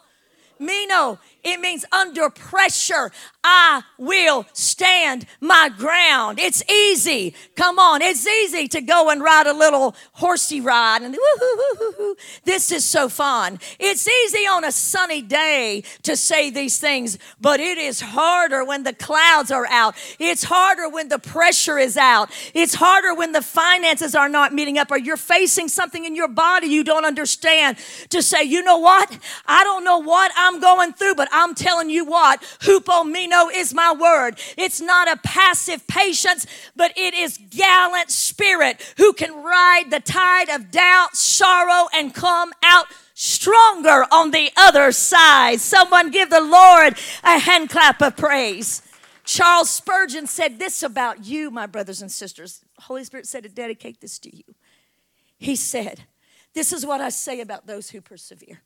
Meno. 0.60 1.18
It 1.42 1.60
means 1.60 1.84
under 1.92 2.30
pressure, 2.30 3.10
I 3.42 3.82
will 3.98 4.46
stand 4.52 5.26
my 5.40 5.70
ground. 5.76 6.38
It's 6.38 6.62
easy. 6.70 7.34
Come 7.56 7.78
on, 7.78 8.02
it's 8.02 8.26
easy 8.26 8.68
to 8.68 8.80
go 8.80 9.10
and 9.10 9.22
ride 9.22 9.46
a 9.46 9.52
little 9.52 9.94
horsey 10.12 10.60
ride 10.60 11.02
and 11.02 11.16
this 12.44 12.70
is 12.70 12.84
so 12.84 13.08
fun. 13.08 13.58
It's 13.78 14.06
easy 14.08 14.46
on 14.46 14.64
a 14.64 14.72
sunny 14.72 15.22
day 15.22 15.84
to 16.02 16.16
say 16.16 16.50
these 16.50 16.78
things, 16.78 17.18
but 17.40 17.60
it 17.60 17.78
is 17.78 18.00
harder 18.00 18.64
when 18.64 18.82
the 18.82 18.92
clouds 18.92 19.50
are 19.50 19.66
out. 19.66 19.94
It's 20.18 20.44
harder 20.44 20.88
when 20.88 21.08
the 21.08 21.18
pressure 21.18 21.78
is 21.78 21.96
out. 21.96 22.30
It's 22.54 22.74
harder 22.74 23.14
when 23.14 23.32
the 23.32 23.42
finances 23.42 24.14
are 24.14 24.28
not 24.28 24.52
meeting 24.52 24.78
up 24.78 24.90
or 24.90 24.98
you're 24.98 25.16
facing 25.16 25.68
something 25.68 26.04
in 26.04 26.14
your 26.14 26.28
body 26.28 26.66
you 26.66 26.84
don't 26.84 27.04
understand 27.04 27.76
to 28.10 28.22
say, 28.22 28.42
you 28.44 28.62
know 28.62 28.78
what? 28.78 29.18
I 29.46 29.64
don't 29.64 29.84
know 29.84 29.98
what 29.98 30.30
I'm 30.36 30.60
going 30.60 30.92
through, 30.92 31.14
but 31.14 31.29
I'm 31.32 31.54
telling 31.54 31.90
you 31.90 32.04
what, 32.04 32.42
hupomeno 32.60 33.48
is 33.54 33.74
my 33.74 33.92
word. 33.92 34.38
It's 34.56 34.80
not 34.80 35.10
a 35.10 35.20
passive 35.22 35.86
patience, 35.86 36.46
but 36.76 36.92
it 36.96 37.14
is 37.14 37.38
gallant 37.50 38.10
spirit 38.10 38.94
who 38.96 39.12
can 39.12 39.42
ride 39.42 39.90
the 39.90 40.00
tide 40.00 40.48
of 40.48 40.70
doubt, 40.70 41.16
sorrow, 41.16 41.88
and 41.94 42.14
come 42.14 42.52
out 42.62 42.86
stronger 43.14 44.06
on 44.10 44.30
the 44.30 44.50
other 44.56 44.92
side. 44.92 45.60
Someone 45.60 46.10
give 46.10 46.30
the 46.30 46.40
Lord 46.40 46.96
a 47.22 47.38
hand 47.38 47.68
clap 47.68 48.00
of 48.00 48.16
praise. 48.16 48.82
Charles 49.24 49.70
Spurgeon 49.70 50.26
said 50.26 50.58
this 50.58 50.82
about 50.82 51.24
you, 51.24 51.50
my 51.50 51.66
brothers 51.66 52.02
and 52.02 52.10
sisters. 52.10 52.64
Holy 52.80 53.04
Spirit 53.04 53.26
said 53.26 53.42
to 53.42 53.48
dedicate 53.48 54.00
this 54.00 54.18
to 54.20 54.34
you. 54.34 54.42
He 55.38 55.54
said, 55.54 56.04
This 56.54 56.72
is 56.72 56.84
what 56.84 57.00
I 57.00 57.10
say 57.10 57.40
about 57.40 57.66
those 57.66 57.90
who 57.90 58.00
persevere. 58.00 58.62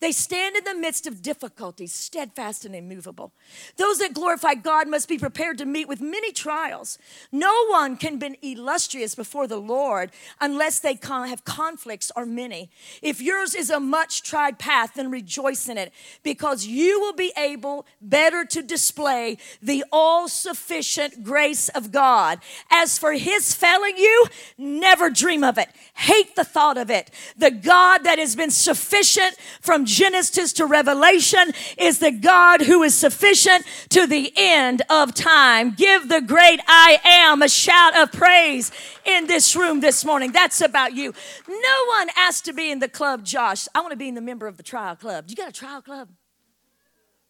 They 0.00 0.12
stand 0.12 0.56
in 0.56 0.64
the 0.64 0.74
midst 0.74 1.06
of 1.06 1.22
difficulties, 1.22 1.92
steadfast 1.92 2.64
and 2.64 2.74
immovable. 2.74 3.32
Those 3.76 3.98
that 3.98 4.14
glorify 4.14 4.54
God 4.54 4.88
must 4.88 5.08
be 5.08 5.18
prepared 5.18 5.58
to 5.58 5.66
meet 5.66 5.88
with 5.88 6.00
many 6.00 6.32
trials. 6.32 6.98
No 7.32 7.66
one 7.66 7.96
can 7.96 8.18
be 8.18 8.38
illustrious 8.42 9.14
before 9.14 9.46
the 9.46 9.60
Lord 9.60 10.10
unless 10.40 10.78
they 10.78 10.98
have 11.02 11.44
conflicts 11.44 12.12
or 12.14 12.26
many. 12.26 12.70
If 13.02 13.20
yours 13.20 13.54
is 13.54 13.70
a 13.70 13.80
much 13.80 14.22
tried 14.22 14.58
path, 14.58 14.94
then 14.94 15.10
rejoice 15.10 15.68
in 15.68 15.78
it 15.78 15.92
because 16.22 16.66
you 16.66 17.00
will 17.00 17.12
be 17.12 17.32
able 17.36 17.86
better 18.00 18.44
to 18.44 18.62
display 18.62 19.38
the 19.62 19.84
all 19.92 20.28
sufficient 20.28 21.24
grace 21.24 21.68
of 21.70 21.92
God. 21.92 22.40
As 22.70 22.98
for 22.98 23.12
his 23.12 23.54
failing 23.54 23.96
you, 23.96 24.26
never 24.56 25.10
dream 25.10 25.44
of 25.44 25.58
it. 25.58 25.68
Hate 25.94 26.36
the 26.36 26.44
thought 26.44 26.76
of 26.76 26.90
it. 26.90 27.10
The 27.36 27.50
God 27.50 28.04
that 28.04 28.18
has 28.18 28.36
been 28.36 28.50
sufficient 28.50 29.36
from 29.60 29.77
Genesis 29.84 30.52
to 30.54 30.66
Revelation 30.66 31.52
is 31.76 31.98
the 31.98 32.10
God 32.10 32.62
who 32.62 32.82
is 32.82 32.94
sufficient 32.94 33.64
to 33.90 34.06
the 34.06 34.32
end 34.36 34.82
of 34.90 35.14
time. 35.14 35.72
Give 35.72 36.08
the 36.08 36.20
great 36.20 36.60
I 36.66 37.00
am 37.04 37.42
a 37.42 37.48
shout 37.48 37.96
of 37.96 38.12
praise 38.12 38.70
in 39.04 39.26
this 39.26 39.56
room 39.56 39.80
this 39.80 40.04
morning. 40.04 40.32
That's 40.32 40.60
about 40.60 40.94
you. 40.94 41.12
No 41.48 41.84
one 41.88 42.08
asked 42.16 42.44
to 42.46 42.52
be 42.52 42.70
in 42.70 42.78
the 42.78 42.88
club, 42.88 43.24
Josh. 43.24 43.68
I 43.74 43.80
want 43.80 43.92
to 43.92 43.96
be 43.96 44.08
in 44.08 44.14
the 44.14 44.20
member 44.20 44.46
of 44.46 44.56
the 44.56 44.62
trial 44.62 44.96
club. 44.96 45.26
You 45.28 45.36
got 45.36 45.48
a 45.48 45.52
trial 45.52 45.82
club? 45.82 46.08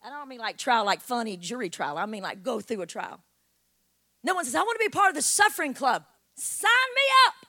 I 0.02 0.10
don't 0.10 0.28
mean 0.28 0.38
like 0.38 0.56
trial, 0.56 0.84
like 0.84 1.00
funny 1.00 1.36
jury 1.36 1.70
trial. 1.70 1.98
I 1.98 2.06
mean 2.06 2.22
like 2.22 2.42
go 2.42 2.60
through 2.60 2.82
a 2.82 2.86
trial. 2.86 3.20
No 4.22 4.34
one 4.34 4.44
says, 4.44 4.54
I 4.54 4.60
want 4.60 4.78
to 4.78 4.84
be 4.84 4.90
part 4.90 5.10
of 5.10 5.14
the 5.14 5.22
suffering 5.22 5.74
club. 5.74 6.04
Sign 6.36 6.70
me 6.94 7.02
up. 7.26 7.47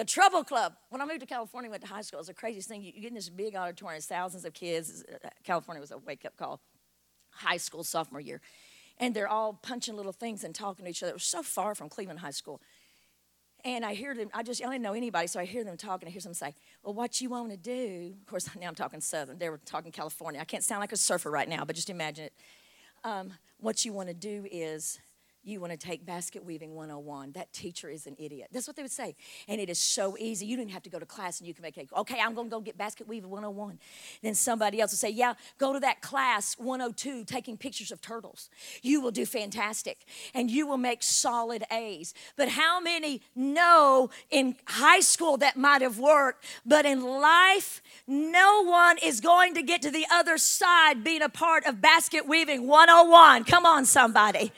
The 0.00 0.06
Trouble 0.06 0.44
Club. 0.44 0.72
When 0.88 1.02
I 1.02 1.04
moved 1.04 1.20
to 1.20 1.26
California, 1.26 1.70
went 1.70 1.82
to 1.82 1.88
high 1.88 2.00
school, 2.00 2.16
it 2.16 2.20
was 2.20 2.28
the 2.28 2.32
craziest 2.32 2.68
thing. 2.68 2.82
You, 2.82 2.90
get 2.90 3.08
in 3.08 3.14
this 3.14 3.28
big 3.28 3.54
auditorium, 3.54 4.00
thousands 4.00 4.46
of 4.46 4.54
kids. 4.54 5.04
Uh, 5.06 5.28
California 5.44 5.78
was 5.78 5.90
a 5.90 5.98
wake 5.98 6.24
up 6.24 6.38
call. 6.38 6.62
High 7.32 7.58
school, 7.58 7.84
sophomore 7.84 8.22
year. 8.22 8.40
And 8.98 9.14
they're 9.14 9.28
all 9.28 9.52
punching 9.52 9.94
little 9.94 10.12
things 10.12 10.42
and 10.42 10.54
talking 10.54 10.86
to 10.86 10.90
each 10.90 11.02
other. 11.02 11.10
It 11.10 11.16
was 11.16 11.24
so 11.24 11.42
far 11.42 11.74
from 11.74 11.90
Cleveland 11.90 12.20
High 12.20 12.30
School. 12.30 12.62
And 13.62 13.84
I 13.84 13.92
hear 13.92 14.14
them, 14.14 14.30
I 14.32 14.42
just, 14.42 14.64
I 14.64 14.70
didn't 14.70 14.80
know 14.80 14.94
anybody, 14.94 15.26
so 15.26 15.38
I 15.38 15.44
hear 15.44 15.64
them 15.64 15.76
talking. 15.76 16.08
I 16.08 16.12
hear 16.12 16.22
them 16.22 16.32
say, 16.32 16.54
Well, 16.82 16.94
what 16.94 17.20
you 17.20 17.28
want 17.28 17.50
to 17.50 17.58
do? 17.58 18.14
Of 18.22 18.26
course, 18.26 18.48
now 18.58 18.68
I'm 18.68 18.74
talking 18.74 19.02
Southern. 19.02 19.36
They 19.36 19.50
were 19.50 19.60
talking 19.66 19.92
California. 19.92 20.40
I 20.40 20.46
can't 20.46 20.64
sound 20.64 20.80
like 20.80 20.92
a 20.92 20.96
surfer 20.96 21.30
right 21.30 21.46
now, 21.46 21.66
but 21.66 21.76
just 21.76 21.90
imagine 21.90 22.24
it. 22.24 22.32
Um, 23.04 23.34
what 23.58 23.84
you 23.84 23.92
want 23.92 24.08
to 24.08 24.14
do 24.14 24.46
is 24.50 24.98
you 25.42 25.60
want 25.60 25.72
to 25.72 25.76
take 25.76 26.04
basket 26.04 26.44
weaving 26.44 26.74
101 26.74 27.32
that 27.32 27.52
teacher 27.52 27.88
is 27.88 28.06
an 28.06 28.16
idiot. 28.18 28.48
That's 28.52 28.66
what 28.66 28.76
they 28.76 28.82
would 28.82 28.90
say. 28.90 29.16
And 29.48 29.60
it 29.60 29.68
is 29.68 29.78
so 29.78 30.16
easy. 30.18 30.46
You 30.46 30.56
don't 30.56 30.68
have 30.68 30.82
to 30.82 30.90
go 30.90 30.98
to 30.98 31.06
class 31.06 31.40
and 31.40 31.46
you 31.46 31.54
can 31.54 31.62
make 31.62 31.76
it 31.76 31.88
okay 31.96 32.18
i'm 32.20 32.34
going 32.34 32.48
to 32.48 32.50
go 32.50 32.60
get 32.60 32.76
basket 32.76 33.08
weaving 33.08 33.30
101 33.30 33.78
then 34.22 34.34
somebody 34.34 34.80
else 34.80 34.92
will 34.92 34.98
say 34.98 35.10
yeah 35.10 35.34
go 35.58 35.72
to 35.72 35.80
that 35.80 36.00
class 36.00 36.56
102 36.58 37.24
taking 37.24 37.56
pictures 37.56 37.90
of 37.92 38.00
turtles. 38.00 38.50
You 38.82 39.00
will 39.00 39.10
do 39.10 39.26
fantastic 39.26 40.04
and 40.34 40.50
you 40.50 40.66
will 40.66 40.76
make 40.76 41.02
solid 41.02 41.64
a's. 41.70 42.14
But 42.36 42.48
how 42.50 42.80
many 42.80 43.22
know 43.34 44.10
in 44.30 44.56
high 44.66 45.00
school 45.00 45.36
that 45.38 45.56
might 45.56 45.82
have 45.82 45.98
worked 45.98 46.44
but 46.66 46.84
in 46.84 47.02
life 47.02 47.82
no 48.06 48.64
one 48.64 48.98
is 49.02 49.20
going 49.20 49.54
to 49.54 49.62
get 49.62 49.82
to 49.82 49.90
the 49.90 50.06
other 50.12 50.38
side 50.38 51.04
being 51.04 51.22
a 51.22 51.28
part 51.28 51.64
of 51.66 51.80
basket 51.80 52.26
weaving 52.26 52.66
101 52.66 53.44
come 53.44 53.66
on 53.66 53.84
somebody 53.84 54.52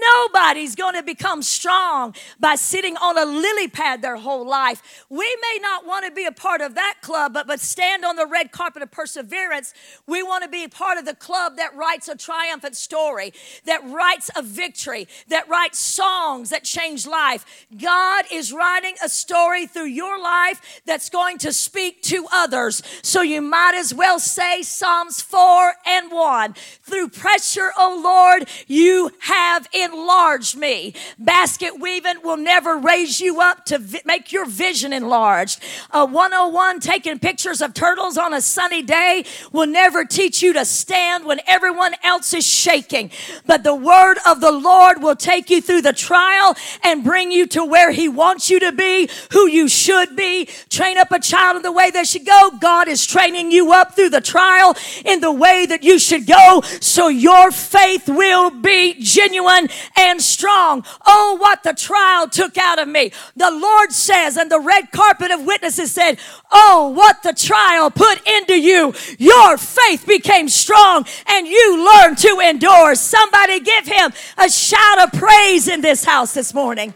Nobody's 0.00 0.74
going 0.74 0.94
to 0.94 1.02
become 1.02 1.42
strong 1.42 2.14
by 2.38 2.54
sitting 2.54 2.96
on 2.96 3.18
a 3.18 3.24
lily 3.24 3.68
pad 3.68 4.02
their 4.02 4.16
whole 4.16 4.46
life. 4.48 5.04
We 5.08 5.36
may 5.42 5.58
not 5.60 5.86
want 5.86 6.06
to 6.06 6.12
be 6.12 6.24
a 6.24 6.32
part 6.32 6.60
of 6.60 6.74
that 6.74 6.96
club, 7.02 7.34
but, 7.34 7.46
but 7.46 7.60
stand 7.60 8.04
on 8.04 8.16
the 8.16 8.26
red 8.26 8.52
carpet 8.52 8.82
of 8.82 8.90
perseverance. 8.90 9.74
We 10.06 10.22
want 10.22 10.44
to 10.44 10.48
be 10.48 10.66
part 10.68 10.98
of 10.98 11.04
the 11.04 11.14
club 11.14 11.56
that 11.56 11.74
writes 11.76 12.08
a 12.08 12.16
triumphant 12.16 12.76
story, 12.76 13.32
that 13.64 13.82
writes 13.84 14.30
a 14.36 14.42
victory, 14.42 15.08
that 15.28 15.48
writes 15.48 15.78
songs 15.78 16.50
that 16.50 16.64
change 16.64 17.06
life. 17.06 17.66
God 17.80 18.24
is 18.32 18.52
writing 18.52 18.94
a 19.04 19.08
story 19.08 19.66
through 19.66 19.86
your 19.86 20.20
life 20.20 20.80
that's 20.86 21.10
going 21.10 21.38
to 21.38 21.52
speak 21.52 22.02
to 22.02 22.26
others. 22.32 22.82
So 23.02 23.22
you 23.22 23.42
might 23.42 23.74
as 23.74 23.94
well 23.94 24.18
say 24.18 24.62
Psalms 24.62 25.20
4 25.20 25.74
and 25.86 26.10
1. 26.10 26.54
Through 26.82 27.08
pressure, 27.10 27.72
O 27.78 28.00
Lord, 28.02 28.48
you 28.66 29.10
have 29.20 29.68
enlarged 29.92 30.56
me. 30.56 30.94
Basket 31.18 31.80
weaving 31.80 32.16
will 32.22 32.36
never 32.36 32.76
raise 32.76 33.20
you 33.20 33.40
up 33.40 33.64
to 33.66 33.78
vi- 33.78 34.02
make 34.04 34.32
your 34.32 34.46
vision 34.46 34.92
enlarged. 34.92 35.62
A 35.90 36.04
101 36.04 36.80
taking 36.80 37.18
pictures 37.18 37.60
of 37.60 37.74
turtles 37.74 38.16
on 38.16 38.34
a 38.34 38.40
sunny 38.40 38.82
day 38.82 39.24
will 39.52 39.66
never 39.66 40.04
teach 40.04 40.42
you 40.42 40.52
to 40.52 40.64
stand 40.64 41.24
when 41.24 41.40
everyone 41.46 41.94
else 42.02 42.32
is 42.34 42.46
shaking. 42.46 43.10
But 43.46 43.64
the 43.64 43.74
word 43.74 44.18
of 44.26 44.40
the 44.40 44.52
Lord 44.52 45.02
will 45.02 45.16
take 45.16 45.50
you 45.50 45.60
through 45.60 45.82
the 45.82 45.92
trial 45.92 46.56
and 46.82 47.04
bring 47.04 47.32
you 47.32 47.46
to 47.48 47.64
where 47.64 47.90
He 47.90 48.08
wants 48.08 48.50
you 48.50 48.60
to 48.60 48.72
be, 48.72 49.08
who 49.32 49.46
you 49.46 49.68
should 49.68 50.16
be. 50.16 50.46
Train 50.68 50.98
up 50.98 51.12
a 51.12 51.20
child 51.20 51.56
in 51.56 51.62
the 51.62 51.72
way 51.72 51.90
they 51.90 52.04
should 52.04 52.26
go. 52.26 52.50
God 52.60 52.88
is 52.88 53.06
training 53.06 53.50
you 53.50 53.72
up 53.72 53.94
through 53.94 54.10
the 54.10 54.20
trial 54.20 54.76
in 55.04 55.20
the 55.20 55.32
way 55.32 55.66
that 55.66 55.82
you 55.82 55.98
should 55.98 56.26
go 56.26 56.62
so 56.80 57.08
your 57.08 57.50
faith 57.50 58.08
will 58.08 58.50
be 58.50 58.94
genuine 59.00 59.68
and 59.96 60.20
strong. 60.20 60.84
Oh, 61.06 61.36
what 61.40 61.62
the 61.62 61.72
trial 61.72 62.28
took 62.28 62.56
out 62.58 62.78
of 62.78 62.88
me. 62.88 63.12
The 63.36 63.50
Lord 63.50 63.92
says, 63.92 64.36
and 64.36 64.50
the 64.50 64.60
red 64.60 64.92
carpet 64.92 65.30
of 65.30 65.44
witnesses 65.44 65.92
said, 65.92 66.18
Oh, 66.52 66.88
what 66.88 67.22
the 67.22 67.32
trial 67.32 67.90
put 67.90 68.26
into 68.26 68.60
you. 68.60 68.94
Your 69.18 69.56
faith 69.56 70.06
became 70.06 70.48
strong 70.48 71.04
and 71.26 71.46
you 71.46 71.84
learned 71.84 72.18
to 72.18 72.40
endure. 72.40 72.94
Somebody 72.94 73.60
give 73.60 73.86
him 73.86 74.12
a 74.38 74.50
shout 74.50 75.02
of 75.02 75.12
praise 75.18 75.68
in 75.68 75.80
this 75.80 76.04
house 76.04 76.34
this 76.34 76.54
morning. 76.54 76.94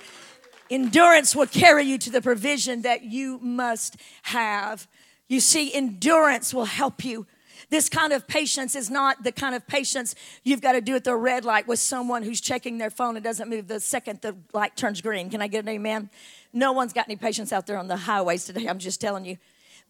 Endurance 0.70 1.36
will 1.36 1.46
carry 1.46 1.84
you 1.84 1.98
to 1.98 2.10
the 2.10 2.22
provision 2.22 2.82
that 2.82 3.04
you 3.04 3.38
must 3.40 3.96
have. 4.22 4.88
You 5.28 5.40
see, 5.40 5.72
endurance 5.72 6.52
will 6.52 6.64
help 6.64 7.04
you 7.04 7.26
this 7.74 7.88
kind 7.88 8.12
of 8.12 8.28
patience 8.28 8.76
is 8.76 8.88
not 8.88 9.24
the 9.24 9.32
kind 9.32 9.52
of 9.52 9.66
patience 9.66 10.14
you've 10.44 10.60
got 10.60 10.72
to 10.72 10.80
do 10.80 10.94
at 10.94 11.02
the 11.02 11.16
red 11.16 11.44
light 11.44 11.66
with 11.66 11.80
someone 11.80 12.22
who's 12.22 12.40
checking 12.40 12.78
their 12.78 12.88
phone 12.88 13.16
and 13.16 13.24
doesn't 13.24 13.50
move 13.50 13.66
the 13.66 13.80
second 13.80 14.20
the 14.20 14.36
light 14.52 14.76
turns 14.76 15.00
green. 15.00 15.28
Can 15.28 15.42
I 15.42 15.48
get 15.48 15.64
an 15.64 15.68
amen? 15.68 16.08
No 16.52 16.70
one's 16.70 16.92
got 16.92 17.08
any 17.08 17.16
patience 17.16 17.52
out 17.52 17.66
there 17.66 17.76
on 17.76 17.88
the 17.88 17.96
highways 17.96 18.44
today. 18.44 18.66
I'm 18.68 18.78
just 18.78 19.00
telling 19.00 19.24
you. 19.24 19.38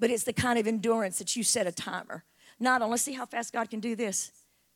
But 0.00 0.08
it's 0.08 0.24
the 0.24 0.32
kind 0.32 0.58
of 0.58 0.66
endurance 0.66 1.18
that 1.18 1.36
you 1.36 1.42
set 1.42 1.66
a 1.66 1.72
timer. 1.72 2.24
Not 2.58 2.80
only 2.80 2.96
see 2.96 3.12
how 3.12 3.26
fast 3.26 3.52
God 3.52 3.68
can 3.68 3.80
do 3.80 3.94
this, 3.94 4.32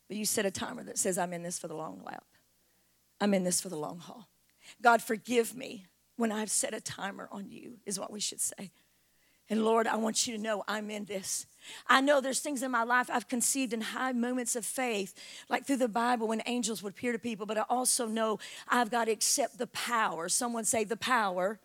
but 0.07 0.15
you 0.15 0.23
set 0.23 0.45
a 0.45 0.51
timer 0.51 0.83
that 0.83 0.99
says, 0.99 1.17
I'm 1.17 1.33
in 1.33 1.41
this 1.41 1.57
for 1.57 1.67
the 1.67 1.75
long 1.75 2.03
lap. 2.05 2.25
I'm 3.19 3.33
in 3.33 3.43
this 3.43 3.59
for 3.59 3.69
the 3.69 3.75
long 3.75 3.97
haul. 3.97 4.27
God, 4.83 5.01
forgive 5.01 5.55
me 5.55 5.87
when 6.15 6.31
I've 6.31 6.51
set 6.51 6.75
a 6.75 6.79
timer 6.79 7.27
on 7.31 7.49
you, 7.49 7.79
is 7.87 7.99
what 7.99 8.11
we 8.11 8.19
should 8.19 8.39
say. 8.39 8.69
And 9.49 9.65
Lord, 9.65 9.87
I 9.87 9.95
want 9.95 10.27
you 10.27 10.35
to 10.35 10.41
know 10.41 10.63
I'm 10.67 10.91
in 10.91 11.05
this. 11.05 11.47
I 11.87 12.01
know 12.01 12.21
there's 12.21 12.39
things 12.39 12.61
in 12.61 12.71
my 12.71 12.83
life 12.83 13.09
I've 13.11 13.27
conceived 13.27 13.73
in 13.73 13.81
high 13.81 14.11
moments 14.11 14.55
of 14.55 14.65
faith, 14.65 15.13
like 15.49 15.65
through 15.65 15.77
the 15.77 15.87
Bible 15.87 16.27
when 16.27 16.41
angels 16.45 16.83
would 16.83 16.93
appear 16.93 17.11
to 17.11 17.19
people, 17.19 17.45
but 17.45 17.57
I 17.57 17.63
also 17.69 18.07
know 18.07 18.39
I've 18.67 18.91
got 18.91 19.05
to 19.05 19.11
accept 19.11 19.57
the 19.57 19.67
power. 19.67 20.29
Someone 20.29 20.65
say 20.65 20.83
the 20.83 20.97
power 20.97 21.59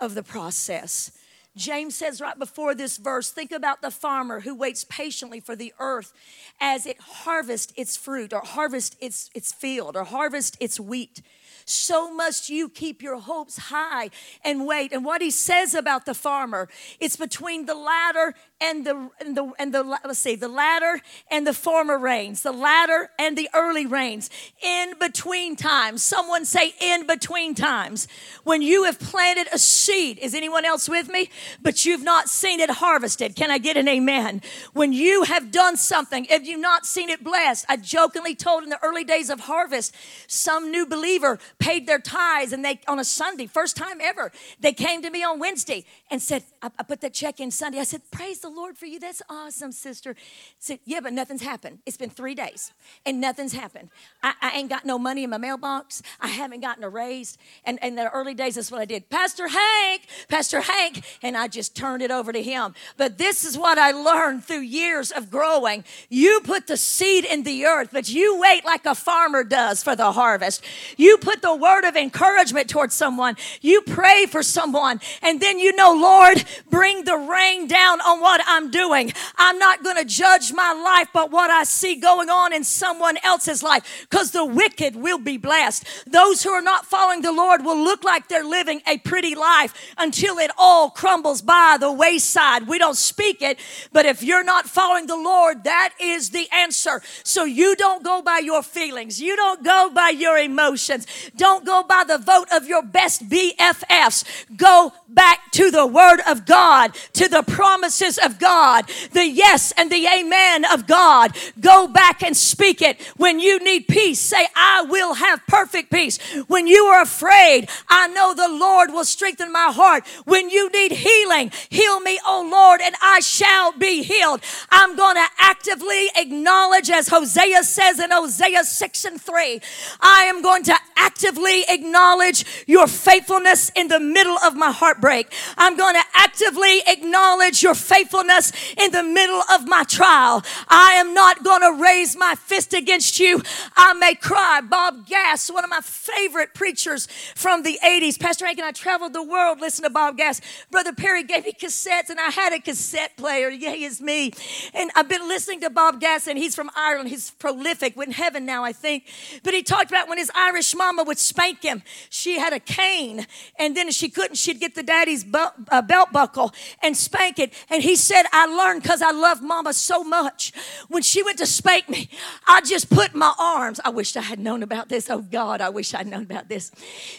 of 0.00 0.14
the 0.14 0.22
process. 0.22 1.12
James 1.56 1.96
says 1.96 2.20
right 2.20 2.38
before 2.38 2.74
this 2.74 2.96
verse, 2.96 3.30
think 3.30 3.52
about 3.52 3.82
the 3.82 3.90
farmer 3.90 4.40
who 4.40 4.54
waits 4.54 4.84
patiently 4.84 5.40
for 5.40 5.56
the 5.56 5.74
earth 5.78 6.12
as 6.60 6.86
it 6.86 7.00
harvests 7.00 7.72
its 7.76 7.96
fruit 7.96 8.32
or 8.32 8.40
harvest 8.40 8.96
its, 9.00 9.28
its 9.34 9.52
field 9.52 9.96
or 9.96 10.04
harvest 10.04 10.56
its 10.60 10.78
wheat 10.78 11.20
so 11.68 12.12
must 12.12 12.48
you 12.48 12.68
keep 12.68 13.02
your 13.02 13.18
hopes 13.18 13.58
high 13.58 14.10
and 14.44 14.66
wait. 14.66 14.92
And 14.92 15.04
what 15.04 15.22
he 15.22 15.30
says 15.30 15.74
about 15.74 16.06
the 16.06 16.14
farmer, 16.14 16.68
it's 17.00 17.16
between 17.16 17.66
the 17.66 17.74
latter 17.74 18.34
and 18.60 18.86
the 18.86 19.10
and 19.20 19.36
the 19.36 19.52
and 19.58 19.72
the 19.72 19.82
let's 19.82 20.18
see, 20.18 20.34
the 20.34 20.48
latter 20.48 21.00
and 21.30 21.46
the 21.46 21.54
former 21.54 21.98
rains, 21.98 22.42
the 22.42 22.52
latter 22.52 23.10
and 23.18 23.36
the 23.36 23.48
early 23.54 23.86
rains. 23.86 24.30
In 24.62 24.94
between 24.98 25.56
times, 25.56 26.02
someone 26.02 26.44
say 26.44 26.74
in 26.80 27.06
between 27.06 27.54
times, 27.54 28.08
when 28.44 28.62
you 28.62 28.84
have 28.84 28.98
planted 28.98 29.46
a 29.52 29.58
seed. 29.58 30.18
Is 30.18 30.34
anyone 30.34 30.64
else 30.64 30.88
with 30.88 31.08
me? 31.08 31.30
But 31.62 31.84
you've 31.84 32.02
not 32.02 32.28
seen 32.28 32.60
it 32.60 32.70
harvested. 32.70 33.36
Can 33.36 33.50
I 33.50 33.58
get 33.58 33.76
an 33.76 33.88
amen? 33.88 34.42
When 34.72 34.92
you 34.92 35.24
have 35.24 35.50
done 35.50 35.76
something, 35.76 36.26
if 36.30 36.46
you've 36.46 36.60
not 36.60 36.86
seen 36.86 37.08
it 37.08 37.22
blessed, 37.22 37.66
I 37.68 37.76
jokingly 37.76 38.34
told 38.34 38.64
in 38.64 38.70
the 38.70 38.82
early 38.82 39.04
days 39.04 39.30
of 39.30 39.40
harvest, 39.40 39.94
some 40.26 40.70
new 40.70 40.86
believer 40.86 41.38
paid 41.58 41.86
their 41.86 41.98
tithes 41.98 42.52
and 42.52 42.64
they 42.64 42.80
on 42.86 42.98
a 42.98 43.04
Sunday, 43.04 43.46
first 43.46 43.76
time 43.76 44.00
ever, 44.00 44.30
they 44.60 44.72
came 44.72 45.02
to 45.02 45.10
me 45.10 45.22
on 45.22 45.38
Wednesday 45.38 45.84
and 46.10 46.22
said, 46.22 46.44
I, 46.62 46.70
I 46.78 46.82
put 46.82 47.00
that 47.00 47.12
check 47.12 47.40
in 47.40 47.50
Sunday. 47.50 47.78
I 47.78 47.84
said, 47.84 48.02
Praise 48.10 48.40
the 48.40 48.48
Lord 48.48 48.78
for 48.78 48.86
you. 48.86 49.00
That's 49.00 49.22
awesome, 49.28 49.72
sister. 49.72 50.14
I 50.18 50.22
said, 50.58 50.78
Yeah, 50.84 51.00
but 51.00 51.12
nothing's 51.12 51.42
happened. 51.42 51.80
It's 51.86 51.96
been 51.96 52.10
three 52.10 52.34
days 52.34 52.72
and 53.04 53.20
nothing's 53.20 53.52
happened. 53.52 53.90
I, 54.22 54.34
I 54.40 54.50
ain't 54.52 54.68
got 54.68 54.84
no 54.84 54.98
money 54.98 55.24
in 55.24 55.30
my 55.30 55.38
mailbox. 55.38 56.02
I 56.20 56.28
haven't 56.28 56.60
gotten 56.60 56.84
a 56.84 56.88
raise. 56.88 57.38
And 57.64 57.78
in 57.82 57.96
the 57.96 58.08
early 58.10 58.34
days, 58.34 58.54
that's 58.54 58.70
what 58.70 58.80
I 58.80 58.84
did. 58.84 59.08
Pastor 59.10 59.48
Hank, 59.48 60.02
Pastor 60.28 60.60
Hank, 60.60 61.04
and 61.22 61.36
I 61.36 61.48
just 61.48 61.76
turned 61.76 62.02
it 62.02 62.10
over 62.10 62.32
to 62.32 62.42
him. 62.42 62.74
But 62.96 63.18
this 63.18 63.44
is 63.44 63.58
what 63.58 63.78
I 63.78 63.90
learned 63.92 64.44
through 64.44 64.60
years 64.60 65.10
of 65.10 65.30
growing. 65.30 65.84
You 66.08 66.40
put 66.44 66.66
the 66.66 66.76
seed 66.76 67.24
in 67.24 67.42
the 67.42 67.66
earth, 67.66 67.90
but 67.92 68.08
you 68.08 68.38
wait 68.40 68.64
like 68.64 68.86
a 68.86 68.94
farmer 68.94 69.44
does 69.44 69.82
for 69.82 69.96
the 69.96 70.12
harvest. 70.12 70.64
You 70.96 71.18
put 71.18 71.42
the 71.42 71.47
the 71.48 71.56
word 71.56 71.84
of 71.84 71.96
encouragement 71.96 72.68
towards 72.68 72.94
someone. 72.94 73.34
You 73.62 73.80
pray 73.80 74.26
for 74.26 74.42
someone, 74.42 75.00
and 75.22 75.40
then 75.40 75.58
you 75.58 75.74
know, 75.74 75.92
Lord, 75.92 76.44
bring 76.68 77.04
the 77.04 77.16
rain 77.16 77.66
down 77.66 78.00
on 78.02 78.20
what 78.20 78.42
I'm 78.46 78.70
doing. 78.70 79.12
I'm 79.36 79.58
not 79.58 79.82
going 79.82 79.96
to 79.96 80.04
judge 80.04 80.52
my 80.52 80.72
life, 80.72 81.08
but 81.14 81.30
what 81.30 81.50
I 81.50 81.64
see 81.64 81.96
going 81.96 82.28
on 82.28 82.52
in 82.52 82.64
someone 82.64 83.16
else's 83.22 83.62
life, 83.62 84.06
because 84.10 84.32
the 84.32 84.44
wicked 84.44 84.94
will 84.94 85.18
be 85.18 85.38
blessed. 85.38 85.86
Those 86.06 86.42
who 86.42 86.50
are 86.50 86.62
not 86.62 86.84
following 86.84 87.22
the 87.22 87.32
Lord 87.32 87.64
will 87.64 87.82
look 87.82 88.04
like 88.04 88.28
they're 88.28 88.44
living 88.44 88.82
a 88.86 88.98
pretty 88.98 89.34
life 89.34 89.72
until 89.96 90.38
it 90.38 90.50
all 90.58 90.90
crumbles 90.90 91.40
by 91.40 91.78
the 91.80 91.90
wayside. 91.90 92.68
We 92.68 92.78
don't 92.78 92.96
speak 92.96 93.40
it, 93.40 93.58
but 93.92 94.04
if 94.04 94.22
you're 94.22 94.44
not 94.44 94.66
following 94.66 95.06
the 95.06 95.16
Lord, 95.16 95.64
that 95.64 95.94
is 95.98 96.30
the 96.30 96.46
answer. 96.52 97.00
So 97.24 97.44
you 97.44 97.74
don't 97.74 98.04
go 98.04 98.20
by 98.20 98.40
your 98.44 98.62
feelings, 98.62 99.20
you 99.20 99.34
don't 99.34 99.64
go 99.64 99.90
by 99.94 100.10
your 100.10 100.36
emotions. 100.36 101.06
Don't 101.38 101.64
go 101.64 101.82
by 101.82 102.04
the 102.06 102.18
vote 102.18 102.48
of 102.52 102.66
your 102.66 102.82
best 102.82 103.28
BFFs. 103.28 104.24
Go 104.56 104.92
back 105.08 105.50
to 105.52 105.70
the 105.70 105.86
Word 105.86 106.20
of 106.28 106.44
God, 106.44 106.94
to 107.14 107.28
the 107.28 107.42
promises 107.42 108.18
of 108.18 108.38
God, 108.38 108.90
the 109.12 109.26
yes 109.26 109.72
and 109.76 109.90
the 109.90 110.06
amen 110.06 110.64
of 110.66 110.86
God. 110.86 111.36
Go 111.60 111.86
back 111.88 112.22
and 112.22 112.36
speak 112.36 112.82
it. 112.82 113.00
When 113.16 113.40
you 113.40 113.58
need 113.60 113.88
peace, 113.88 114.20
say, 114.20 114.48
I 114.54 114.82
will 114.82 115.14
have 115.14 115.40
perfect 115.46 115.90
peace. 115.90 116.18
When 116.48 116.66
you 116.66 116.84
are 116.86 117.02
afraid, 117.02 117.68
I 117.88 118.08
know 118.08 118.34
the 118.34 118.48
Lord 118.48 118.92
will 118.92 119.04
strengthen 119.04 119.52
my 119.52 119.70
heart. 119.72 120.06
When 120.24 120.50
you 120.50 120.68
need 120.70 120.92
healing, 120.92 121.52
heal 121.68 122.00
me, 122.00 122.20
O 122.26 122.48
Lord, 122.50 122.80
and 122.82 122.94
I 123.00 123.20
shall 123.20 123.72
be 123.72 124.02
healed. 124.02 124.40
I'm 124.70 124.96
going 124.96 125.16
to 125.16 125.26
actively 125.38 126.10
acknowledge, 126.16 126.90
as 126.90 127.08
Hosea 127.08 127.62
says 127.62 128.00
in 128.00 128.10
Hosea 128.10 128.64
6 128.64 129.04
and 129.04 129.20
3, 129.20 129.60
I 130.00 130.24
am 130.24 130.42
going 130.42 130.64
to 130.64 130.74
actively 130.96 131.27
actively 131.28 131.64
acknowledge 131.68 132.64
your 132.66 132.86
faithfulness 132.86 133.70
in 133.76 133.88
the 133.88 134.00
middle 134.00 134.38
of 134.38 134.56
my 134.56 134.70
heartbreak. 134.70 135.30
I'm 135.58 135.76
going 135.76 135.94
to 135.94 136.02
actively 136.14 136.80
acknowledge 136.86 137.62
your 137.62 137.74
faithfulness 137.74 138.50
in 138.78 138.92
the 138.92 139.02
middle 139.02 139.42
of 139.52 139.68
my 139.68 139.84
trial. 139.84 140.42
I 140.68 140.92
am 140.92 141.12
not 141.12 141.44
going 141.44 141.60
to 141.60 141.82
raise 141.82 142.16
my 142.16 142.34
fist 142.34 142.72
against 142.72 143.20
you. 143.20 143.42
I 143.76 143.92
may 143.92 144.14
cry. 144.14 144.62
Bob 144.62 145.06
Gass, 145.06 145.50
one 145.50 145.64
of 145.64 145.70
my 145.70 145.80
favorite 145.82 146.54
preachers 146.54 147.08
from 147.34 147.62
the 147.62 147.78
80s. 147.84 148.18
Pastor 148.18 148.46
Hank 148.46 148.58
and 148.58 148.66
I 148.66 148.72
traveled 148.72 149.12
the 149.12 149.22
world 149.22 149.60
listening 149.60 149.90
to 149.90 149.92
Bob 149.92 150.16
Gass. 150.16 150.40
Brother 150.70 150.94
Perry 150.94 151.24
gave 151.24 151.44
me 151.44 151.52
cassettes 151.52 152.08
and 152.08 152.18
I 152.18 152.30
had 152.30 152.54
a 152.54 152.58
cassette 152.58 153.18
player. 153.18 153.50
Yay 153.50 153.82
is 153.82 154.00
me. 154.00 154.32
And 154.72 154.90
I've 154.96 155.10
been 155.10 155.28
listening 155.28 155.60
to 155.60 155.68
Bob 155.68 156.00
Gass 156.00 156.26
and 156.26 156.38
he's 156.38 156.54
from 156.54 156.70
Ireland. 156.74 157.10
He's 157.10 157.32
prolific. 157.32 157.96
in 157.98 158.12
heaven 158.12 158.46
now, 158.46 158.64
I 158.64 158.72
think. 158.72 159.04
But 159.42 159.52
he 159.52 159.62
talked 159.62 159.90
about 159.90 160.08
when 160.08 160.16
his 160.16 160.30
Irish 160.34 160.74
mama 160.74 161.02
would 161.04 161.17
spank 161.18 161.62
him. 161.62 161.82
She 162.10 162.38
had 162.38 162.52
a 162.52 162.60
cane, 162.60 163.26
and 163.58 163.76
then 163.76 163.90
she 163.90 164.08
couldn't, 164.08 164.36
she'd 164.36 164.60
get 164.60 164.74
the 164.74 164.82
daddy's 164.82 165.24
belt, 165.24 165.52
uh, 165.70 165.82
belt 165.82 166.12
buckle 166.12 166.52
and 166.82 166.96
spank 166.96 167.38
it. 167.38 167.52
And 167.70 167.82
he 167.82 167.96
said, 167.96 168.24
I 168.32 168.46
learned 168.46 168.82
because 168.82 169.02
I 169.02 169.10
love 169.10 169.42
mama 169.42 169.72
so 169.72 170.04
much. 170.04 170.52
When 170.88 171.02
she 171.02 171.22
went 171.22 171.38
to 171.38 171.46
spank 171.46 171.88
me, 171.88 172.08
I 172.46 172.60
just 172.60 172.90
put 172.90 173.14
my 173.14 173.34
arms. 173.38 173.80
I 173.84 173.90
wish 173.90 174.16
I 174.16 174.22
had 174.22 174.38
known 174.38 174.62
about 174.62 174.88
this. 174.88 175.10
Oh 175.10 175.22
God, 175.22 175.60
I 175.60 175.68
wish 175.68 175.94
I'd 175.94 176.06
known 176.06 176.22
about 176.22 176.48
this. 176.48 176.70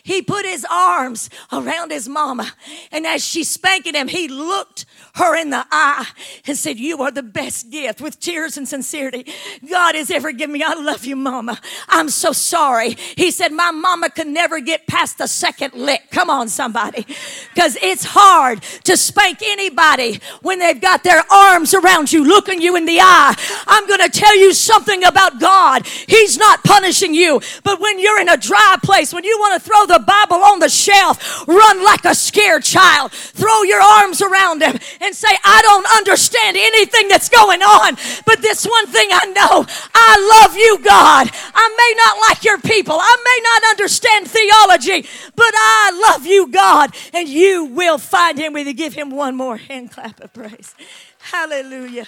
He 0.04 0.22
put 0.22 0.46
his 0.46 0.66
arms 0.70 1.30
around 1.52 1.92
his 1.92 2.08
mama, 2.08 2.52
and 2.92 3.06
as 3.06 3.24
she 3.24 3.44
spanking 3.44 3.96
him, 3.96 4.08
he 4.08 4.28
looked 4.28 4.86
her 5.16 5.36
in 5.36 5.50
the 5.50 5.66
eye 5.72 6.08
and 6.46 6.58
said, 6.58 6.78
You 6.78 7.02
are 7.02 7.12
the 7.12 7.24
best 7.24 7.70
gift 7.70 8.02
with 8.02 8.20
tears 8.20 8.58
and 8.58 8.68
sincerity 8.68 9.32
God 9.70 9.96
has 9.96 10.12
ever 10.12 10.32
given 10.32 10.54
me. 10.54 10.64
I 10.64 10.74
love 10.74 11.06
you, 11.06 11.16
mama. 11.16 11.60
I'm 11.88 12.10
so 12.10 12.32
sorry. 12.32 12.96
He 13.16 13.32
said, 13.32 13.52
My 13.52 13.72
mama 13.90 14.08
could 14.08 14.28
never 14.28 14.60
get 14.60 14.86
past 14.86 15.18
the 15.18 15.26
second 15.26 15.74
lick. 15.74 16.12
Come 16.12 16.30
on, 16.30 16.48
somebody. 16.48 17.08
Because 17.56 17.76
it's 17.82 18.04
hard 18.04 18.62
to 18.84 18.96
spank 18.96 19.40
anybody 19.42 20.20
when 20.44 20.60
they've 20.60 20.80
got 20.80 21.04
their 21.04 21.24
arms 21.32 21.74
around 21.74 22.14
you, 22.14 22.24
looking 22.24 22.62
you 22.62 22.76
in 22.76 22.86
the 22.86 23.00
eye. 23.02 23.34
I'm 23.66 23.88
going 23.88 24.02
to 24.02 24.10
tell 24.10 24.38
you 24.38 24.54
something 24.54 25.04
about 25.04 25.40
God. 25.40 25.88
He's 25.88 26.38
not 26.38 26.64
punishing 26.64 27.16
you, 27.16 27.42
but 27.64 27.82
when 27.82 28.00
you're 28.00 28.22
in 28.22 28.30
a 28.30 28.38
dry 28.38 28.78
place, 28.84 29.12
when 29.12 29.24
you 29.24 29.36
want 29.40 29.60
to 29.60 29.68
throw 29.68 29.88
the 29.88 30.04
Bible 30.06 30.38
on 30.38 30.60
the 30.60 30.70
shelf, 30.70 31.48
run 31.48 31.84
like 31.84 32.06
a 32.06 32.14
scared 32.14 32.64
child, 32.64 33.12
throw 33.12 33.64
your 33.64 33.82
arms 33.82 34.22
around 34.22 34.62
him 34.62 34.78
and 35.02 35.16
say, 35.16 35.34
I 35.44 35.64
don't 35.64 35.88
understand 35.98 36.58
anything 36.58 37.08
that's 37.08 37.30
going 37.30 37.64
on, 37.64 37.98
but 38.28 38.44
this 38.44 38.68
one 38.68 38.86
thing 38.86 39.10
I 39.12 39.26
know 39.34 39.66
I 39.96 40.44
love 40.46 40.56
you, 40.56 40.78
God. 40.86 41.32
I 41.34 41.66
may 41.74 41.92
not 41.98 42.30
like 42.30 42.44
your 42.44 42.60
people, 42.62 42.98
I 43.02 43.16
may 43.26 43.40
not 43.50 43.62
understand 43.70 44.28
theology, 44.28 45.08
but 45.36 45.54
I 45.56 46.12
love 46.12 46.26
you, 46.26 46.48
God, 46.48 46.96
and 47.14 47.28
you 47.28 47.66
will 47.66 47.98
find 47.98 48.38
him 48.38 48.54
when 48.54 48.68
you 48.68 48.74
give 48.74 48.94
him 48.94 49.12
one 49.12 49.36
more 49.36 49.58
hand 49.58 49.92
clap 49.92 50.20
of 50.20 50.34
praise. 50.34 50.76
Hallelujah. 51.20 52.08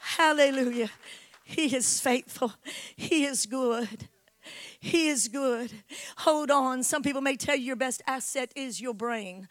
Hallelujah. 0.00 0.90
He 1.44 1.74
is 1.74 2.00
faithful. 2.00 2.54
He 2.96 3.24
is 3.24 3.46
good. 3.46 4.08
He 4.78 5.08
is 5.08 5.28
good. 5.28 5.70
Hold 6.18 6.50
on. 6.50 6.82
Some 6.82 7.02
people 7.02 7.20
may 7.20 7.36
tell 7.36 7.56
you 7.56 7.64
your 7.64 7.76
best 7.76 8.02
asset 8.06 8.52
is 8.56 8.80
your 8.80 8.94
brain. 8.94 9.48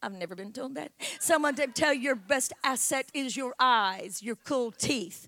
I've 0.00 0.12
never 0.12 0.36
been 0.36 0.52
told 0.52 0.76
that. 0.76 0.92
Someone 1.18 1.56
to 1.56 1.66
tell 1.66 1.92
you 1.92 2.00
your 2.00 2.14
best 2.14 2.52
asset 2.62 3.10
is 3.12 3.36
your 3.36 3.54
eyes, 3.58 4.22
your 4.22 4.36
cool 4.36 4.70
teeth, 4.70 5.26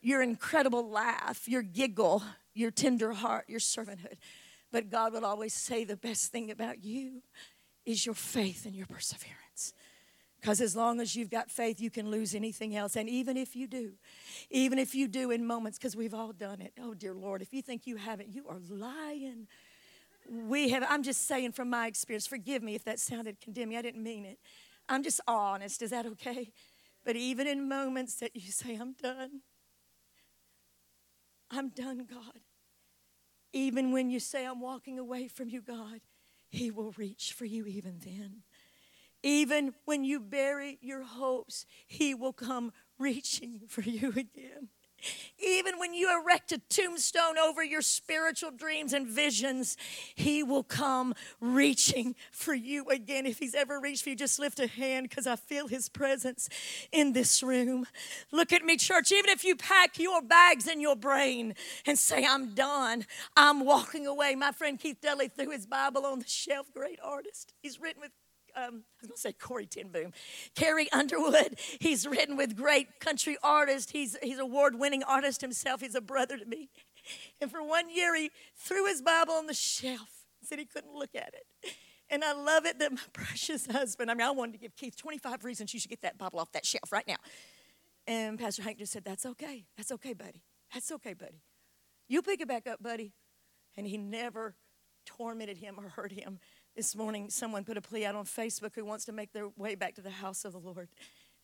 your 0.00 0.22
incredible 0.22 0.88
laugh, 0.88 1.46
your 1.46 1.62
giggle, 1.62 2.22
your 2.54 2.70
tender 2.70 3.12
heart, 3.12 3.44
your 3.48 3.60
servanthood. 3.60 4.16
But 4.70 4.90
God 4.90 5.12
will 5.12 5.24
always 5.24 5.54
say 5.54 5.84
the 5.84 5.96
best 5.96 6.30
thing 6.30 6.50
about 6.50 6.84
you 6.84 7.22
is 7.86 8.04
your 8.04 8.14
faith 8.14 8.66
and 8.66 8.74
your 8.74 8.86
perseverance. 8.86 9.72
Because 10.40 10.60
as 10.60 10.76
long 10.76 11.00
as 11.00 11.16
you've 11.16 11.30
got 11.30 11.50
faith, 11.50 11.80
you 11.80 11.90
can 11.90 12.10
lose 12.10 12.34
anything 12.34 12.76
else. 12.76 12.96
And 12.96 13.08
even 13.08 13.36
if 13.36 13.56
you 13.56 13.66
do, 13.66 13.92
even 14.50 14.78
if 14.78 14.94
you 14.94 15.08
do 15.08 15.30
in 15.30 15.44
moments, 15.44 15.78
because 15.78 15.96
we've 15.96 16.14
all 16.14 16.32
done 16.32 16.60
it. 16.60 16.72
Oh, 16.80 16.94
dear 16.94 17.14
Lord, 17.14 17.42
if 17.42 17.52
you 17.52 17.60
think 17.60 17.86
you 17.86 17.96
haven't, 17.96 18.28
you 18.28 18.46
are 18.48 18.60
lying. 18.68 19.48
We 20.30 20.68
have, 20.68 20.84
I'm 20.88 21.02
just 21.02 21.26
saying 21.26 21.52
from 21.52 21.70
my 21.70 21.86
experience, 21.86 22.26
forgive 22.26 22.62
me 22.62 22.74
if 22.74 22.84
that 22.84 23.00
sounded 23.00 23.40
condemning. 23.40 23.76
I 23.78 23.82
didn't 23.82 24.02
mean 24.02 24.24
it. 24.24 24.38
I'm 24.88 25.02
just 25.02 25.20
honest. 25.26 25.82
Is 25.82 25.90
that 25.90 26.06
okay? 26.06 26.52
But 27.04 27.16
even 27.16 27.46
in 27.46 27.68
moments 27.68 28.16
that 28.16 28.36
you 28.36 28.52
say, 28.52 28.76
I'm 28.76 28.92
done, 28.92 29.40
I'm 31.50 31.70
done, 31.70 32.06
God. 32.08 32.40
Even 33.52 33.92
when 33.92 34.10
you 34.10 34.20
say, 34.20 34.46
I'm 34.46 34.60
walking 34.60 34.98
away 34.98 35.28
from 35.28 35.48
you, 35.48 35.60
God, 35.62 36.00
He 36.50 36.70
will 36.70 36.92
reach 36.96 37.32
for 37.32 37.44
you 37.44 37.66
even 37.66 37.98
then. 38.04 38.42
Even 39.22 39.74
when 39.84 40.04
you 40.04 40.20
bury 40.20 40.78
your 40.80 41.02
hopes, 41.02 41.66
He 41.86 42.14
will 42.14 42.32
come 42.32 42.72
reaching 42.98 43.62
for 43.68 43.82
you 43.82 44.08
again. 44.16 44.68
Even 45.38 45.78
when 45.78 45.94
you 45.94 46.10
erect 46.20 46.52
a 46.52 46.58
tombstone 46.68 47.38
over 47.38 47.62
your 47.62 47.82
spiritual 47.82 48.50
dreams 48.50 48.92
and 48.92 49.06
visions, 49.06 49.76
He 50.14 50.42
will 50.42 50.62
come 50.62 51.14
reaching 51.40 52.14
for 52.32 52.54
you 52.54 52.86
again. 52.88 53.26
If 53.26 53.38
He's 53.38 53.54
ever 53.54 53.80
reached 53.80 54.02
for 54.02 54.10
you, 54.10 54.16
just 54.16 54.38
lift 54.38 54.58
a 54.58 54.66
hand 54.66 55.08
because 55.08 55.26
I 55.26 55.36
feel 55.36 55.68
His 55.68 55.88
presence 55.88 56.48
in 56.92 57.12
this 57.12 57.42
room. 57.42 57.86
Look 58.32 58.52
at 58.52 58.64
me, 58.64 58.76
church. 58.76 59.12
Even 59.12 59.30
if 59.30 59.44
you 59.44 59.56
pack 59.56 59.98
your 59.98 60.22
bags 60.22 60.66
in 60.66 60.80
your 60.80 60.96
brain 60.96 61.54
and 61.86 61.98
say, 61.98 62.24
I'm 62.24 62.54
done, 62.54 63.06
I'm 63.36 63.64
walking 63.64 64.06
away. 64.06 64.34
My 64.34 64.52
friend 64.52 64.78
Keith 64.78 65.00
Dudley 65.00 65.28
threw 65.28 65.50
his 65.50 65.66
Bible 65.66 66.06
on 66.06 66.18
the 66.18 66.28
shelf, 66.28 66.72
great 66.72 66.98
artist. 67.02 67.54
He's 67.62 67.80
written 67.80 68.00
with 68.00 68.12
um, 68.58 68.82
I 69.00 69.02
was 69.02 69.08
going 69.08 69.14
to 69.14 69.20
say 69.20 69.32
Corrie 69.32 69.66
ten 69.66 69.88
Boom, 69.88 70.12
Carrie 70.54 70.90
Underwood. 70.92 71.58
He's 71.80 72.06
written 72.06 72.36
with 72.36 72.56
great 72.56 73.00
country 73.00 73.36
artists. 73.42 73.92
He's 73.92 74.16
he's 74.22 74.38
award-winning 74.38 75.02
artist 75.04 75.40
himself. 75.40 75.80
He's 75.80 75.94
a 75.94 76.00
brother 76.00 76.36
to 76.38 76.44
me. 76.44 76.68
And 77.40 77.50
for 77.50 77.62
one 77.62 77.88
year, 77.88 78.14
he 78.14 78.30
threw 78.54 78.84
his 78.84 79.00
Bible 79.00 79.32
on 79.32 79.46
the 79.46 79.54
shelf. 79.54 80.26
Said 80.42 80.58
he 80.58 80.66
couldn't 80.66 80.92
look 80.92 81.14
at 81.14 81.32
it. 81.32 81.72
And 82.10 82.22
I 82.22 82.34
love 82.34 82.66
it 82.66 82.78
that 82.80 82.92
my 82.92 82.98
precious 83.14 83.64
husband. 83.64 84.10
I 84.10 84.14
mean, 84.14 84.26
I 84.26 84.30
wanted 84.30 84.52
to 84.52 84.58
give 84.58 84.76
Keith 84.76 84.94
25 84.94 85.42
reasons 85.42 85.72
you 85.72 85.80
should 85.80 85.88
get 85.88 86.02
that 86.02 86.18
Bible 86.18 86.38
off 86.38 86.52
that 86.52 86.66
shelf 86.66 86.92
right 86.92 87.06
now. 87.08 87.16
And 88.06 88.38
Pastor 88.38 88.62
Hank 88.62 88.78
just 88.78 88.92
said, 88.92 89.04
"That's 89.04 89.24
okay. 89.24 89.64
That's 89.78 89.90
okay, 89.92 90.12
buddy. 90.12 90.42
That's 90.74 90.92
okay, 90.92 91.14
buddy. 91.14 91.40
You 92.08 92.20
pick 92.20 92.42
it 92.42 92.48
back 92.48 92.66
up, 92.66 92.82
buddy." 92.82 93.14
And 93.74 93.86
he 93.86 93.96
never 93.96 94.54
tormented 95.06 95.56
him 95.56 95.76
or 95.78 95.88
hurt 95.88 96.12
him 96.12 96.40
this 96.78 96.94
morning, 96.94 97.28
someone 97.28 97.64
put 97.64 97.76
a 97.76 97.80
plea 97.80 98.04
out 98.04 98.14
on 98.14 98.24
Facebook 98.24 98.72
who 98.76 98.84
wants 98.84 99.04
to 99.04 99.10
make 99.10 99.32
their 99.32 99.48
way 99.56 99.74
back 99.74 99.96
to 99.96 100.00
the 100.00 100.10
house 100.10 100.44
of 100.44 100.52
the 100.52 100.60
Lord. 100.60 100.88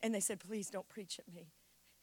And 0.01 0.15
they 0.15 0.21
said, 0.21 0.39
Please 0.39 0.71
don't 0.71 0.89
preach 0.89 1.19
at 1.19 1.35
me. 1.35 1.49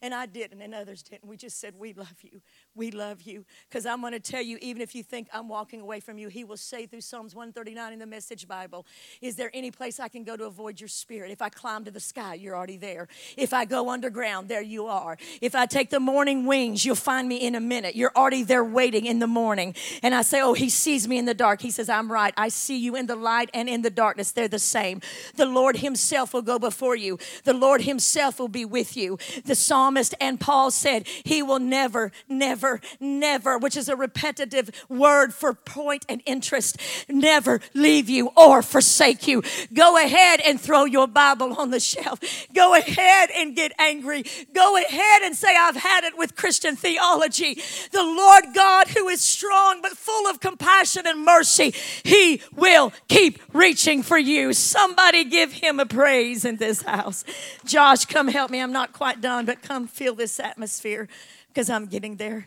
And 0.02 0.12
I 0.12 0.26
didn't, 0.26 0.60
and 0.60 0.74
others 0.74 1.00
didn't. 1.00 1.28
We 1.28 1.36
just 1.36 1.60
said, 1.60 1.74
We 1.78 1.92
love 1.92 2.16
you. 2.22 2.40
We 2.74 2.90
love 2.90 3.22
you. 3.22 3.44
Because 3.68 3.86
I'm 3.86 4.00
going 4.00 4.12
to 4.12 4.20
tell 4.20 4.42
you, 4.42 4.58
even 4.60 4.82
if 4.82 4.96
you 4.96 5.04
think 5.04 5.28
I'm 5.32 5.48
walking 5.48 5.80
away 5.80 6.00
from 6.00 6.18
you, 6.18 6.26
He 6.26 6.42
will 6.42 6.56
say 6.56 6.86
through 6.86 7.02
Psalms 7.02 7.36
139 7.36 7.92
in 7.92 8.00
the 8.00 8.06
Message 8.06 8.48
Bible 8.48 8.84
Is 9.20 9.36
there 9.36 9.52
any 9.54 9.70
place 9.70 10.00
I 10.00 10.08
can 10.08 10.24
go 10.24 10.36
to 10.36 10.44
avoid 10.44 10.80
your 10.80 10.88
spirit? 10.88 11.30
If 11.30 11.40
I 11.40 11.50
climb 11.50 11.84
to 11.84 11.92
the 11.92 12.00
sky, 12.00 12.34
you're 12.34 12.56
already 12.56 12.78
there. 12.78 13.06
If 13.36 13.54
I 13.54 13.64
go 13.64 13.90
underground, 13.90 14.48
there 14.48 14.60
you 14.60 14.86
are. 14.86 15.16
If 15.40 15.54
I 15.54 15.66
take 15.66 15.90
the 15.90 16.00
morning 16.00 16.46
wings, 16.46 16.84
you'll 16.84 16.96
find 16.96 17.28
me 17.28 17.36
in 17.36 17.54
a 17.54 17.60
minute. 17.60 17.94
You're 17.94 18.12
already 18.16 18.42
there 18.42 18.64
waiting 18.64 19.06
in 19.06 19.20
the 19.20 19.28
morning. 19.28 19.76
And 20.02 20.16
I 20.16 20.22
say, 20.22 20.40
Oh, 20.40 20.54
He 20.54 20.68
sees 20.68 21.06
me 21.06 21.16
in 21.16 21.26
the 21.26 21.34
dark. 21.34 21.60
He 21.60 21.70
says, 21.70 21.88
I'm 21.88 22.10
right. 22.10 22.34
I 22.36 22.48
see 22.48 22.76
you 22.76 22.96
in 22.96 23.06
the 23.06 23.14
light 23.14 23.50
and 23.54 23.68
in 23.68 23.82
the 23.82 23.90
darkness. 23.90 24.32
They're 24.32 24.48
the 24.48 24.58
same. 24.58 25.00
The 25.36 25.46
Lord 25.46 25.76
Himself 25.76 26.34
will 26.34 26.42
go 26.42 26.58
before 26.58 26.96
you, 26.96 27.20
the 27.44 27.54
Lord 27.54 27.82
Himself 27.82 28.40
will 28.40 28.48
be 28.48 28.64
with 28.64 28.96
you. 28.96 29.16
The 29.44 29.54
Psalm 29.54 29.91
psalmist 29.92 30.14
and 30.20 30.40
Paul 30.40 30.70
said, 30.70 31.06
He 31.24 31.42
will 31.42 31.58
never, 31.58 32.12
never, 32.28 32.80
never, 32.98 33.58
which 33.58 33.76
is 33.76 33.88
a 33.88 33.96
repetitive 33.96 34.70
word 34.88 35.34
for 35.34 35.52
point 35.52 36.06
and 36.08 36.22
interest, 36.24 36.78
never 37.08 37.60
leave 37.74 38.08
you 38.08 38.30
or 38.36 38.62
forsake 38.62 39.26
you. 39.26 39.42
Go 39.74 40.02
ahead 40.02 40.40
and 40.40 40.60
throw 40.60 40.84
your 40.84 41.06
Bible 41.06 41.54
on 41.54 41.70
the 41.70 41.80
shelf. 41.80 42.20
Go 42.54 42.74
ahead 42.74 43.30
and 43.36 43.54
get 43.54 43.72
angry. 43.78 44.24
Go 44.54 44.76
ahead 44.76 45.22
and 45.22 45.36
say, 45.36 45.54
I've 45.56 45.76
had 45.76 46.04
it 46.04 46.16
with 46.16 46.36
Christian 46.36 46.74
theology. 46.76 47.54
The 47.92 48.02
Lord 48.02 48.44
God, 48.54 48.88
who 48.88 49.08
is 49.08 49.20
strong 49.20 49.82
but 49.82 49.92
full 49.92 50.26
of 50.28 50.40
compassion 50.40 51.06
and 51.06 51.24
mercy, 51.24 51.74
He 52.02 52.40
will 52.54 52.92
keep 53.08 53.38
reaching 53.52 54.02
for 54.02 54.18
you. 54.18 54.52
Somebody 54.52 55.24
give 55.24 55.52
Him 55.52 55.80
a 55.80 55.86
praise 55.86 56.44
in 56.44 56.56
this 56.56 56.82
house. 56.82 57.24
Josh, 57.66 58.06
come 58.06 58.28
help 58.28 58.50
me. 58.50 58.60
I'm 58.60 58.72
not 58.72 58.92
quite 58.92 59.20
done, 59.20 59.44
but 59.44 59.62
come 59.62 59.81
feel 59.86 60.14
this 60.14 60.40
atmosphere 60.40 61.08
because 61.48 61.70
I'm 61.70 61.86
getting 61.86 62.16
there. 62.16 62.46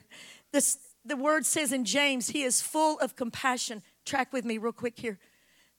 This, 0.52 0.78
the 1.04 1.18
word 1.18 1.46
says 1.46 1.72
in 1.72 1.86
James, 1.86 2.30
he 2.30 2.44
is 2.44 2.62
full 2.62 3.00
of 3.00 3.16
compassion. 3.16 3.82
Track 4.06 4.34
with 4.34 4.46
me 4.46 4.58
real 4.58 4.72
quick 4.72 5.00
here. 5.00 5.20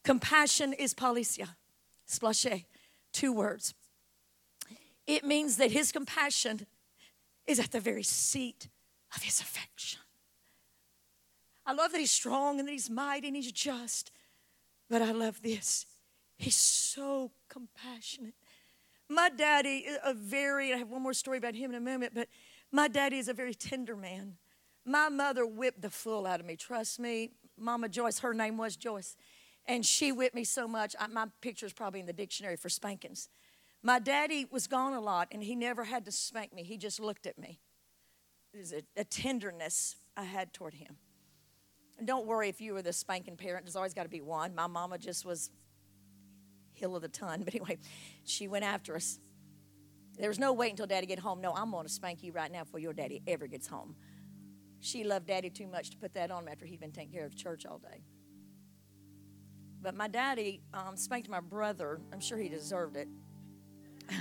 Compassion 0.05 0.73
is 0.73 0.95
polisia, 0.95 1.49
splashe, 2.09 2.65
two 3.13 3.33
words. 3.33 3.75
It 5.07 5.25
means 5.25 5.57
that 5.57 5.73
his 5.73 5.93
compassion 5.93 6.67
is 7.47 7.61
at 7.61 7.73
the 7.73 7.81
very 7.81 8.03
seat 8.03 8.69
of 9.15 9.23
his 9.23 9.41
affection. 9.41 10.01
I 11.65 11.73
love 11.73 11.93
that 11.93 11.99
he's 11.99 12.13
strong 12.13 12.59
and 12.59 12.69
that 12.69 12.73
he's 12.73 12.91
mighty 12.91 13.29
and 13.29 13.37
he's 13.37 13.51
just, 13.51 14.13
but 14.89 15.03
I 15.03 15.11
love 15.11 15.43
this. 15.43 15.87
He's 16.37 16.57
so 16.57 17.33
compassionate. 17.49 18.35
My 19.09 19.29
daddy, 19.29 19.87
uh, 19.89 20.11
a 20.11 20.15
very, 20.15 20.73
I 20.73 20.79
have 20.79 20.91
one 20.91 21.03
more 21.03 21.15
story 21.15 21.39
about 21.39 21.55
him 21.55 21.71
in 21.71 21.77
a 21.77 21.81
moment, 21.81 22.13
but 22.15 22.29
my 22.73 22.89
daddy 22.89 23.19
is 23.19 23.29
a 23.29 23.35
very 23.35 23.55
tender 23.55 23.97
man. 23.97 24.37
My 24.85 25.09
mother 25.09 25.47
whipped 25.47 25.83
the 25.83 25.91
fool 25.91 26.27
out 26.27 26.41
of 26.41 26.47
me. 26.47 26.57
Trust 26.57 26.99
me, 26.99 27.31
Mama 27.59 27.89
Joyce, 27.89 28.21
her 28.21 28.35
name 28.35 28.57
was 28.57 28.77
Joyce. 28.77 29.17
And 29.67 29.85
she 29.85 30.13
whipped 30.13 30.35
me 30.35 30.45
so 30.45 30.69
much, 30.69 30.95
I, 30.99 31.09
my 31.09 31.27
picture 31.41 31.67
is 31.67 31.73
probably 31.73 32.01
in 32.01 32.07
the 32.07 32.13
dictionary 32.13 32.57
for 32.57 32.69
spankings. 32.69 33.29
My 33.83 33.99
daddy 33.99 34.47
was 34.51 34.67
gone 34.67 34.93
a 34.95 35.01
lot, 35.01 35.29
and 35.31 35.43
he 35.43 35.55
never 35.55 35.85
had 35.85 36.05
to 36.07 36.13
spank 36.13 36.53
me. 36.53 36.63
He 36.63 36.77
just 36.77 36.99
looked 37.01 37.27
at 37.27 37.39
me. 37.39 37.61
There's 38.53 38.73
a, 38.73 38.83
a 38.97 39.05
tenderness 39.05 39.97
I 40.17 40.25
had 40.25 40.53
toward 40.53 40.75
him. 40.75 40.97
And 41.99 42.07
don't 42.07 42.27
worry 42.27 42.49
if 42.49 42.61
you 42.61 42.75
were 42.75 42.83
the 42.83 42.93
spanking 42.93 43.37
parent, 43.37 43.65
there's 43.65 43.77
always 43.77 43.95
got 43.95 44.03
to 44.05 44.09
be 44.09 44.21
one. 44.21 44.55
My 44.55 44.67
mama 44.67 44.99
just 44.99 45.25
was 45.25 45.51
hill 46.77 46.97
of 46.97 47.03
the 47.03 47.09
ton. 47.09 47.43
But 47.45 47.55
anyway, 47.55 47.79
she 48.25 48.49
went 48.49 48.65
after 48.65 48.97
us. 48.97 49.19
There 50.19 50.29
was 50.29 50.39
no 50.39 50.53
wait 50.53 50.71
until 50.71 50.87
daddy 50.87 51.07
get 51.07 51.19
home. 51.19 51.41
No, 51.41 51.53
I'm 51.53 51.71
going 51.71 51.87
to 51.87 51.93
spank 51.93 52.23
you 52.23 52.33
right 52.33 52.51
now 52.51 52.65
before 52.65 52.81
your 52.81 52.93
daddy 52.95 53.23
ever 53.27 53.47
gets 53.47 53.67
home. 53.67 53.97
She 54.81 55.05
loved 55.05 55.27
daddy 55.27 55.51
too 55.51 55.67
much 55.67 55.91
to 55.91 55.97
put 55.97 56.15
that 56.15 56.31
on 56.31 56.45
him 56.45 56.49
after 56.49 56.65
he'd 56.65 56.81
been 56.81 56.93
taking 56.93 57.13
care 57.13 57.27
of 57.27 57.35
church 57.37 57.67
all 57.67 57.79
day. 57.79 58.03
But 59.83 59.95
my 59.95 60.09
daddy 60.09 60.63
um, 60.73 60.97
spanked 60.97 61.29
my 61.29 61.41
brother. 61.41 62.01
I'm 62.13 62.21
sure 62.21 62.39
he 62.39 62.49
deserved 62.49 62.97
it. 62.97 63.09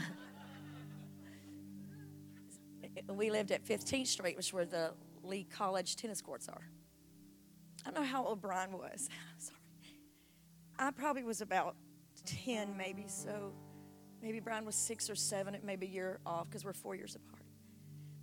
we 3.07 3.31
lived 3.31 3.51
at 3.51 3.63
15th 3.65 4.07
Street, 4.07 4.35
which 4.35 4.47
is 4.47 4.53
where 4.53 4.65
the 4.65 4.93
Lee 5.23 5.45
College 5.45 5.95
tennis 5.95 6.21
courts 6.21 6.49
are. 6.49 6.69
I 7.85 7.91
don't 7.91 8.01
know 8.01 8.07
how 8.07 8.25
old 8.25 8.41
Brian 8.41 8.71
was. 8.73 9.09
Sorry. 9.37 9.59
I 10.77 10.91
probably 10.91 11.23
was 11.23 11.41
about 11.41 11.75
10 12.25 12.75
maybe, 12.77 13.05
so 13.07 13.53
maybe 14.21 14.39
Brian 14.39 14.65
was 14.65 14.75
six 14.75 15.09
or 15.09 15.15
seven, 15.15 15.55
it 15.55 15.63
may 15.63 15.75
be 15.75 15.85
a 15.85 15.89
year 15.89 16.19
off 16.25 16.49
because 16.49 16.65
we're 16.65 16.73
four 16.73 16.95
years 16.95 17.15
apart. 17.15 17.43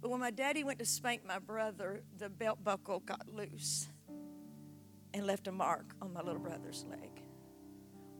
But 0.00 0.10
when 0.10 0.20
my 0.20 0.30
daddy 0.30 0.64
went 0.64 0.78
to 0.80 0.84
spank 0.84 1.24
my 1.24 1.38
brother, 1.38 2.02
the 2.18 2.28
belt 2.28 2.62
buckle 2.64 3.00
got 3.00 3.28
loose 3.32 3.88
and 5.14 5.26
left 5.26 5.46
a 5.46 5.52
mark 5.52 5.94
on 6.02 6.12
my 6.12 6.22
little 6.22 6.40
brother's 6.40 6.84
leg. 6.90 7.22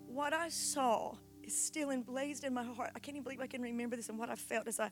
What 0.06 0.32
I 0.32 0.48
saw 0.48 1.14
is 1.42 1.56
still 1.60 1.90
emblazed 1.90 2.44
in 2.44 2.54
my 2.54 2.62
heart. 2.62 2.90
I 2.94 2.98
can't 3.00 3.16
even 3.16 3.24
believe 3.24 3.40
I 3.40 3.46
can 3.46 3.62
remember 3.62 3.96
this 3.96 4.08
and 4.08 4.18
what 4.18 4.30
I 4.30 4.36
felt 4.36 4.68
as 4.68 4.78
I 4.78 4.90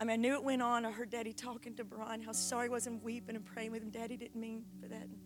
I 0.00 0.04
mean, 0.04 0.14
I 0.14 0.16
knew 0.16 0.34
it 0.34 0.42
went 0.42 0.60
on. 0.60 0.84
I 0.84 0.90
heard 0.90 1.10
Daddy 1.10 1.32
talking 1.32 1.74
to 1.76 1.84
Brian, 1.84 2.20
how 2.20 2.32
sorry 2.32 2.66
he 2.66 2.70
was 2.70 2.86
and 2.86 3.02
weeping 3.02 3.36
and 3.36 3.44
praying 3.44 3.70
with 3.70 3.82
him. 3.82 3.90
Daddy 3.90 4.16
didn't 4.16 4.40
mean 4.40 4.64
for 4.80 4.88
that. 4.88 5.02
And 5.02 5.18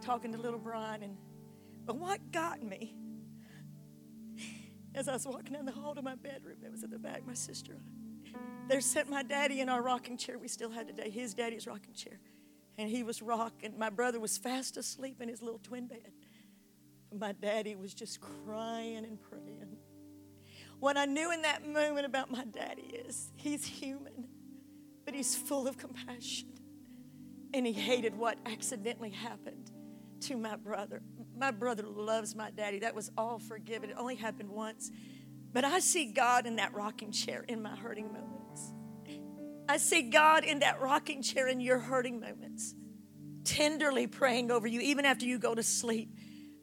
talking 0.00 0.32
to 0.32 0.38
little 0.38 0.58
Brian. 0.58 1.02
And, 1.02 1.16
but 1.84 1.96
what 1.96 2.30
got 2.30 2.62
me 2.62 2.94
as 4.94 5.08
I 5.08 5.12
was 5.12 5.26
walking 5.26 5.54
down 5.54 5.64
the 5.64 5.72
hall 5.72 5.94
to 5.94 6.02
my 6.02 6.14
bedroom 6.14 6.58
that 6.62 6.70
was 6.70 6.82
at 6.82 6.90
the 6.90 6.98
back, 6.98 7.26
my 7.26 7.34
sister, 7.34 7.76
there 8.68 8.80
sat 8.80 9.08
my 9.08 9.22
daddy 9.22 9.60
in 9.60 9.68
our 9.68 9.82
rocking 9.82 10.16
chair 10.16 10.38
we 10.38 10.48
still 10.48 10.70
had 10.70 10.88
today, 10.88 11.10
his 11.10 11.34
daddy's 11.34 11.66
rocking 11.66 11.94
chair. 11.94 12.18
And 12.76 12.88
he 12.88 13.02
was 13.02 13.22
rocking. 13.22 13.76
My 13.76 13.90
brother 13.90 14.20
was 14.20 14.38
fast 14.38 14.76
asleep 14.76 15.20
in 15.20 15.28
his 15.28 15.42
little 15.42 15.58
twin 15.58 15.88
bed. 15.88 16.12
My 17.12 17.32
daddy 17.32 17.74
was 17.74 17.92
just 17.92 18.20
crying 18.20 18.98
and 18.98 19.18
praying. 19.20 19.76
What 20.78 20.96
I 20.96 21.06
knew 21.06 21.32
in 21.32 21.42
that 21.42 21.66
moment 21.66 22.06
about 22.06 22.30
my 22.30 22.44
daddy 22.44 22.82
is 22.82 23.32
he's 23.36 23.64
human, 23.64 24.28
but 25.04 25.14
he's 25.14 25.34
full 25.34 25.66
of 25.66 25.76
compassion. 25.76 26.50
And 27.52 27.66
he 27.66 27.72
hated 27.72 28.16
what 28.16 28.38
accidentally 28.46 29.10
happened 29.10 29.72
to 30.22 30.36
my 30.36 30.56
brother. 30.56 31.02
My 31.36 31.50
brother 31.50 31.84
loves 31.84 32.34
my 32.34 32.50
daddy. 32.50 32.80
That 32.80 32.94
was 32.94 33.10
all 33.16 33.38
forgiven. 33.38 33.90
It 33.90 33.96
only 33.98 34.16
happened 34.16 34.50
once. 34.50 34.90
But 35.52 35.64
I 35.64 35.78
see 35.78 36.12
God 36.12 36.46
in 36.46 36.56
that 36.56 36.74
rocking 36.74 37.12
chair 37.12 37.44
in 37.48 37.62
my 37.62 37.74
hurting 37.74 38.12
moments. 38.12 38.72
I 39.68 39.76
see 39.76 40.02
God 40.02 40.44
in 40.44 40.60
that 40.60 40.80
rocking 40.80 41.22
chair 41.22 41.46
in 41.48 41.60
your 41.60 41.78
hurting 41.78 42.20
moments, 42.20 42.74
tenderly 43.44 44.06
praying 44.06 44.50
over 44.50 44.66
you, 44.66 44.80
even 44.80 45.04
after 45.04 45.26
you 45.26 45.38
go 45.38 45.54
to 45.54 45.62
sleep. 45.62 46.14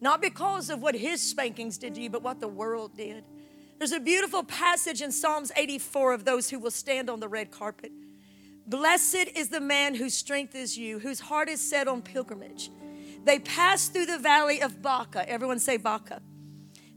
Not 0.01 0.21
because 0.21 0.69
of 0.69 0.81
what 0.81 0.95
his 0.95 1.21
spankings 1.21 1.77
did 1.77 1.95
to 1.95 2.01
you, 2.01 2.09
but 2.09 2.23
what 2.23 2.39
the 2.39 2.47
world 2.47 2.95
did. 2.95 3.23
There's 3.77 3.91
a 3.91 3.99
beautiful 3.99 4.43
passage 4.43 5.01
in 5.01 5.11
Psalms 5.11 5.51
84 5.55 6.13
of 6.13 6.25
those 6.25 6.49
who 6.49 6.59
will 6.59 6.71
stand 6.71 7.09
on 7.09 7.19
the 7.19 7.27
red 7.27 7.51
carpet. 7.51 7.91
Blessed 8.67 9.27
is 9.35 9.49
the 9.49 9.61
man 9.61 9.93
whose 9.93 10.13
strength 10.15 10.55
is 10.55 10.77
you, 10.77 10.99
whose 10.99 11.19
heart 11.19 11.49
is 11.49 11.61
set 11.61 11.87
on 11.87 12.01
pilgrimage. 12.01 12.71
They 13.25 13.39
pass 13.39 13.87
through 13.89 14.05
the 14.05 14.19
valley 14.19 14.61
of 14.61 14.81
Baca. 14.81 15.27
Everyone 15.27 15.59
say 15.59 15.77
Baca. 15.77 16.21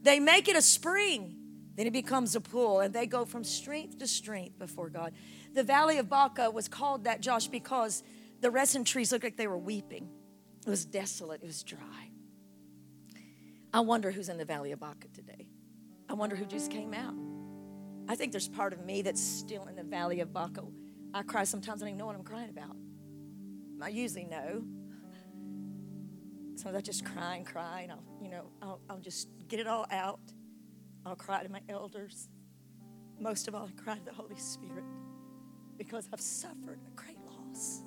They 0.02 0.20
make 0.20 0.46
it 0.48 0.56
a 0.56 0.62
spring. 0.62 1.34
Then 1.74 1.86
it 1.86 1.92
becomes 1.92 2.34
a 2.34 2.40
pool, 2.40 2.80
and 2.80 2.92
they 2.92 3.06
go 3.06 3.24
from 3.24 3.44
strength 3.44 3.98
to 3.98 4.06
strength 4.08 4.58
before 4.58 4.90
God. 4.90 5.12
The 5.54 5.62
Valley 5.62 5.98
of 5.98 6.08
Baca 6.08 6.50
was 6.50 6.66
called 6.66 7.04
that, 7.04 7.20
Josh, 7.20 7.46
because 7.46 8.02
the 8.40 8.50
resin 8.50 8.82
trees 8.82 9.12
looked 9.12 9.22
like 9.22 9.36
they 9.36 9.46
were 9.46 9.58
weeping. 9.58 10.08
It 10.66 10.68
was 10.68 10.84
desolate, 10.84 11.40
it 11.42 11.46
was 11.46 11.62
dry. 11.62 12.10
I 13.72 13.80
wonder 13.80 14.10
who's 14.10 14.28
in 14.28 14.38
the 14.38 14.44
Valley 14.44 14.72
of 14.72 14.80
Baca 14.80 15.06
today. 15.14 15.48
I 16.08 16.14
wonder 16.14 16.34
who 16.34 16.46
just 16.46 16.70
came 16.72 16.94
out. 16.94 17.14
I 18.08 18.16
think 18.16 18.32
there's 18.32 18.48
part 18.48 18.72
of 18.72 18.84
me 18.84 19.02
that's 19.02 19.22
still 19.22 19.66
in 19.66 19.76
the 19.76 19.84
Valley 19.84 20.18
of 20.18 20.32
Baca. 20.32 20.64
I 21.14 21.22
cry 21.22 21.44
sometimes, 21.44 21.80
I 21.80 21.84
don't 21.84 21.90
even 21.90 21.98
know 21.98 22.06
what 22.06 22.16
I'm 22.16 22.24
crying 22.24 22.50
about. 22.50 22.76
I 23.80 23.88
usually 23.88 24.24
know. 24.24 24.64
Sometimes 26.58 26.76
I 26.76 26.80
just 26.80 27.04
cry 27.04 27.36
and 27.36 27.46
cry, 27.46 27.82
and 27.82 27.92
I'll, 27.92 28.02
you 28.20 28.28
know, 28.28 28.46
I'll, 28.60 28.80
I'll 28.90 28.98
just 28.98 29.28
get 29.46 29.60
it 29.60 29.68
all 29.68 29.86
out. 29.92 30.18
I'll 31.06 31.14
cry 31.14 31.44
to 31.44 31.48
my 31.48 31.60
elders. 31.68 32.28
Most 33.20 33.46
of 33.46 33.54
all, 33.54 33.68
I 33.68 33.80
cry 33.80 33.94
to 33.94 34.04
the 34.04 34.12
Holy 34.12 34.36
Spirit 34.36 34.82
because 35.76 36.08
I've 36.12 36.20
suffered 36.20 36.80
a 36.84 36.90
great 36.96 37.20
loss. 37.24 37.84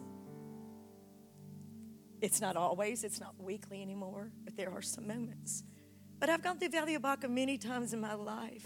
It's 2.21 2.39
not 2.39 2.55
always, 2.55 3.03
it's 3.03 3.19
not 3.19 3.35
weekly 3.37 3.81
anymore, 3.81 4.31
but 4.45 4.55
there 4.55 4.71
are 4.71 4.81
some 4.81 5.05
moments. 5.05 5.63
But 6.17 6.29
I've 6.29 6.41
gone 6.41 6.57
through 6.57 6.69
Valley 6.69 6.95
of 6.95 7.01
Baca 7.01 7.27
many 7.27 7.57
times 7.57 7.91
in 7.91 7.99
my 7.99 8.13
life 8.13 8.65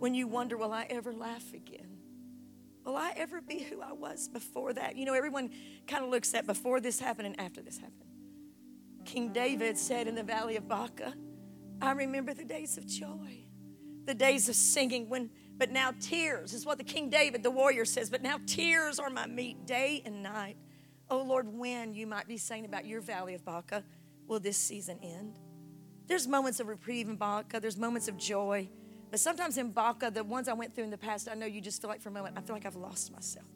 when 0.00 0.12
you 0.12 0.26
wonder, 0.26 0.56
will 0.56 0.72
I 0.72 0.88
ever 0.90 1.12
laugh 1.12 1.52
again? 1.54 1.98
Will 2.84 2.96
I 2.96 3.12
ever 3.16 3.40
be 3.40 3.60
who 3.60 3.80
I 3.80 3.92
was 3.92 4.26
before 4.26 4.72
that? 4.72 4.96
You 4.96 5.04
know, 5.04 5.14
everyone 5.14 5.50
kind 5.86 6.02
of 6.02 6.10
looks 6.10 6.34
at 6.34 6.48
before 6.48 6.80
this 6.80 6.98
happened 6.98 7.28
and 7.28 7.40
after 7.40 7.62
this 7.62 7.78
happened. 7.78 8.05
King 9.06 9.32
David 9.32 9.78
said 9.78 10.08
in 10.08 10.14
the 10.14 10.22
Valley 10.22 10.56
of 10.56 10.68
Baca, 10.68 11.14
I 11.80 11.92
remember 11.92 12.34
the 12.34 12.44
days 12.44 12.76
of 12.76 12.86
joy, 12.86 13.46
the 14.04 14.14
days 14.14 14.48
of 14.48 14.56
singing 14.56 15.08
when 15.08 15.30
but 15.58 15.70
now 15.70 15.92
tears 16.00 16.52
is 16.52 16.66
what 16.66 16.76
the 16.76 16.84
King 16.84 17.08
David, 17.08 17.42
the 17.42 17.50
warrior, 17.50 17.86
says. 17.86 18.10
But 18.10 18.22
now 18.22 18.38
tears 18.46 18.98
are 18.98 19.08
my 19.08 19.26
meat 19.26 19.64
day 19.64 20.02
and 20.04 20.22
night. 20.22 20.56
Oh 21.08 21.22
Lord, 21.22 21.48
when 21.48 21.94
you 21.94 22.06
might 22.06 22.28
be 22.28 22.36
saying 22.36 22.66
about 22.66 22.84
your 22.84 23.00
valley 23.00 23.34
of 23.34 23.44
Baca, 23.44 23.82
will 24.26 24.40
this 24.40 24.58
season 24.58 24.98
end? 25.02 25.38
There's 26.08 26.28
moments 26.28 26.60
of 26.60 26.68
reprieve 26.68 27.08
in 27.08 27.16
Baca, 27.16 27.58
there's 27.58 27.78
moments 27.78 28.08
of 28.08 28.16
joy. 28.18 28.68
But 29.10 29.20
sometimes 29.20 29.56
in 29.56 29.70
Baca, 29.70 30.10
the 30.10 30.24
ones 30.24 30.48
I 30.48 30.52
went 30.52 30.74
through 30.74 30.84
in 30.84 30.90
the 30.90 30.98
past, 30.98 31.28
I 31.30 31.34
know 31.34 31.46
you 31.46 31.60
just 31.60 31.80
feel 31.80 31.88
like 31.88 32.02
for 32.02 32.10
a 32.10 32.12
moment, 32.12 32.36
I 32.36 32.42
feel 32.42 32.54
like 32.54 32.66
I've 32.66 32.76
lost 32.76 33.12
myself. 33.12 33.46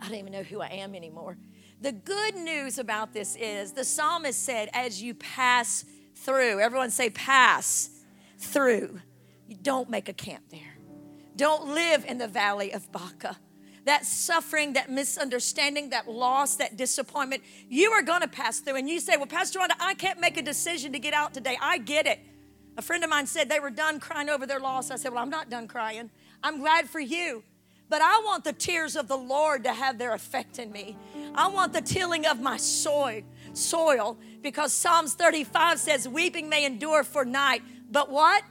I 0.00 0.06
don't 0.06 0.18
even 0.18 0.32
know 0.32 0.42
who 0.42 0.60
I 0.60 0.68
am 0.68 0.94
anymore. 0.94 1.36
The 1.80 1.92
good 1.92 2.34
news 2.34 2.78
about 2.78 3.12
this 3.12 3.36
is 3.36 3.72
the 3.72 3.84
psalmist 3.84 4.42
said, 4.42 4.68
as 4.72 5.00
you 5.00 5.14
pass 5.14 5.84
through, 6.16 6.60
everyone 6.60 6.90
say, 6.90 7.08
pass 7.10 7.90
through. 8.38 9.00
You 9.46 9.56
don't 9.56 9.88
make 9.88 10.08
a 10.08 10.12
camp 10.12 10.44
there. 10.50 10.76
Don't 11.36 11.72
live 11.72 12.04
in 12.04 12.18
the 12.18 12.26
valley 12.26 12.72
of 12.72 12.90
Baca. 12.90 13.38
That 13.84 14.04
suffering, 14.04 14.72
that 14.72 14.90
misunderstanding, 14.90 15.90
that 15.90 16.10
loss, 16.10 16.56
that 16.56 16.76
disappointment, 16.76 17.42
you 17.68 17.92
are 17.92 18.02
going 18.02 18.22
to 18.22 18.28
pass 18.28 18.58
through. 18.58 18.74
And 18.74 18.88
you 18.88 18.98
say, 18.98 19.16
Well, 19.16 19.26
Pastor 19.26 19.60
Rhonda, 19.60 19.76
I 19.80 19.94
can't 19.94 20.20
make 20.20 20.36
a 20.36 20.42
decision 20.42 20.92
to 20.92 20.98
get 20.98 21.14
out 21.14 21.32
today. 21.32 21.56
I 21.62 21.78
get 21.78 22.06
it. 22.06 22.18
A 22.76 22.82
friend 22.82 23.02
of 23.02 23.08
mine 23.08 23.26
said 23.26 23.48
they 23.48 23.60
were 23.60 23.70
done 23.70 24.00
crying 24.00 24.28
over 24.28 24.46
their 24.46 24.60
loss. 24.60 24.90
I 24.90 24.96
said, 24.96 25.12
Well, 25.12 25.22
I'm 25.22 25.30
not 25.30 25.48
done 25.48 25.68
crying. 25.68 26.10
I'm 26.42 26.58
glad 26.58 26.90
for 26.90 27.00
you. 27.00 27.44
But 27.88 28.02
I 28.02 28.22
want 28.24 28.44
the 28.44 28.52
tears 28.52 28.96
of 28.96 29.08
the 29.08 29.16
Lord 29.16 29.64
to 29.64 29.72
have 29.72 29.98
their 29.98 30.12
effect 30.12 30.58
in 30.58 30.70
me. 30.70 30.96
I 31.34 31.48
want 31.48 31.72
the 31.72 31.80
tilling 31.80 32.26
of 32.26 32.40
my 32.40 32.56
soil, 32.56 33.22
soil 33.54 34.18
because 34.42 34.72
Psalms 34.72 35.14
35 35.14 35.78
says, 35.78 36.08
Weeping 36.08 36.48
may 36.48 36.64
endure 36.64 37.04
for 37.04 37.24
night, 37.24 37.62
but 37.90 38.10
what? 38.10 38.44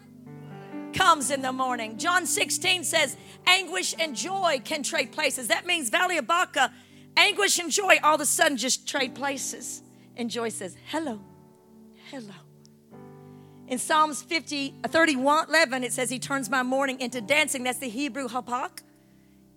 comes 0.94 1.32
in 1.32 1.42
the 1.42 1.52
morning. 1.52 1.98
John 1.98 2.26
16 2.26 2.84
says, 2.84 3.18
anguish 3.46 3.94
and 4.00 4.16
joy 4.16 4.62
can 4.64 4.84
trade 4.84 5.12
places. 5.12 5.48
That 5.48 5.66
means 5.66 5.90
Valley 5.90 6.18
of 6.18 6.28
Baca, 6.28 6.74
anguish 7.16 7.60
and 7.60 7.72
joy 7.72 7.98
all 8.04 8.16
of 8.16 8.22
a 8.22 8.26
sudden 8.26 8.58
just 8.58 8.88
trade 8.88 9.16
places. 9.16 9.84
And 10.16 10.30
joy 10.30 10.50
says, 10.50 10.76
hello, 10.88 11.22
hello. 12.10 12.34
In 13.68 13.78
Psalms 13.78 14.22
50, 14.24 14.76
31, 14.88 15.50
11, 15.50 15.84
it 15.84 15.92
says, 15.92 16.10
He 16.10 16.20
turns 16.20 16.50
my 16.50 16.64
mourning 16.64 17.02
into 17.02 17.20
dancing. 17.20 17.64
That's 17.64 17.80
the 17.80 17.90
Hebrew 17.90 18.30
hapak. 18.30 18.80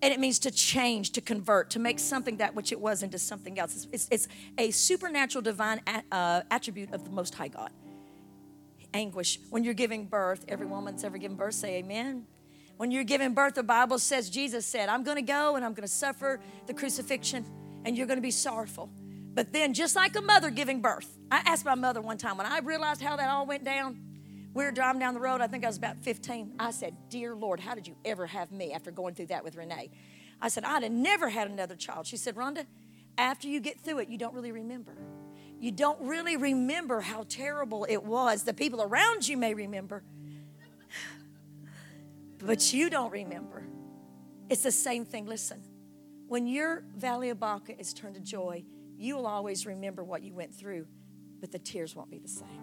And 0.03 0.15
it 0.15 0.21
means 0.21 0.39
to 0.41 0.51
change, 0.51 1.13
to 1.13 1.21
convert, 1.21 1.71
to 1.71 1.79
make 1.79 1.99
something 1.99 2.39
that 2.39 2.55
which 2.55 2.73
it 2.73 2.81
was 2.81 3.03
into 3.03 3.19
something 3.19 3.59
else. 3.59 3.75
It's, 3.75 3.89
it's, 3.93 4.09
it's 4.11 4.29
a 4.57 4.71
supernatural 4.71 5.43
divine 5.43 5.83
uh, 6.11 6.43
attribute 6.51 6.93
of 6.93 7.05
the 7.05 7.11
Most 7.11 7.35
High 7.35 7.49
God 7.49 7.71
anguish. 8.95 9.39
When 9.51 9.65
you're 9.65 9.75
giving 9.75 10.07
birth, 10.07 10.45
every 10.49 10.67
woman 10.67 10.95
that's 10.95 11.05
ever 11.05 11.19
given 11.19 11.37
birth, 11.37 11.55
say 11.55 11.77
amen. 11.77 12.27
When 12.77 12.91
you're 12.91 13.05
giving 13.05 13.35
birth, 13.35 13.55
the 13.55 13.63
Bible 13.63 13.99
says, 13.99 14.31
Jesus 14.31 14.65
said, 14.67 14.89
I'm 14.89 15.03
going 15.03 15.17
to 15.17 15.23
go 15.23 15.57
and 15.57 15.65
I'm 15.65 15.75
going 15.75 15.87
to 15.87 15.93
suffer 15.93 16.41
the 16.67 16.75
crucifixion 16.75 17.45
and 17.85 17.97
you're 17.97 18.07
going 18.07 18.19
to 18.19 18.23
be 18.23 18.31
sorrowful. 18.31 18.91
But 19.33 19.53
then, 19.53 19.75
just 19.75 19.95
like 19.95 20.17
a 20.17 20.21
mother 20.21 20.51
giving 20.51 20.81
birth, 20.81 21.19
I 21.31 21.43
asked 21.47 21.65
my 21.65 21.75
mother 21.75 22.01
one 22.01 22.19
time 22.19 22.37
when 22.37 22.47
I 22.47 22.59
realized 22.59 23.01
how 23.01 23.17
that 23.17 23.31
all 23.31 23.47
went 23.47 23.65
down. 23.65 24.01
We 24.53 24.65
were 24.65 24.73
driving 24.73 25.01
down 25.01 25.15
the 25.15 25.21
road, 25.21 25.41
I 25.41 25.47
think 25.47 25.65
I 25.65 25.69
was 25.69 25.77
about 25.77 25.99
15. 26.03 26.55
I 26.59 26.71
said, 26.73 26.97
Dear 27.09 27.35
Lord, 27.35 27.61
how 27.61 27.75
did 27.75 27.87
you 27.87 27.97
ever 28.05 28.27
have 28.27 28.51
me 28.51 28.73
after 28.73 28.91
going 28.91 29.15
through 29.15 29.27
that 29.27 29.45
with 29.45 29.57
Renee? 29.57 29.91
I 30.43 30.49
said, 30.49 30.65
I'd 30.65 30.83
have 30.83 30.93
never 30.93 31.29
had 31.29 31.49
another 31.49 31.77
child. 31.77 32.07
She 32.07 32.17
said, 32.17 32.35
Rhonda, 32.35 32.67
after 33.17 33.47
you 33.47 33.61
get 33.61 33.81
through 33.81 34.01
it, 34.01 34.09
you 34.09 34.19
don't 34.19 34.35
really 34.35 34.53
remember 34.53 34.97
you 35.61 35.71
don't 35.71 36.01
really 36.01 36.39
remember 36.39 37.03
how 37.03 37.27
terrible 37.29 37.87
it 37.89 38.03
was. 38.03 38.45
The 38.45 38.55
people 38.55 38.83
around 38.83 39.29
you 39.29 39.37
may 39.37 39.53
remember, 39.53 40.03
but 42.39 42.73
you 42.73 42.89
don't 42.89 43.13
remember. 43.13 43.65
It's 44.49 44.63
the 44.63 44.73
same 44.73 45.05
thing. 45.05 45.27
Listen, 45.27 45.63
when 46.27 46.47
your 46.47 46.83
valley 46.97 47.29
of 47.29 47.39
Baca 47.39 47.79
is 47.79 47.93
turned 47.93 48.15
to 48.15 48.21
joy, 48.21 48.65
you 48.97 49.17
will 49.17 49.27
always 49.27 49.67
remember 49.67 50.03
what 50.03 50.23
you 50.23 50.33
went 50.33 50.55
through, 50.55 50.87
but 51.41 51.53
the 51.53 51.59
tears 51.59 51.95
won't 51.95 52.11
be 52.11 52.19
the 52.19 52.29
same. 52.29 52.60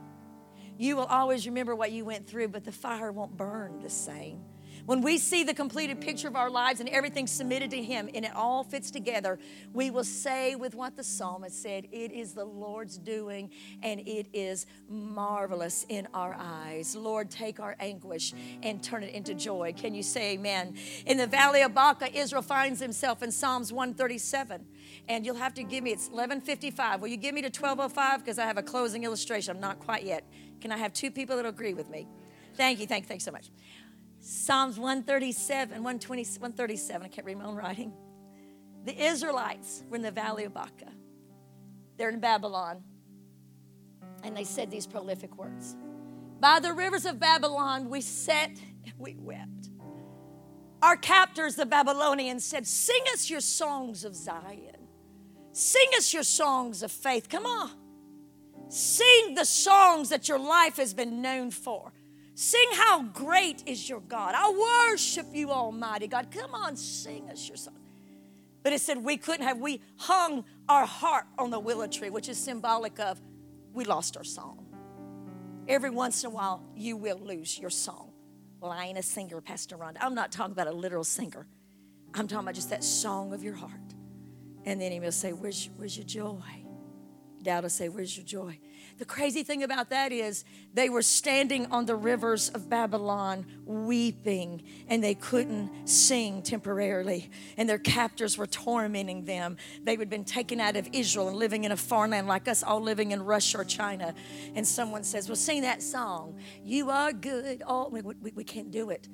You 0.77 0.95
will 0.95 1.05
always 1.05 1.45
remember 1.47 1.75
what 1.75 1.91
you 1.91 2.05
went 2.05 2.27
through, 2.27 2.49
but 2.49 2.63
the 2.63 2.71
fire 2.71 3.11
won't 3.11 3.35
burn 3.35 3.81
the 3.81 3.89
same. 3.89 4.43
When 4.87 5.01
we 5.01 5.17
see 5.17 5.43
the 5.43 5.53
completed 5.53 5.99
picture 5.99 6.29
of 6.29 6.37
our 6.37 6.49
lives 6.49 6.79
and 6.79 6.87
everything 6.87 7.27
submitted 7.27 7.71
to 7.71 7.83
Him 7.83 8.09
and 8.13 8.23
it 8.23 8.33
all 8.33 8.63
fits 8.63 8.89
together, 8.89 9.37
we 9.73 9.91
will 9.91 10.05
say 10.05 10.55
with 10.55 10.75
what 10.75 10.95
the 10.95 11.03
psalmist 11.03 11.61
said 11.61 11.87
it 11.91 12.13
is 12.13 12.31
the 12.31 12.45
Lord's 12.45 12.97
doing 12.97 13.49
and 13.83 13.99
it 14.07 14.27
is 14.31 14.65
marvelous 14.87 15.85
in 15.89 16.07
our 16.13 16.37
eyes. 16.39 16.95
Lord, 16.95 17.29
take 17.29 17.59
our 17.59 17.75
anguish 17.81 18.33
and 18.63 18.81
turn 18.81 19.03
it 19.03 19.13
into 19.13 19.33
joy. 19.33 19.73
Can 19.75 19.93
you 19.93 20.03
say 20.03 20.35
amen? 20.35 20.75
In 21.05 21.17
the 21.17 21.27
valley 21.27 21.63
of 21.63 21.73
Baca, 21.73 22.09
Israel 22.17 22.41
finds 22.41 22.79
himself 22.79 23.21
in 23.21 23.29
Psalms 23.29 23.73
137 23.73 24.65
and 25.09 25.25
you'll 25.25 25.35
have 25.35 25.53
to 25.53 25.63
give 25.63 25.83
me 25.83 25.91
it's 25.91 26.05
1155 26.05 27.01
will 27.01 27.07
you 27.07 27.17
give 27.17 27.33
me 27.33 27.41
to 27.41 27.47
1205 27.47 28.19
because 28.23 28.39
i 28.39 28.45
have 28.45 28.57
a 28.57 28.63
closing 28.63 29.03
illustration 29.03 29.55
i'm 29.55 29.61
not 29.61 29.79
quite 29.79 30.03
yet 30.03 30.23
can 30.61 30.71
i 30.71 30.77
have 30.77 30.93
two 30.93 31.11
people 31.11 31.35
that 31.35 31.45
agree 31.45 31.73
with 31.73 31.89
me 31.89 32.07
thank 32.55 32.79
you 32.79 32.87
thank 32.87 33.03
you 33.03 33.07
thanks 33.07 33.23
so 33.23 33.31
much 33.31 33.49
Psalms 34.19 34.77
137, 34.77 35.75
120, 35.75 36.23
137, 36.23 37.05
I 37.05 37.07
can't 37.07 37.25
read 37.25 37.37
my 37.37 37.45
own 37.45 37.55
writing. 37.55 37.93
The 38.83 39.05
Israelites 39.05 39.83
were 39.89 39.95
in 39.95 40.01
the 40.01 40.11
valley 40.11 40.43
of 40.43 40.53
Baca. 40.53 40.91
They're 41.97 42.09
in 42.09 42.19
Babylon. 42.19 42.83
And 44.23 44.35
they 44.35 44.43
said 44.43 44.71
these 44.71 44.87
prolific 44.87 45.37
words 45.37 45.75
By 46.39 46.59
the 46.59 46.73
rivers 46.73 47.05
of 47.05 47.19
Babylon, 47.19 47.89
we 47.89 48.01
sat 48.01 48.49
and 48.49 48.93
we 48.97 49.15
wept. 49.19 49.69
Our 50.81 50.95
captors, 50.95 51.55
the 51.55 51.65
Babylonians, 51.65 52.43
said, 52.43 52.67
Sing 52.67 53.01
us 53.13 53.29
your 53.29 53.41
songs 53.41 54.03
of 54.03 54.15
Zion. 54.15 54.87
Sing 55.51 55.87
us 55.97 56.13
your 56.13 56.23
songs 56.23 56.83
of 56.83 56.91
faith. 56.91 57.29
Come 57.29 57.45
on. 57.45 57.71
Sing 58.69 59.35
the 59.35 59.45
songs 59.45 60.09
that 60.09 60.27
your 60.27 60.39
life 60.39 60.77
has 60.77 60.93
been 60.93 61.21
known 61.21 61.51
for. 61.51 61.91
Sing 62.35 62.67
how 62.73 63.03
great 63.03 63.63
is 63.65 63.89
your 63.89 64.01
God. 64.01 64.35
I 64.35 64.89
worship 64.89 65.27
you, 65.33 65.51
Almighty 65.51 66.07
God. 66.07 66.27
Come 66.31 66.53
on, 66.53 66.75
sing 66.75 67.29
us 67.29 67.47
your 67.47 67.57
song. 67.57 67.79
But 68.63 68.73
it 68.73 68.81
said 68.81 69.03
we 69.03 69.17
couldn't 69.17 69.45
have, 69.45 69.59
we 69.59 69.81
hung 69.97 70.43
our 70.67 70.85
heart 70.85 71.25
on 71.37 71.49
the 71.49 71.59
willow 71.59 71.87
tree, 71.87 72.09
which 72.09 72.29
is 72.29 72.37
symbolic 72.37 72.99
of 72.99 73.19
we 73.73 73.85
lost 73.85 74.17
our 74.17 74.23
song. 74.23 74.65
Every 75.67 75.89
once 75.89 76.23
in 76.23 76.27
a 76.27 76.33
while, 76.33 76.63
you 76.75 76.97
will 76.97 77.19
lose 77.19 77.57
your 77.57 77.69
song. 77.69 78.11
Well, 78.59 78.71
I 78.71 78.85
ain't 78.85 78.97
a 78.97 79.03
singer, 79.03 79.41
Pastor 79.41 79.77
Rhonda. 79.77 79.97
I'm 80.01 80.15
not 80.15 80.31
talking 80.31 80.51
about 80.51 80.67
a 80.67 80.71
literal 80.71 81.03
singer. 81.03 81.47
I'm 82.13 82.27
talking 82.27 82.45
about 82.45 82.55
just 82.55 82.69
that 82.69 82.83
song 82.83 83.33
of 83.33 83.43
your 83.43 83.53
heart. 83.53 83.71
And 84.65 84.81
then 84.81 84.91
he 84.91 84.99
will 84.99 85.11
say, 85.11 85.31
Where's, 85.33 85.69
where's 85.77 85.97
your 85.97 86.05
joy? 86.05 86.56
Doubt, 87.47 87.65
I 87.65 87.69
say, 87.69 87.89
Where's 87.89 88.15
your 88.15 88.25
joy? 88.25 88.59
The 88.97 89.05
crazy 89.05 89.43
thing 89.43 89.63
about 89.63 89.89
that 89.91 90.11
is 90.11 90.43
they 90.73 90.89
were 90.89 91.01
standing 91.01 91.67
on 91.67 91.85
the 91.85 91.95
rivers 91.95 92.49
of 92.49 92.69
Babylon 92.69 93.45
weeping 93.63 94.63
and 94.87 95.03
they 95.03 95.13
couldn't 95.13 95.87
sing 95.87 96.41
temporarily. 96.41 97.29
And 97.57 97.69
their 97.69 97.77
captors 97.77 98.37
were 98.37 98.47
tormenting 98.47 99.25
them. 99.25 99.57
They 99.83 99.95
had 99.95 100.09
been 100.09 100.25
taken 100.25 100.59
out 100.59 100.75
of 100.75 100.89
Israel 100.93 101.29
and 101.29 101.37
living 101.37 101.63
in 101.63 101.71
a 101.71 101.77
foreign 101.77 102.11
land 102.11 102.27
like 102.27 102.47
us 102.47 102.63
all 102.63 102.81
living 102.81 103.11
in 103.11 103.23
Russia 103.23 103.59
or 103.59 103.63
China. 103.63 104.13
And 104.55 104.67
someone 104.67 105.03
says, 105.03 105.29
Well, 105.29 105.35
sing 105.35 105.61
that 105.61 105.81
song. 105.81 106.39
You 106.63 106.89
are 106.89 107.13
good. 107.13 107.63
Oh, 107.65 107.87
we, 107.89 108.01
we, 108.01 108.31
we 108.35 108.43
can't 108.43 108.71
do 108.71 108.89
it. 108.89 109.07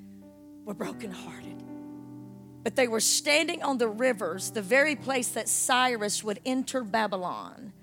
We're 0.66 0.74
brokenhearted. 0.74 1.62
But 2.64 2.78
they 2.78 2.88
were 2.88 3.02
standing 3.02 3.62
on 3.62 3.78
the 3.78 3.90
rivers, 3.90 4.52
the 4.52 4.62
very 4.62 4.96
place 4.96 5.30
that 5.30 5.50
Cyrus 5.50 6.24
would 6.24 6.40
enter 6.46 6.84
Babylon 6.84 7.74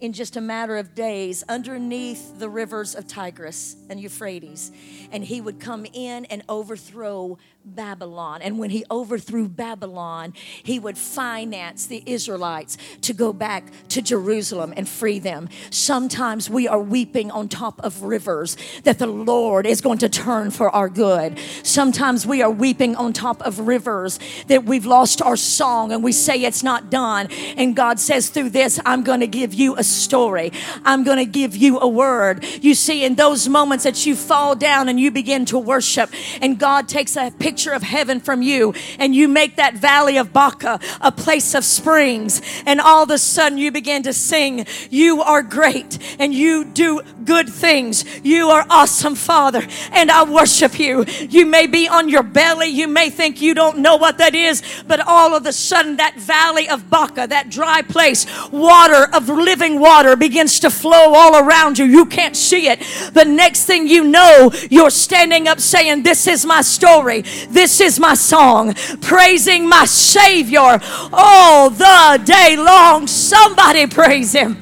in 0.00 0.12
just 0.12 0.36
a 0.36 0.40
matter 0.40 0.76
of 0.76 0.94
days 0.94 1.44
underneath 1.48 2.38
the 2.38 2.48
rivers 2.48 2.94
of 2.94 3.06
Tigris 3.06 3.76
and 3.88 4.00
Euphrates. 4.00 4.72
And 5.12 5.24
he 5.24 5.40
would 5.40 5.60
come 5.60 5.86
in 5.92 6.24
and 6.26 6.42
overthrow 6.48 7.38
Babylon. 7.64 8.42
And 8.42 8.58
when 8.58 8.70
he 8.70 8.84
overthrew 8.90 9.48
Babylon, 9.48 10.34
he 10.62 10.78
would 10.78 10.98
finance 10.98 11.86
the 11.86 12.02
Israelites 12.04 12.76
to 13.02 13.14
go 13.14 13.32
back 13.32 13.64
to 13.88 14.02
Jerusalem 14.02 14.74
and 14.76 14.86
free 14.86 15.18
them. 15.18 15.48
Sometimes 15.70 16.50
we 16.50 16.68
are 16.68 16.78
weeping 16.78 17.30
on 17.30 17.48
top 17.48 17.80
of 17.82 18.02
rivers 18.02 18.58
that 18.84 18.98
the 18.98 19.06
Lord 19.06 19.66
is 19.66 19.80
going 19.80 19.98
to 19.98 20.10
turn 20.10 20.50
for 20.50 20.68
our 20.70 20.90
good. 20.90 21.38
Sometimes 21.62 22.26
we 22.26 22.42
are 22.42 22.50
weeping 22.50 22.96
on 22.96 23.14
top 23.14 23.40
of 23.42 23.60
rivers 23.60 24.18
that 24.48 24.64
we've 24.64 24.84
lost 24.84 25.22
our 25.22 25.36
song 25.36 25.90
and 25.90 26.04
we 26.04 26.12
say 26.12 26.42
it's 26.42 26.62
not 26.62 26.90
done. 26.90 27.28
And 27.56 27.74
God 27.74 27.98
says, 27.98 28.28
through 28.28 28.50
this, 28.50 28.78
I'm 28.84 29.04
going 29.04 29.20
to 29.20 29.26
give 29.26 29.54
you 29.54 29.76
a 29.76 29.84
story. 29.84 30.52
I'm 30.84 31.02
going 31.02 31.18
to 31.18 31.24
give 31.24 31.56
you 31.56 31.80
a 31.80 31.88
word. 31.88 32.44
You 32.60 32.74
see, 32.74 33.04
in 33.04 33.14
those 33.14 33.48
moments 33.48 33.84
that 33.84 34.04
you 34.04 34.16
fall 34.16 34.54
down 34.54 34.90
and 34.90 35.00
you 35.00 35.10
begin 35.10 35.46
to 35.46 35.58
worship, 35.58 36.10
and 36.42 36.58
God 36.58 36.88
takes 36.88 37.16
a 37.16 37.30
picture 37.30 37.53
picture 37.54 37.72
of 37.72 37.84
heaven 37.84 38.18
from 38.18 38.42
you 38.42 38.74
and 38.98 39.14
you 39.14 39.28
make 39.28 39.54
that 39.54 39.74
valley 39.74 40.16
of 40.16 40.32
Baca 40.32 40.80
a 41.00 41.12
place 41.12 41.54
of 41.54 41.64
springs 41.64 42.42
and 42.66 42.80
all 42.80 43.04
of 43.04 43.10
a 43.10 43.18
sudden 43.18 43.58
you 43.58 43.70
begin 43.70 44.02
to 44.02 44.12
sing 44.12 44.66
you 44.90 45.22
are 45.22 45.40
great 45.40 45.96
and 46.18 46.34
you 46.34 46.64
do 46.64 47.00
good 47.24 47.48
things. 47.48 48.04
You 48.24 48.48
are 48.48 48.66
awesome 48.68 49.14
father 49.14 49.62
and 49.92 50.10
I 50.10 50.24
worship 50.24 50.80
you. 50.80 51.04
You 51.04 51.46
may 51.46 51.68
be 51.68 51.86
on 51.86 52.08
your 52.08 52.24
belly 52.24 52.66
you 52.66 52.88
may 52.88 53.08
think 53.08 53.40
you 53.40 53.54
don't 53.54 53.78
know 53.78 53.94
what 53.94 54.18
that 54.18 54.34
is 54.34 54.60
but 54.88 54.98
all 55.06 55.36
of 55.36 55.46
a 55.46 55.52
sudden 55.52 55.98
that 55.98 56.16
valley 56.16 56.68
of 56.68 56.90
Baca 56.90 57.28
that 57.28 57.50
dry 57.50 57.82
place 57.82 58.26
water 58.50 59.08
of 59.14 59.28
living 59.28 59.78
water 59.78 60.16
begins 60.16 60.58
to 60.58 60.70
flow 60.70 61.14
all 61.14 61.36
around 61.36 61.78
you. 61.78 61.84
You 61.84 62.04
can't 62.06 62.36
see 62.36 62.66
it. 62.66 62.80
The 63.12 63.24
next 63.24 63.66
thing 63.66 63.86
you 63.86 64.02
know 64.02 64.50
you're 64.70 64.90
standing 64.90 65.46
up 65.46 65.60
saying 65.60 66.02
this 66.02 66.26
is 66.26 66.44
my 66.44 66.60
story 66.60 67.22
this 67.48 67.80
is 67.80 68.00
my 68.00 68.14
song, 68.14 68.74
praising 69.00 69.68
my 69.68 69.84
Savior 69.84 70.80
all 71.12 71.70
the 71.70 72.22
day 72.24 72.56
long. 72.56 73.06
Somebody 73.06 73.86
praise 73.86 74.32
Him. 74.32 74.56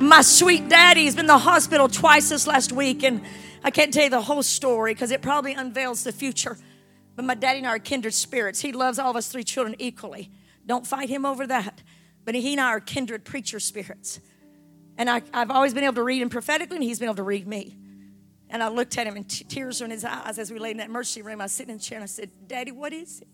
My 0.00 0.22
sweet 0.22 0.68
daddy 0.68 1.04
has 1.06 1.14
been 1.14 1.24
in 1.24 1.28
the 1.28 1.38
hospital 1.38 1.88
twice 1.88 2.28
this 2.28 2.46
last 2.46 2.72
week, 2.72 3.02
and 3.02 3.22
I 3.62 3.70
can't 3.70 3.92
tell 3.92 4.04
you 4.04 4.10
the 4.10 4.20
whole 4.20 4.42
story 4.42 4.92
because 4.92 5.10
it 5.10 5.22
probably 5.22 5.54
unveils 5.54 6.04
the 6.04 6.12
future. 6.12 6.58
But 7.16 7.24
my 7.24 7.34
daddy 7.34 7.58
and 7.58 7.66
I 7.66 7.70
are 7.70 7.78
kindred 7.78 8.12
spirits. 8.12 8.60
He 8.60 8.72
loves 8.72 8.98
all 8.98 9.10
of 9.10 9.16
us 9.16 9.28
three 9.28 9.44
children 9.44 9.76
equally. 9.78 10.30
Don't 10.66 10.86
fight 10.86 11.08
him 11.08 11.24
over 11.24 11.46
that. 11.46 11.82
But 12.24 12.34
he 12.34 12.52
and 12.52 12.60
I 12.60 12.68
are 12.68 12.80
kindred 12.80 13.24
preacher 13.24 13.60
spirits. 13.60 14.20
And 14.96 15.10
I, 15.10 15.22
have 15.32 15.50
always 15.50 15.74
been 15.74 15.84
able 15.84 15.94
to 15.94 16.02
read 16.02 16.22
him 16.22 16.28
prophetically, 16.28 16.76
and 16.76 16.84
he's 16.84 16.98
been 16.98 17.06
able 17.06 17.16
to 17.16 17.22
read 17.22 17.46
me. 17.46 17.76
And 18.54 18.62
I 18.62 18.68
looked 18.68 18.96
at 18.98 19.08
him 19.08 19.16
and 19.16 19.28
t- 19.28 19.42
tears 19.42 19.80
were 19.80 19.86
in 19.86 19.90
his 19.90 20.04
eyes 20.04 20.38
as 20.38 20.52
we 20.52 20.60
laid 20.60 20.70
in 20.70 20.76
that 20.76 20.86
emergency 20.86 21.22
room. 21.22 21.40
I 21.40 21.46
was 21.46 21.52
sitting 21.52 21.72
in 21.72 21.78
the 21.78 21.82
chair 21.82 21.96
and 21.96 22.04
I 22.04 22.06
said, 22.06 22.30
Daddy, 22.46 22.70
what 22.70 22.92
is 22.92 23.20
it? 23.20 23.26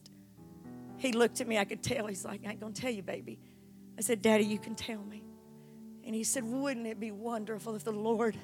He 0.97 1.13
looked 1.13 1.43
at 1.43 1.47
me. 1.47 1.59
I 1.59 1.67
could 1.67 1.83
tell. 1.83 2.07
He's 2.07 2.25
like, 2.25 2.41
I 2.47 2.53
ain't 2.53 2.61
going 2.61 2.73
to 2.73 2.81
tell 2.81 2.91
you, 2.91 3.03
baby. 3.03 3.39
I 3.99 4.01
said, 4.01 4.23
Daddy, 4.23 4.45
you 4.45 4.59
can 4.59 4.75
tell 4.75 5.05
me. 5.05 5.23
And 6.07 6.15
he 6.15 6.25
said, 6.25 6.43
Wouldn't 6.43 6.87
it 6.87 6.99
be 6.99 7.11
wonderful 7.11 7.75
if 7.75 7.85
the 7.85 7.93
Lord 7.93 8.35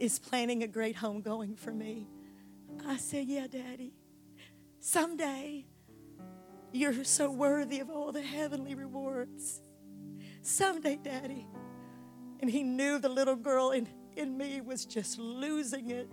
is 0.00 0.18
planning 0.18 0.64
a 0.64 0.66
great 0.66 0.96
homegoing 0.96 1.56
for 1.56 1.70
me? 1.70 2.08
I 2.84 2.96
said, 2.96 3.28
Yeah, 3.28 3.46
Daddy. 3.46 3.92
Someday 4.80 5.66
you're 6.72 7.04
so 7.04 7.30
worthy 7.30 7.78
of 7.78 7.88
all 7.88 8.10
the 8.10 8.20
heavenly 8.20 8.74
rewards. 8.74 9.60
Someday, 10.42 10.98
Daddy. 11.00 11.46
And 12.40 12.50
he 12.50 12.64
knew 12.64 12.98
the 12.98 13.08
little 13.08 13.36
girl 13.36 13.70
in 13.70 13.88
in 14.16 14.36
me 14.36 14.60
was 14.60 14.84
just 14.84 15.18
losing 15.18 15.90
it, 15.90 16.08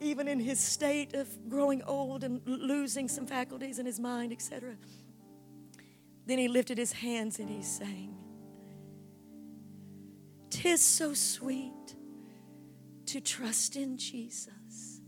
even 0.00 0.28
in 0.28 0.40
his 0.40 0.60
state 0.60 1.14
of 1.14 1.28
growing 1.48 1.82
old 1.82 2.24
and 2.24 2.40
losing 2.46 3.08
some 3.08 3.26
faculties 3.26 3.78
in 3.78 3.86
his 3.86 3.98
mind, 3.98 4.32
etc. 4.32 4.76
Then 6.26 6.38
he 6.38 6.48
lifted 6.48 6.78
his 6.78 6.92
hands 6.92 7.38
and 7.38 7.48
he 7.48 7.62
sang, 7.62 8.14
Tis 10.50 10.84
so 10.84 11.14
sweet 11.14 11.94
to 13.06 13.20
trust 13.20 13.76
in 13.76 13.96
Jesus. 13.96 15.00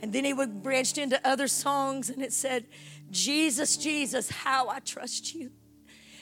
And 0.00 0.12
then 0.12 0.24
he 0.24 0.32
would 0.32 0.62
branched 0.62 0.98
into 0.98 1.20
other 1.26 1.48
songs 1.48 2.10
and 2.10 2.22
it 2.22 2.32
said, 2.32 2.66
Jesus, 3.10 3.76
Jesus, 3.76 4.30
how 4.30 4.68
I 4.68 4.80
trust 4.80 5.34
you 5.34 5.50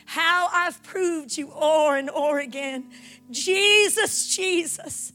how 0.05 0.49
I've 0.53 0.83
proved 0.83 1.37
you 1.37 1.53
o'er 1.53 1.97
and 1.97 2.11
o'er 2.11 2.39
again. 2.39 2.91
Jesus, 3.31 4.35
Jesus, 4.35 5.13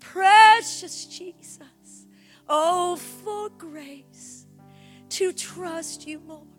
precious 0.00 1.06
Jesus. 1.06 2.06
Oh, 2.48 2.96
for 2.96 3.48
grace 3.50 4.46
to 5.10 5.32
trust 5.32 6.06
you 6.06 6.20
more. 6.20 6.51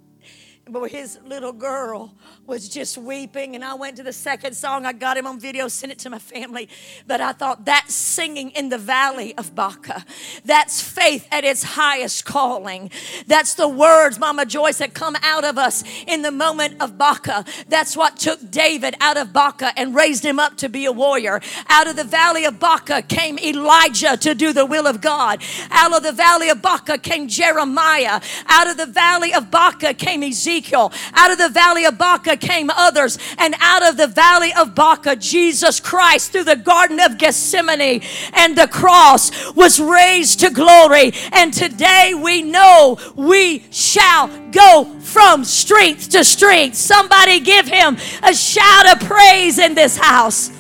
But 0.66 0.92
his 0.92 1.20
little 1.26 1.52
girl 1.52 2.16
was 2.48 2.70
just 2.70 2.98
weeping. 2.98 3.54
And 3.54 3.66
I 3.66 3.74
went 3.74 3.98
to 3.98 4.04
the 4.04 4.14
second 4.14 4.56
song. 4.56 4.86
I 4.86 4.94
got 4.94 5.18
him 5.18 5.28
on 5.28 5.38
video, 5.38 5.68
sent 5.68 5.92
it 5.92 6.00
to 6.00 6.10
my 6.10 6.20
family. 6.20 6.70
But 7.06 7.20
I 7.20 7.34
thought 7.34 7.66
that's 7.66 7.94
singing 7.94 8.50
in 8.52 8.70
the 8.70 8.78
valley 8.78 9.38
of 9.38 9.54
Baca. 9.54 10.06
That's 10.46 10.82
faith 10.82 11.28
at 11.32 11.44
its 11.44 11.64
highest 11.64 12.24
calling. 12.24 12.92
That's 13.28 13.56
the 13.56 13.68
words, 13.68 14.18
Mama 14.20 14.46
Joyce, 14.46 14.78
that 14.78 14.94
come 14.94 15.18
out 15.22 15.44
of 15.44 15.58
us 15.58 15.84
in 16.08 16.22
the 16.22 16.32
moment 16.32 16.82
of 16.82 16.98
Baca. 16.98 17.44
That's 17.68 17.98
what 17.98 18.16
took 18.16 18.50
David 18.50 18.96
out 19.02 19.18
of 19.18 19.34
Baca 19.34 19.74
and 19.76 19.94
raised 19.94 20.24
him 20.24 20.40
up 20.40 20.56
to 20.58 20.70
be 20.70 20.86
a 20.86 20.94
warrior. 20.94 21.42
Out 21.68 21.88
of 21.88 21.98
the 21.98 22.06
valley 22.06 22.46
of 22.46 22.58
Baca 22.60 23.02
came 23.02 23.38
Elijah 23.38 24.16
to 24.16 24.34
do 24.34 24.54
the 24.54 24.66
will 24.66 24.88
of 24.88 25.02
God. 25.02 25.44
Out 25.72 25.94
of 25.94 26.04
the 26.04 26.14
valley 26.14 26.48
of 26.48 26.62
Baca 26.62 26.98
came 26.98 27.28
Jeremiah. 27.28 28.22
Out 28.48 28.70
of 28.70 28.78
the 28.78 28.86
valley 28.86 29.34
of 29.34 29.52
Baca 29.52 29.94
came 29.94 30.24
Ezekiel. 30.24 30.53
Ezekiel. 30.54 30.92
Out 31.14 31.32
of 31.32 31.38
the 31.38 31.50
valley 31.50 31.86
of 31.86 31.98
Baca 31.98 32.38
came 32.38 32.70
others, 32.70 33.18
and 33.40 33.56
out 33.60 33.88
of 33.88 33.98
the 33.98 34.08
valley 34.08 34.54
of 34.54 34.76
Baca, 34.76 35.16
Jesus 35.16 35.80
Christ, 35.80 36.32
through 36.32 36.44
the 36.44 36.56
Garden 36.56 37.00
of 37.00 37.18
Gethsemane 37.18 38.02
and 38.34 38.56
the 38.56 38.68
cross, 38.68 39.54
was 39.56 39.80
raised 39.80 40.40
to 40.42 40.50
glory. 40.52 41.14
And 41.32 41.54
today 41.54 42.14
we 42.14 42.44
know 42.44 43.00
we 43.16 43.66
shall 43.72 44.28
go 44.52 44.86
from 45.00 45.44
strength 45.44 46.10
to 46.10 46.24
strength. 46.24 46.78
Somebody 46.78 47.40
give 47.40 47.68
him 47.68 47.98
a 48.22 48.34
shout 48.34 48.94
of 48.94 49.08
praise 49.08 49.58
in 49.58 49.74
this 49.74 49.98
house. 49.98 50.52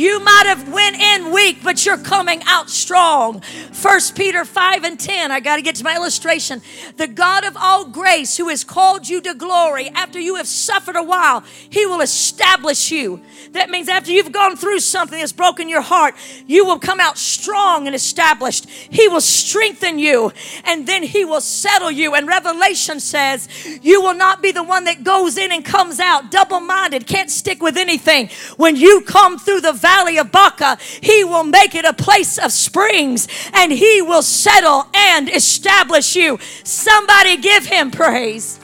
You 0.00 0.18
might 0.20 0.44
have 0.46 0.72
went 0.72 0.96
in 0.96 1.30
weak, 1.30 1.58
but 1.62 1.84
you're 1.84 1.98
coming 1.98 2.40
out 2.46 2.70
strong. 2.70 3.42
First 3.42 4.16
Peter 4.16 4.46
5 4.46 4.82
and 4.82 4.98
10. 4.98 5.30
I 5.30 5.40
got 5.40 5.56
to 5.56 5.62
get 5.62 5.74
to 5.74 5.84
my 5.84 5.94
illustration. 5.94 6.62
The 6.96 7.06
God 7.06 7.44
of 7.44 7.54
all 7.54 7.84
grace 7.84 8.38
who 8.38 8.48
has 8.48 8.64
called 8.64 9.06
you 9.06 9.20
to 9.20 9.34
glory 9.34 9.90
after 9.90 10.18
you 10.18 10.36
have 10.36 10.46
suffered 10.46 10.96
a 10.96 11.02
while, 11.02 11.44
he 11.68 11.84
will 11.84 12.00
establish 12.00 12.90
you. 12.90 13.20
That 13.52 13.68
means 13.68 13.90
after 13.90 14.10
you've 14.10 14.32
gone 14.32 14.56
through 14.56 14.80
something 14.80 15.18
that's 15.18 15.32
broken 15.32 15.68
your 15.68 15.82
heart, 15.82 16.14
you 16.46 16.64
will 16.64 16.78
come 16.78 16.98
out 16.98 17.18
strong 17.18 17.86
and 17.86 17.94
established. 17.94 18.70
He 18.70 19.06
will 19.06 19.20
strengthen 19.20 19.98
you 19.98 20.32
and 20.64 20.86
then 20.86 21.02
he 21.02 21.26
will 21.26 21.42
settle 21.42 21.90
you. 21.90 22.14
And 22.14 22.26
Revelation 22.26 23.00
says 23.00 23.50
you 23.82 24.00
will 24.00 24.14
not 24.14 24.40
be 24.40 24.50
the 24.50 24.64
one 24.64 24.84
that 24.84 25.04
goes 25.04 25.36
in 25.36 25.52
and 25.52 25.62
comes 25.62 26.00
out 26.00 26.30
double 26.30 26.60
minded, 26.60 27.06
can't 27.06 27.30
stick 27.30 27.60
with 27.60 27.76
anything. 27.76 28.30
When 28.56 28.76
you 28.76 29.02
come 29.02 29.38
through 29.38 29.60
the 29.60 29.74
valley 29.74 29.89
of 30.18 30.32
Baca, 30.32 30.78
he 31.02 31.24
will 31.24 31.44
make 31.44 31.74
it 31.74 31.84
a 31.84 31.92
place 31.92 32.38
of 32.38 32.52
springs 32.52 33.28
and 33.52 33.72
he 33.72 34.00
will 34.02 34.22
settle 34.22 34.86
and 34.94 35.28
establish 35.28 36.16
you. 36.16 36.38
Somebody 36.64 37.36
give 37.36 37.66
him 37.66 37.90
praise. 37.90 38.60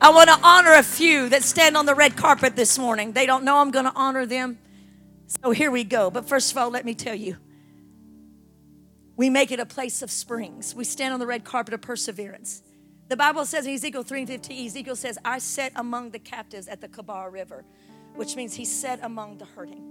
I 0.00 0.10
want 0.10 0.28
to 0.28 0.38
honor 0.42 0.74
a 0.74 0.82
few 0.82 1.28
that 1.30 1.42
stand 1.42 1.76
on 1.76 1.86
the 1.86 1.94
red 1.94 2.16
carpet 2.16 2.54
this 2.54 2.78
morning. 2.78 3.12
They 3.12 3.26
don't 3.26 3.44
know 3.44 3.58
I'm 3.58 3.70
going 3.70 3.86
to 3.86 3.92
honor 3.94 4.26
them. 4.26 4.58
So 5.26 5.52
here 5.52 5.70
we 5.70 5.84
go. 5.84 6.10
But 6.10 6.28
first 6.28 6.52
of 6.52 6.58
all, 6.58 6.70
let 6.70 6.84
me 6.84 6.94
tell 6.94 7.14
you 7.14 7.36
we 9.16 9.30
make 9.30 9.50
it 9.50 9.58
a 9.58 9.66
place 9.66 10.02
of 10.02 10.10
springs. 10.10 10.74
We 10.74 10.84
stand 10.84 11.14
on 11.14 11.20
the 11.20 11.26
red 11.26 11.44
carpet 11.44 11.72
of 11.72 11.80
perseverance. 11.80 12.62
The 13.08 13.16
Bible 13.16 13.46
says 13.46 13.66
in 13.66 13.72
Ezekiel 13.72 14.02
3 14.02 14.20
and 14.20 14.28
15, 14.28 14.66
Ezekiel 14.66 14.96
says, 14.96 15.16
I 15.24 15.38
sat 15.38 15.72
among 15.76 16.10
the 16.10 16.18
captives 16.18 16.68
at 16.68 16.80
the 16.80 16.88
Kebar 16.88 17.32
River 17.32 17.64
which 18.16 18.34
means 18.34 18.54
he 18.54 18.64
sat 18.64 18.98
among 19.02 19.38
the 19.38 19.44
hurting. 19.44 19.84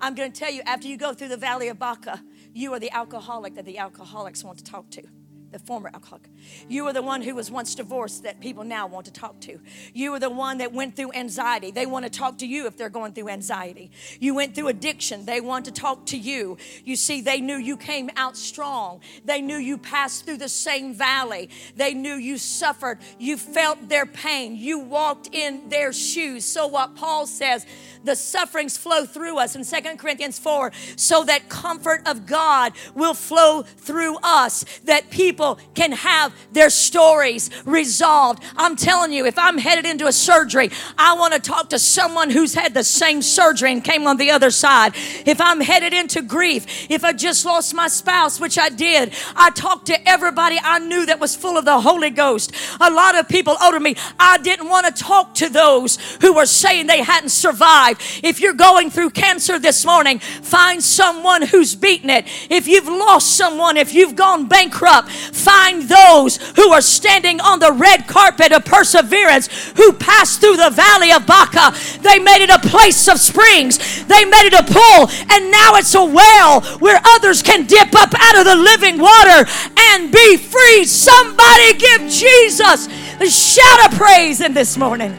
I'm 0.00 0.14
going 0.14 0.32
to 0.32 0.38
tell 0.38 0.52
you, 0.52 0.62
after 0.66 0.88
you 0.88 0.96
go 0.96 1.14
through 1.14 1.28
the 1.28 1.36
valley 1.36 1.68
of 1.68 1.78
Baca, 1.78 2.22
you 2.54 2.72
are 2.72 2.80
the 2.80 2.90
alcoholic 2.90 3.54
that 3.54 3.64
the 3.64 3.78
alcoholics 3.78 4.44
want 4.44 4.58
to 4.58 4.64
talk 4.64 4.90
to 4.90 5.02
the 5.50 5.58
former 5.58 5.90
alcoholic. 5.92 6.28
You 6.68 6.84
were 6.84 6.92
the 6.92 7.02
one 7.02 7.22
who 7.22 7.34
was 7.34 7.50
once 7.50 7.74
divorced 7.74 8.22
that 8.24 8.40
people 8.40 8.64
now 8.64 8.86
want 8.86 9.06
to 9.06 9.12
talk 9.12 9.40
to. 9.42 9.58
You 9.94 10.12
were 10.12 10.18
the 10.18 10.30
one 10.30 10.58
that 10.58 10.72
went 10.72 10.96
through 10.96 11.12
anxiety. 11.12 11.70
They 11.70 11.86
want 11.86 12.04
to 12.04 12.10
talk 12.10 12.38
to 12.38 12.46
you 12.46 12.66
if 12.66 12.76
they're 12.76 12.90
going 12.90 13.12
through 13.12 13.28
anxiety. 13.28 13.90
You 14.20 14.34
went 14.34 14.54
through 14.54 14.68
addiction. 14.68 15.24
They 15.24 15.40
want 15.40 15.64
to 15.64 15.72
talk 15.72 16.06
to 16.06 16.18
you. 16.18 16.58
You 16.84 16.96
see, 16.96 17.20
they 17.20 17.40
knew 17.40 17.56
you 17.56 17.76
came 17.76 18.10
out 18.16 18.36
strong. 18.36 19.00
They 19.24 19.40
knew 19.40 19.56
you 19.56 19.78
passed 19.78 20.26
through 20.26 20.38
the 20.38 20.48
same 20.48 20.92
valley. 20.94 21.48
They 21.76 21.94
knew 21.94 22.14
you 22.14 22.36
suffered. 22.36 22.98
You 23.18 23.36
felt 23.36 23.88
their 23.88 24.06
pain. 24.06 24.56
You 24.56 24.78
walked 24.80 25.34
in 25.34 25.68
their 25.68 25.92
shoes. 25.92 26.44
So, 26.44 26.66
what 26.66 26.94
Paul 26.94 27.26
says, 27.26 27.66
the 28.08 28.16
sufferings 28.16 28.76
flow 28.78 29.04
through 29.04 29.38
us 29.38 29.54
in 29.54 29.62
Second 29.62 29.98
Corinthians 29.98 30.38
4 30.38 30.72
so 30.96 31.24
that 31.24 31.48
comfort 31.50 32.00
of 32.06 32.26
God 32.26 32.72
will 32.94 33.14
flow 33.14 33.62
through 33.62 34.16
us, 34.22 34.64
that 34.84 35.10
people 35.10 35.58
can 35.74 35.92
have 35.92 36.34
their 36.52 36.70
stories 36.70 37.50
resolved. 37.66 38.42
I'm 38.56 38.76
telling 38.76 39.12
you, 39.12 39.26
if 39.26 39.38
I'm 39.38 39.58
headed 39.58 39.84
into 39.84 40.06
a 40.06 40.12
surgery, 40.12 40.70
I 40.96 41.14
want 41.14 41.34
to 41.34 41.40
talk 41.40 41.68
to 41.70 41.78
someone 41.78 42.30
who's 42.30 42.54
had 42.54 42.72
the 42.72 42.82
same 42.82 43.20
surgery 43.20 43.72
and 43.72 43.84
came 43.84 44.06
on 44.06 44.16
the 44.16 44.30
other 44.30 44.50
side. 44.50 44.94
If 45.26 45.40
I'm 45.40 45.60
headed 45.60 45.92
into 45.92 46.22
grief, 46.22 46.90
if 46.90 47.04
I 47.04 47.12
just 47.12 47.44
lost 47.44 47.74
my 47.74 47.88
spouse, 47.88 48.40
which 48.40 48.58
I 48.58 48.70
did, 48.70 49.12
I 49.36 49.50
talked 49.50 49.86
to 49.86 50.08
everybody 50.08 50.58
I 50.62 50.78
knew 50.78 51.04
that 51.06 51.20
was 51.20 51.36
full 51.36 51.58
of 51.58 51.66
the 51.66 51.80
Holy 51.80 52.10
Ghost. 52.10 52.54
A 52.80 52.90
lot 52.90 53.16
of 53.16 53.28
people 53.28 53.56
older 53.62 53.80
me, 53.80 53.96
I 54.18 54.38
didn't 54.38 54.70
want 54.70 54.86
to 54.86 54.92
talk 54.92 55.34
to 55.34 55.50
those 55.50 55.98
who 56.22 56.32
were 56.32 56.46
saying 56.46 56.86
they 56.86 57.02
hadn't 57.02 57.30
survived. 57.30 57.97
If 58.22 58.40
you're 58.40 58.54
going 58.54 58.90
through 58.90 59.10
cancer 59.10 59.58
this 59.58 59.84
morning, 59.84 60.18
find 60.18 60.82
someone 60.82 61.42
who's 61.42 61.74
beaten 61.74 62.10
it. 62.10 62.26
If 62.50 62.66
you've 62.66 62.86
lost 62.86 63.36
someone, 63.36 63.76
if 63.76 63.94
you've 63.94 64.16
gone 64.16 64.46
bankrupt, 64.46 65.10
find 65.10 65.82
those 65.82 66.36
who 66.56 66.72
are 66.72 66.80
standing 66.80 67.40
on 67.40 67.58
the 67.58 67.72
red 67.72 68.06
carpet 68.06 68.52
of 68.52 68.64
perseverance 68.64 69.48
who 69.76 69.92
passed 69.92 70.40
through 70.40 70.56
the 70.56 70.70
valley 70.70 71.12
of 71.12 71.26
Baca. 71.26 71.74
They 72.00 72.18
made 72.18 72.42
it 72.42 72.50
a 72.50 72.58
place 72.58 73.08
of 73.08 73.18
springs, 73.18 73.78
they 74.06 74.24
made 74.24 74.46
it 74.46 74.54
a 74.54 74.64
pool, 74.64 75.08
and 75.30 75.50
now 75.50 75.76
it's 75.76 75.94
a 75.94 76.04
well 76.04 76.60
where 76.78 77.00
others 77.04 77.42
can 77.42 77.66
dip 77.66 77.94
up 77.94 78.12
out 78.14 78.38
of 78.38 78.44
the 78.44 78.56
living 78.56 78.98
water 78.98 79.48
and 79.92 80.12
be 80.12 80.36
free. 80.36 80.84
Somebody 80.84 81.74
give 81.74 82.02
Jesus 82.10 82.88
a 83.20 83.26
shout 83.28 83.92
of 83.92 83.98
praise 83.98 84.40
in 84.40 84.54
this 84.54 84.76
morning. 84.76 85.16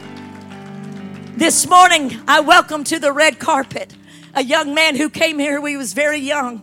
This 1.40 1.66
morning, 1.66 2.20
I 2.28 2.40
welcome 2.40 2.84
to 2.84 2.98
the 2.98 3.14
red 3.14 3.38
carpet 3.38 3.94
a 4.34 4.44
young 4.44 4.74
man 4.74 4.94
who 4.94 5.08
came 5.08 5.38
here 5.38 5.58
when 5.58 5.70
he 5.70 5.76
was 5.78 5.94
very 5.94 6.18
young. 6.18 6.62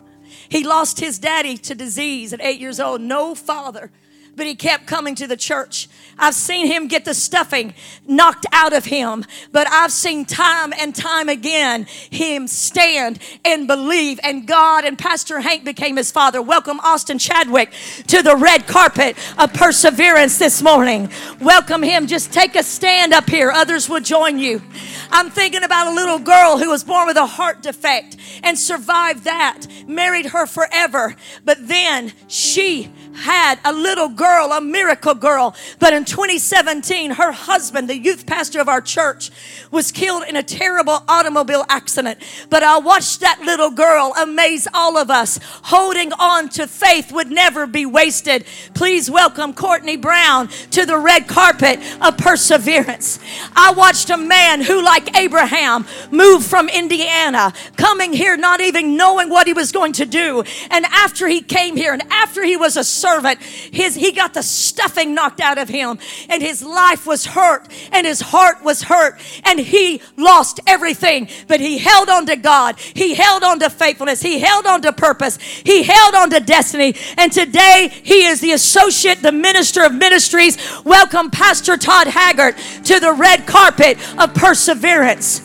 He 0.49 0.63
lost 0.63 0.99
his 0.99 1.17
daddy 1.17 1.57
to 1.57 1.73
disease 1.73 2.31
at 2.31 2.43
eight 2.43 2.59
years 2.59 2.79
old, 2.79 3.01
no 3.01 3.33
father 3.33 3.89
but 4.37 4.45
he 4.45 4.53
kept 4.55 4.85
coming 4.85 5.15
to 5.15 5.25
the 5.25 5.35
church. 5.35 5.89
I've 6.19 6.35
seen 6.35 6.67
him 6.67 6.87
get 6.87 7.05
the 7.05 7.15
stuffing 7.15 7.73
knocked 8.05 8.45
out 8.51 8.71
of 8.71 8.85
him, 8.85 9.25
but 9.51 9.67
I've 9.69 9.91
seen 9.91 10.25
time 10.25 10.73
and 10.73 10.95
time 10.95 11.27
again 11.27 11.87
him 12.11 12.47
stand 12.47 13.19
and 13.43 13.67
believe. 13.67 14.19
And 14.23 14.47
God 14.47 14.85
and 14.85 14.97
Pastor 14.97 15.39
Hank 15.39 15.65
became 15.65 15.97
his 15.97 16.11
father. 16.11 16.39
Welcome 16.41 16.79
Austin 16.81 17.17
Chadwick 17.17 17.73
to 18.07 18.21
the 18.21 18.35
red 18.35 18.67
carpet 18.67 19.17
of 19.39 19.53
perseverance 19.53 20.37
this 20.37 20.61
morning. 20.61 21.09
Welcome 21.41 21.81
him. 21.81 22.05
Just 22.05 22.31
take 22.31 22.55
a 22.55 22.63
stand 22.63 23.13
up 23.13 23.27
here. 23.27 23.49
Others 23.49 23.89
will 23.89 24.01
join 24.01 24.37
you. 24.37 24.61
I'm 25.09 25.31
thinking 25.31 25.63
about 25.63 25.87
a 25.87 25.95
little 25.95 26.19
girl 26.19 26.59
who 26.59 26.69
was 26.69 26.83
born 26.83 27.07
with 27.07 27.17
a 27.17 27.25
heart 27.25 27.63
defect 27.63 28.17
and 28.43 28.57
survived 28.57 29.23
that, 29.23 29.65
married 29.87 30.27
her 30.27 30.45
forever. 30.45 31.15
But 31.43 31.67
then 31.67 32.13
she 32.27 32.91
had 33.17 33.59
a 33.65 33.73
little 33.73 34.09
girl, 34.09 34.51
a 34.51 34.61
miracle 34.61 35.15
girl. 35.15 35.55
But 35.79 35.93
in 35.93 36.05
2017, 36.05 37.11
her 37.11 37.31
husband, 37.31 37.89
the 37.89 37.97
youth 37.97 38.25
pastor 38.25 38.61
of 38.61 38.69
our 38.69 38.81
church, 38.81 39.31
was 39.71 39.91
killed 39.91 40.23
in 40.27 40.35
a 40.35 40.43
terrible 40.43 41.03
automobile 41.07 41.65
accident. 41.67 42.19
But 42.49 42.63
I 42.63 42.77
watched 42.77 43.19
that 43.21 43.41
little 43.41 43.71
girl 43.71 44.13
amaze 44.19 44.67
all 44.73 44.97
of 44.97 45.09
us. 45.09 45.39
Holding 45.63 46.13
on 46.13 46.49
to 46.49 46.67
faith 46.67 47.11
would 47.11 47.31
never 47.31 47.67
be 47.67 47.85
wasted. 47.85 48.45
Please 48.73 49.09
welcome 49.09 49.53
Courtney 49.53 49.97
Brown 49.97 50.47
to 50.71 50.85
the 50.85 50.97
red 50.97 51.27
carpet 51.27 51.79
of 52.01 52.17
perseverance. 52.17 53.19
I 53.55 53.73
watched 53.73 54.09
a 54.09 54.17
man 54.17 54.61
who, 54.61 54.83
like 54.83 55.17
Abraham, 55.17 55.85
moved 56.11 56.45
from 56.45 56.69
Indiana, 56.69 57.53
coming 57.75 58.13
here 58.13 58.37
not 58.37 58.61
even 58.61 58.95
knowing 58.95 59.29
what 59.29 59.47
he 59.47 59.53
was 59.53 59.71
going 59.71 59.93
to 59.93 60.05
do. 60.05 60.43
And 60.69 60.85
after 60.85 61.27
he 61.27 61.41
came 61.41 61.75
here 61.75 61.93
and 61.93 62.03
after 62.11 62.43
he 62.43 62.55
was 62.55 62.77
a 62.77 62.83
servant, 63.07 63.41
his, 63.41 63.95
he 63.95 64.11
got 64.11 64.33
the 64.33 64.43
stuffing 64.43 65.13
knocked 65.13 65.39
out 65.39 65.57
of 65.57 65.69
him, 65.69 65.97
and 66.29 66.41
his 66.41 66.61
life 66.63 67.07
was 67.07 67.25
hurt, 67.25 67.67
and 67.91 68.05
his 68.05 68.19
heart 68.19 68.63
was 68.63 68.83
hurt, 68.83 69.19
and 69.45 69.59
he 69.59 70.01
lost 70.17 70.59
everything. 70.67 71.29
But 71.47 71.59
he 71.59 71.77
held 71.77 72.09
on 72.09 72.25
to 72.25 72.35
God, 72.35 72.77
he 72.79 73.15
held 73.15 73.43
on 73.43 73.59
to 73.59 73.69
faithfulness, 73.69 74.21
he 74.21 74.39
held 74.39 74.65
on 74.65 74.81
to 74.81 74.91
purpose, 74.91 75.37
he 75.37 75.83
held 75.83 76.15
on 76.15 76.29
to 76.31 76.39
destiny, 76.39 76.95
and 77.17 77.31
today 77.31 77.89
he 78.03 78.25
is 78.25 78.41
the 78.41 78.51
associate, 78.51 79.21
the 79.21 79.31
minister 79.31 79.83
of 79.83 79.93
ministries. 79.93 80.57
Welcome, 80.83 81.31
Pastor 81.31 81.77
Todd 81.77 82.07
Haggard, 82.07 82.57
to 82.85 82.99
the 82.99 83.13
red 83.13 83.45
carpet 83.45 83.97
of 84.19 84.33
perseverance. 84.33 85.41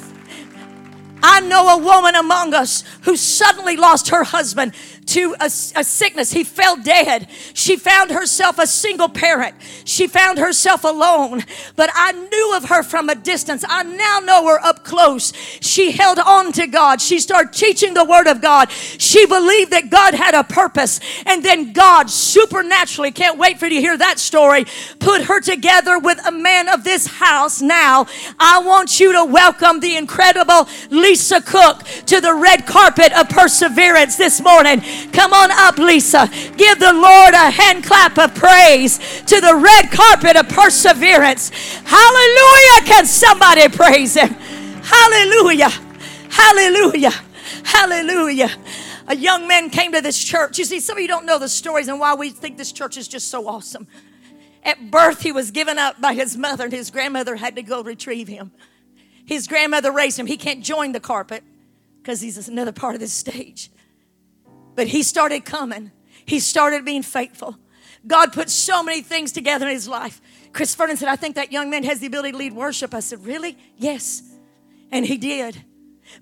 I 1.22 1.40
know 1.40 1.78
a 1.78 1.78
woman 1.78 2.16
among 2.16 2.52
us 2.52 2.82
who 3.02 3.16
suddenly 3.16 3.76
lost 3.76 4.08
her 4.08 4.24
husband 4.24 4.74
to 5.12 5.34
a, 5.40 5.44
a, 5.44 5.84
sickness. 5.84 6.32
He 6.32 6.42
fell 6.42 6.76
dead. 6.76 7.28
She 7.52 7.76
found 7.76 8.10
herself 8.10 8.58
a 8.58 8.66
single 8.66 9.10
parent. 9.10 9.54
She 9.84 10.06
found 10.06 10.38
herself 10.38 10.84
alone. 10.84 11.44
But 11.76 11.90
I 11.92 12.12
knew 12.12 12.56
of 12.56 12.70
her 12.70 12.82
from 12.82 13.10
a 13.10 13.14
distance. 13.14 13.62
I 13.68 13.82
now 13.82 14.20
know 14.20 14.46
her 14.46 14.58
up 14.64 14.84
close. 14.84 15.34
She 15.60 15.92
held 15.92 16.18
on 16.18 16.52
to 16.52 16.66
God. 16.66 17.02
She 17.02 17.20
started 17.20 17.52
teaching 17.52 17.92
the 17.92 18.06
Word 18.06 18.26
of 18.26 18.40
God. 18.40 18.70
She 18.70 19.26
believed 19.26 19.70
that 19.72 19.90
God 19.90 20.14
had 20.14 20.34
a 20.34 20.44
purpose. 20.44 20.98
And 21.26 21.44
then 21.44 21.74
God 21.74 22.08
supernaturally, 22.08 23.10
can't 23.10 23.38
wait 23.38 23.58
for 23.58 23.66
you 23.66 23.76
to 23.76 23.80
hear 23.80 23.98
that 23.98 24.18
story, 24.18 24.64
put 24.98 25.24
her 25.24 25.40
together 25.40 25.98
with 25.98 26.26
a 26.26 26.32
man 26.32 26.70
of 26.70 26.84
this 26.84 27.06
house. 27.06 27.60
Now, 27.60 28.06
I 28.38 28.62
want 28.64 28.98
you 28.98 29.12
to 29.12 29.26
welcome 29.26 29.80
the 29.80 29.96
incredible 29.96 30.68
Lisa 30.90 31.42
Cook 31.42 31.82
to 32.06 32.20
the 32.22 32.32
red 32.32 32.66
carpet 32.66 33.12
of 33.12 33.28
perseverance 33.28 34.16
this 34.16 34.40
morning. 34.40 34.80
Come 35.12 35.32
on 35.32 35.50
up, 35.50 35.78
Lisa. 35.78 36.28
Give 36.56 36.78
the 36.78 36.92
Lord 36.92 37.34
a 37.34 37.50
hand 37.50 37.84
clap 37.84 38.18
of 38.18 38.34
praise 38.34 38.98
to 39.26 39.40
the 39.40 39.54
red 39.56 39.90
carpet 39.90 40.36
of 40.36 40.48
perseverance. 40.48 41.50
Hallelujah. 41.84 42.86
Can 42.86 43.06
somebody 43.06 43.68
praise 43.68 44.14
him? 44.14 44.30
Hallelujah. 44.82 45.70
Hallelujah. 46.30 47.12
Hallelujah. 47.64 48.50
A 49.08 49.16
young 49.16 49.48
man 49.48 49.70
came 49.70 49.92
to 49.92 50.00
this 50.00 50.22
church. 50.22 50.58
You 50.58 50.64
see, 50.64 50.80
some 50.80 50.96
of 50.96 51.02
you 51.02 51.08
don't 51.08 51.26
know 51.26 51.38
the 51.38 51.48
stories 51.48 51.88
and 51.88 51.98
why 51.98 52.14
we 52.14 52.30
think 52.30 52.56
this 52.56 52.72
church 52.72 52.96
is 52.96 53.08
just 53.08 53.28
so 53.28 53.48
awesome. 53.48 53.86
At 54.64 54.90
birth, 54.90 55.22
he 55.22 55.32
was 55.32 55.50
given 55.50 55.76
up 55.76 56.00
by 56.00 56.14
his 56.14 56.36
mother, 56.36 56.64
and 56.64 56.72
his 56.72 56.90
grandmother 56.90 57.34
had 57.34 57.56
to 57.56 57.62
go 57.62 57.82
retrieve 57.82 58.28
him. 58.28 58.52
His 59.24 59.48
grandmother 59.48 59.90
raised 59.90 60.18
him. 60.18 60.26
He 60.26 60.36
can't 60.36 60.62
join 60.62 60.92
the 60.92 61.00
carpet 61.00 61.42
because 62.00 62.20
he's 62.20 62.48
another 62.48 62.70
part 62.70 62.94
of 62.94 63.00
this 63.00 63.12
stage. 63.12 63.71
But 64.74 64.88
he 64.88 65.02
started 65.02 65.44
coming. 65.44 65.92
He 66.24 66.40
started 66.40 66.84
being 66.84 67.02
faithful. 67.02 67.56
God 68.06 68.32
put 68.32 68.50
so 68.50 68.82
many 68.82 69.02
things 69.02 69.32
together 69.32 69.66
in 69.66 69.72
his 69.72 69.88
life. 69.88 70.20
Chris 70.52 70.74
Vernon 70.74 70.96
said, 70.96 71.08
I 71.08 71.16
think 71.16 71.36
that 71.36 71.52
young 71.52 71.70
man 71.70 71.84
has 71.84 72.00
the 72.00 72.06
ability 72.06 72.32
to 72.32 72.38
lead 72.38 72.52
worship. 72.52 72.94
I 72.94 73.00
said, 73.00 73.24
Really? 73.24 73.56
Yes. 73.76 74.22
And 74.90 75.06
he 75.06 75.16
did. 75.16 75.64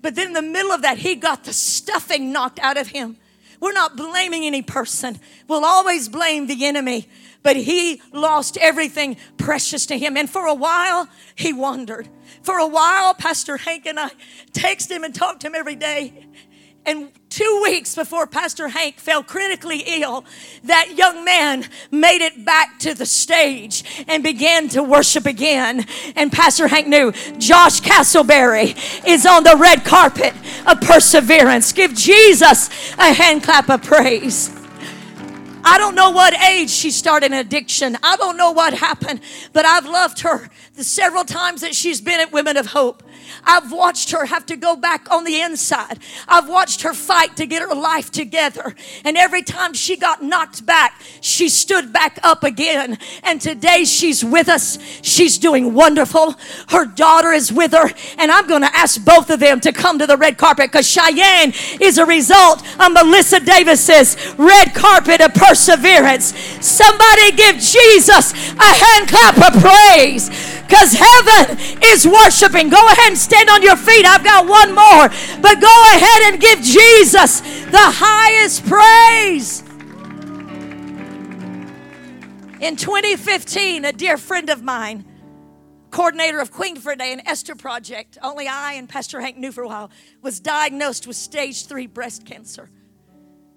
But 0.01 0.15
then 0.15 0.27
in 0.27 0.33
the 0.33 0.41
middle 0.41 0.71
of 0.71 0.83
that, 0.83 0.97
he 0.97 1.15
got 1.15 1.43
the 1.43 1.53
stuffing 1.53 2.31
knocked 2.31 2.59
out 2.59 2.77
of 2.77 2.87
him. 2.87 3.17
We're 3.59 3.73
not 3.73 3.95
blaming 3.95 4.43
any 4.45 4.61
person. 4.61 5.19
We'll 5.47 5.65
always 5.65 6.09
blame 6.09 6.47
the 6.47 6.65
enemy. 6.65 7.07
But 7.43 7.55
he 7.55 8.01
lost 8.11 8.57
everything 8.57 9.17
precious 9.37 9.85
to 9.87 9.97
him. 9.97 10.15
And 10.15 10.29
for 10.29 10.45
a 10.45 10.53
while, 10.53 11.07
he 11.35 11.53
wandered. 11.53 12.07
For 12.43 12.57
a 12.57 12.67
while, 12.67 13.13
Pastor 13.13 13.57
Hank 13.57 13.85
and 13.85 13.99
I 13.99 14.11
text 14.53 14.89
him 14.89 15.03
and 15.03 15.13
talked 15.13 15.41
to 15.41 15.47
him 15.47 15.55
every 15.55 15.75
day. 15.75 16.27
And 16.85 17.11
two 17.29 17.61
weeks 17.63 17.95
before 17.95 18.25
Pastor 18.25 18.69
Hank 18.69 18.97
fell 18.97 19.23
critically 19.23 19.83
ill, 19.85 20.25
that 20.63 20.97
young 20.97 21.23
man 21.23 21.65
made 21.91 22.21
it 22.21 22.43
back 22.43 22.79
to 22.79 22.93
the 22.95 23.05
stage 23.05 23.83
and 24.07 24.23
began 24.23 24.67
to 24.69 24.81
worship 24.81 25.25
again. 25.27 25.85
And 26.15 26.31
Pastor 26.31 26.67
Hank 26.67 26.87
knew 26.87 27.11
Josh 27.37 27.81
Castleberry 27.81 28.75
is 29.07 29.25
on 29.25 29.43
the 29.43 29.55
red 29.57 29.85
carpet 29.85 30.33
of 30.65 30.81
perseverance. 30.81 31.71
Give 31.71 31.93
Jesus 31.93 32.69
a 32.97 33.13
hand 33.13 33.43
clap 33.43 33.69
of 33.69 33.83
praise. 33.83 34.49
I 35.63 35.77
don't 35.77 35.93
know 35.93 36.09
what 36.09 36.33
age 36.41 36.71
she 36.71 36.89
started 36.89 37.31
an 37.31 37.37
addiction. 37.37 37.95
I 38.01 38.17
don't 38.17 38.37
know 38.37 38.51
what 38.51 38.73
happened, 38.73 39.21
but 39.53 39.65
I've 39.65 39.85
loved 39.85 40.21
her 40.21 40.49
the 40.73 40.83
several 40.83 41.23
times 41.23 41.61
that 41.61 41.75
she's 41.75 42.01
been 42.01 42.19
at 42.19 42.31
Women 42.31 42.57
of 42.57 42.67
Hope. 42.67 43.03
I've 43.43 43.71
watched 43.71 44.11
her 44.11 44.25
have 44.25 44.45
to 44.47 44.55
go 44.55 44.75
back 44.75 45.11
on 45.11 45.23
the 45.23 45.41
inside. 45.41 45.99
I've 46.27 46.49
watched 46.49 46.81
her 46.83 46.93
fight 46.93 47.35
to 47.37 47.45
get 47.45 47.61
her 47.61 47.75
life 47.75 48.11
together. 48.11 48.75
And 49.03 49.17
every 49.17 49.43
time 49.43 49.73
she 49.73 49.97
got 49.97 50.23
knocked 50.23 50.65
back, 50.65 51.01
she 51.21 51.49
stood 51.49 51.91
back 51.91 52.19
up 52.23 52.43
again. 52.43 52.97
And 53.23 53.41
today 53.41 53.85
she's 53.85 54.23
with 54.23 54.49
us. 54.49 54.77
She's 55.01 55.37
doing 55.37 55.73
wonderful. 55.73 56.35
Her 56.69 56.85
daughter 56.85 57.31
is 57.31 57.51
with 57.51 57.73
her. 57.73 57.91
And 58.17 58.31
I'm 58.31 58.47
going 58.47 58.61
to 58.61 58.75
ask 58.75 59.03
both 59.03 59.29
of 59.29 59.39
them 59.39 59.59
to 59.61 59.71
come 59.71 59.99
to 59.99 60.07
the 60.07 60.17
red 60.17 60.37
carpet 60.37 60.71
because 60.71 60.87
Cheyenne 60.87 61.53
is 61.79 61.97
a 61.97 62.05
result 62.05 62.61
of 62.79 62.93
Melissa 62.93 63.39
Davis's 63.39 64.17
red 64.37 64.73
carpet 64.73 65.21
of 65.21 65.33
perseverance. 65.33 66.37
Somebody 66.65 67.31
give 67.31 67.57
Jesus 67.57 68.33
a 68.53 68.63
hand 68.63 69.07
clap 69.07 69.37
of 69.37 69.61
praise 69.61 70.29
because 70.71 70.93
heaven 70.93 71.57
is 71.83 72.07
worshiping. 72.07 72.69
Go 72.69 72.87
ahead 72.87 73.09
and 73.09 73.17
stand 73.21 73.49
on 73.49 73.61
your 73.61 73.75
feet. 73.75 74.05
I've 74.05 74.23
got 74.23 74.47
one 74.47 74.73
more, 74.73 75.09
but 75.41 75.61
go 75.61 75.83
ahead 75.95 76.33
and 76.33 76.41
give 76.41 76.59
Jesus 76.61 77.41
the 77.41 77.77
highest 77.77 78.65
praise. 78.65 79.63
In 82.59 82.75
2015, 82.75 83.85
a 83.85 83.91
dear 83.91 84.17
friend 84.17 84.49
of 84.49 84.61
mine, 84.61 85.05
coordinator 85.89 86.39
of 86.39 86.51
Queen 86.51 86.75
for 86.75 86.91
a 86.91 86.95
Day 86.95 87.11
and 87.11 87.21
Esther 87.25 87.55
Project, 87.55 88.17
only 88.21 88.47
I 88.47 88.73
and 88.73 88.87
Pastor 88.87 89.19
Hank 89.19 89.37
knew 89.37 89.51
for 89.51 89.63
a 89.63 89.67
while, 89.67 89.91
was 90.21 90.39
diagnosed 90.39 91.07
with 91.07 91.15
stage 91.15 91.65
three 91.65 91.87
breast 91.87 92.25
cancer. 92.25 92.69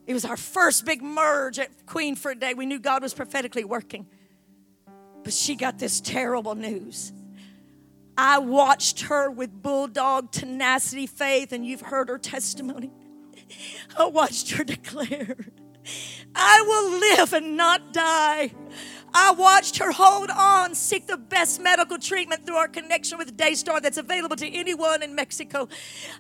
It 0.07 0.13
was 0.13 0.25
our 0.25 0.37
first 0.37 0.85
big 0.85 1.03
merge 1.03 1.59
at 1.59 1.87
Queen 1.87 2.17
for 2.17 2.31
a 2.31 2.35
Day. 2.35 2.55
We 2.55 2.67
knew 2.67 2.79
God 2.79 3.03
was 3.03 3.15
prophetically 3.15 3.65
working. 3.65 4.07
But 5.23 5.33
she 5.33 5.55
got 5.55 5.79
this 5.79 6.01
terrible 6.01 6.55
news. 6.55 7.13
I 8.17 8.39
watched 8.39 9.03
her 9.03 9.31
with 9.31 9.63
bulldog 9.63 10.31
tenacity, 10.31 11.07
faith, 11.07 11.53
and 11.53 11.67
you've 11.67 11.81
heard 11.81 12.09
her 12.09 12.19
testimony. 12.19 12.93
I 13.99 14.07
watched 14.07 14.53
her 14.53 14.65
declare, 14.65 15.37
I 16.35 16.65
will 16.67 17.01
live 17.01 17.33
and 17.33 17.57
not 17.57 17.93
die. 17.93 18.53
I 19.17 19.31
watched 19.31 19.79
her 19.79 19.93
hold 19.93 20.29
on, 20.31 20.75
seek 20.75 21.07
the 21.07 21.17
best 21.17 21.63
medical 21.63 21.99
treatment 21.99 22.45
through 22.45 22.57
our 22.57 22.67
connection 22.67 23.17
with 23.17 23.37
Daystar 23.37 23.81
that's 23.81 23.97
available 23.97 24.35
to 24.35 24.49
anyone 24.49 25.05
in 25.05 25.15
Mexico. 25.15 25.69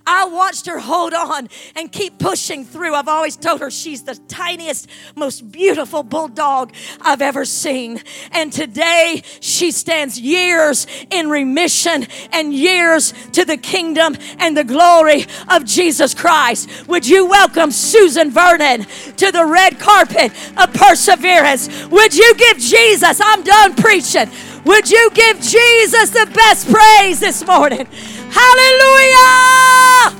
I 0.06 0.26
watched 0.26 0.66
her 0.66 0.78
hold 0.78 1.12
on 1.12 1.48
and 1.74 1.90
keep 1.90 2.20
pushing 2.20 2.64
through. 2.64 2.94
I've 2.94 3.08
always 3.08 3.36
told 3.36 3.60
her 3.62 3.70
she's 3.70 4.04
the 4.04 4.14
tiniest, 4.28 4.88
most 5.16 5.50
beautiful 5.50 6.04
bulldog 6.04 6.72
I've 7.00 7.20
ever 7.20 7.44
seen. 7.44 8.00
And 8.30 8.52
today 8.52 9.22
she 9.40 9.72
stands 9.72 10.20
years 10.20 10.86
in 11.10 11.28
remission 11.28 12.06
and 12.32 12.54
years 12.54 13.12
to 13.32 13.44
the 13.44 13.56
kingdom 13.56 14.16
and 14.38 14.56
the 14.56 14.64
glory 14.64 15.26
of 15.48 15.64
Jesus 15.64 16.14
Christ. 16.14 16.86
Would 16.86 17.08
you 17.08 17.26
welcome 17.26 17.72
Susan 17.72 18.30
Vernon 18.30 18.82
to 19.16 19.32
the 19.32 19.44
red 19.44 19.80
carpet 19.80 20.30
of 20.56 20.72
perseverance? 20.72 21.86
Would 21.86 22.14
you 22.14 22.34
give 22.36 22.58
Jesus 22.58 22.83
Jesus, 22.84 23.18
I'm 23.24 23.42
done 23.42 23.74
preaching. 23.76 24.30
Would 24.66 24.90
you 24.90 25.10
give 25.14 25.40
Jesus 25.40 26.10
the 26.10 26.30
best 26.34 26.70
praise 26.70 27.18
this 27.18 27.46
morning? 27.46 27.86
Hallelujah! 28.30 30.14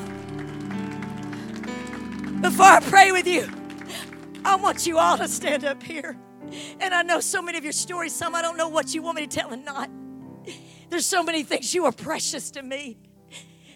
Before 2.41 2.65
I 2.65 2.81
pray 2.81 3.13
with 3.13 3.27
you, 3.27 3.51
I 4.47 4.57
want 4.57 4.87
you 4.87 4.97
all 4.97 5.19
to 5.19 5.29
stand 5.29 5.67
up 5.67 5.83
here. 5.83 6.17
And 6.81 6.95
I 6.95 7.03
know 7.03 7.21
so 7.21 7.43
many 7.43 7.59
of 7.59 7.65
your 7.65 7.73
stories, 7.75 8.15
some 8.15 8.35
I 8.35 8.41
don't 8.41 8.57
know 8.57 8.69
what 8.69 8.95
you 8.95 9.03
want 9.03 9.17
me 9.17 9.27
to 9.27 9.29
tell 9.29 9.53
and 9.53 9.63
not. 9.63 9.91
There's 10.89 11.05
so 11.05 11.23
many 11.23 11.43
things 11.43 11.75
you 11.75 11.85
are 11.85 11.93
precious 11.93 12.51
to 12.53 12.63
me. 12.63 12.97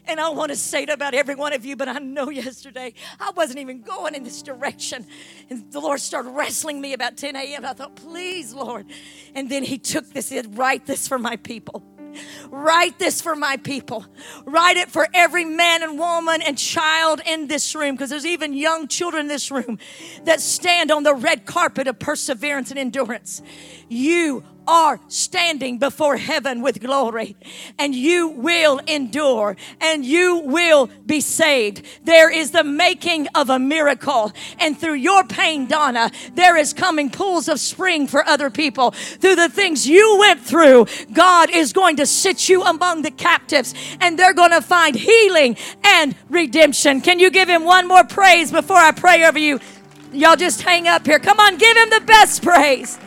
And 0.09 0.19
I 0.19 0.31
want 0.31 0.51
to 0.51 0.57
say 0.57 0.85
it 0.85 0.89
about 0.89 1.15
every 1.15 1.35
one 1.35 1.53
of 1.53 1.65
you, 1.67 1.77
but 1.77 1.87
I 1.87 1.99
know 1.99 2.31
yesterday 2.31 2.95
I 3.21 3.31
wasn't 3.33 3.59
even 3.59 3.83
going 3.83 4.15
in 4.15 4.25
this 4.25 4.43
direction. 4.43 5.07
And 5.51 5.71
the 5.71 5.81
Lord 5.81 6.01
started 6.01 6.31
wrestling 6.31 6.81
me 6.81 6.95
about 6.95 7.19
10 7.19 7.37
a.m. 7.37 7.65
I 7.65 7.75
thought, 7.75 7.95
please, 7.95 8.55
Lord. 8.55 8.87
And 9.35 9.51
then 9.51 9.63
He 9.63 9.79
took 9.79 10.09
this, 10.13 10.33
in, 10.33 10.55
write 10.55 10.87
this 10.87 11.07
for 11.07 11.19
my 11.19 11.37
people. 11.37 11.85
Write 12.49 12.99
this 12.99 13.21
for 13.21 13.37
my 13.37 13.59
people. 13.59 14.07
Write 14.47 14.79
it 14.79 14.91
for 14.91 15.07
every 15.13 15.45
man 15.45 15.83
and 15.83 15.99
woman 15.99 16.41
and 16.41 16.57
child 16.57 17.21
in 17.27 17.47
this 17.47 17.75
room, 17.75 17.95
because 17.95 18.11
there's 18.11 18.27
even 18.27 18.55
young 18.55 18.89
children 18.89 19.23
in 19.23 19.29
this 19.29 19.51
room 19.51 19.79
that 20.25 20.41
stand 20.41 20.91
on 20.91 21.03
the 21.03 21.15
red 21.15 21.45
carpet 21.45 21.87
of 21.87 21.99
perseverance 21.99 22.71
and 22.71 22.79
endurance. 22.79 23.43
You 23.89 24.43
are 24.69 25.01
standing 25.09 25.79
before 25.79 26.19
heaven 26.19 26.61
with 26.61 26.81
glory 26.81 27.35
and 27.79 27.95
you 27.95 28.29
will 28.29 28.79
endure 28.87 29.57
and 29.81 30.05
you 30.05 30.39
will 30.45 30.91
be 31.07 31.21
saved. 31.21 31.85
There 32.05 32.31
is 32.31 32.51
the 32.51 32.63
making 32.63 33.29
of 33.35 33.49
a 33.49 33.59
miracle. 33.59 34.33
And 34.59 34.79
through 34.79 34.95
your 34.95 35.25
pain, 35.25 35.67
Donna, 35.67 36.11
there 36.35 36.57
is 36.57 36.75
coming 36.75 37.09
pools 37.11 37.49
of 37.49 37.59
spring 37.59 38.07
for 38.07 38.25
other 38.25 38.51
people. 38.51 38.91
Through 38.91 39.37
the 39.37 39.49
things 39.49 39.89
you 39.89 40.19
went 40.21 40.41
through, 40.41 40.87
God 41.13 41.51
is 41.51 41.73
going 41.73 41.97
to 41.97 42.07
sit 42.07 42.49
you 42.49 42.63
among 42.63 43.03
the 43.03 43.11
captives 43.11 43.75
and 44.01 44.19
they're 44.19 44.35
going 44.35 44.51
to 44.51 44.61
find 44.61 44.95
healing 44.95 45.57
and 45.83 46.15
redemption. 46.29 47.01
Can 47.01 47.19
you 47.19 47.31
give 47.31 47.49
him 47.49 47.65
one 47.65 47.89
more 47.89 48.05
praise 48.05 48.53
before 48.53 48.77
I 48.77 48.93
pray 48.93 49.25
over 49.25 49.39
you? 49.39 49.61
Y'all 50.13 50.37
just 50.37 50.61
hang 50.63 50.87
up 50.87 51.07
here. 51.07 51.19
Come 51.19 51.41
on, 51.41 51.57
give 51.57 51.77
him 51.77 51.91
the 51.91 52.03
best 52.05 52.43
praise. 52.43 52.99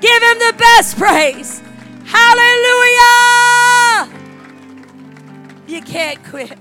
Give 0.00 0.22
him 0.22 0.38
the 0.38 0.54
best 0.56 0.96
praise. 0.96 1.62
Hallelujah. 2.04 3.40
You 5.66 5.82
can't 5.82 6.22
quit. 6.24 6.58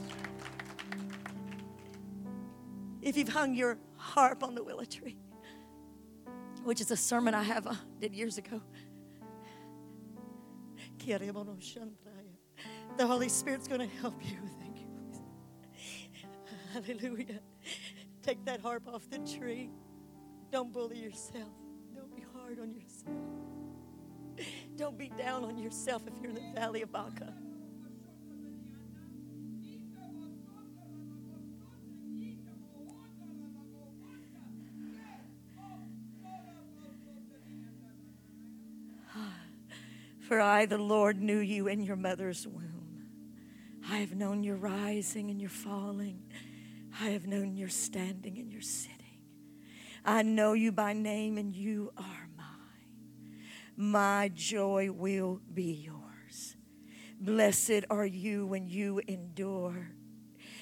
If 3.01 3.17
you've 3.17 3.29
hung 3.29 3.55
your 3.55 3.77
harp 3.95 4.43
on 4.43 4.55
the 4.55 4.63
willow 4.63 4.83
tree, 4.83 5.17
which 6.63 6.81
is 6.81 6.91
a 6.91 6.97
sermon 6.97 7.33
I 7.33 7.43
have 7.43 7.65
uh, 7.65 7.73
did 7.99 8.13
years 8.13 8.37
ago. 8.37 8.61
The 12.97 13.07
Holy 13.07 13.29
Spirit's 13.29 13.67
going 13.67 13.81
to 13.81 13.95
help 13.97 14.15
you. 14.21 14.37
Thank 14.59 14.79
you. 14.81 14.87
Hallelujah. 16.73 17.39
Take 18.21 18.43
that 18.45 18.61
harp 18.61 18.87
off 18.87 19.09
the 19.09 19.19
tree. 19.19 19.71
Don't 20.51 20.73
bully 20.73 20.97
yourself 20.99 21.49
Don't 21.95 22.15
be 22.15 22.23
hard 22.35 22.59
on 22.59 22.73
yourself. 22.73 22.88
Don't 24.77 24.97
be 24.97 25.09
down 25.09 25.43
on 25.43 25.57
yourself 25.57 26.03
if 26.07 26.13
you're 26.21 26.29
in 26.29 26.35
the 26.35 26.59
valley 26.59 26.81
of 26.81 26.91
Baca. 26.91 27.33
For 40.19 40.39
I, 40.39 40.65
the 40.65 40.77
Lord, 40.77 41.21
knew 41.21 41.39
you 41.39 41.67
in 41.67 41.81
your 41.81 41.95
mother's 41.95 42.47
womb. 42.47 42.69
I 43.91 43.97
have 43.97 44.15
known 44.15 44.43
your 44.43 44.55
rising 44.55 45.31
and 45.31 45.41
your 45.41 45.49
falling. 45.49 46.21
I 47.01 47.09
have 47.09 47.25
known 47.27 47.55
your 47.55 47.69
standing 47.69 48.37
and 48.37 48.51
your 48.51 48.61
sitting. 48.61 48.95
I 50.05 50.21
know 50.21 50.53
you 50.53 50.71
by 50.71 50.93
name, 50.93 51.37
and 51.37 51.55
you 51.55 51.91
are 51.97 52.28
my 53.79 54.29
joy 54.33 54.91
will 54.91 55.39
be 55.53 55.71
yours. 55.71 56.57
Blessed 57.17 57.85
are 57.89 58.05
you 58.05 58.45
when 58.45 58.67
you 58.67 59.01
endure. 59.07 59.87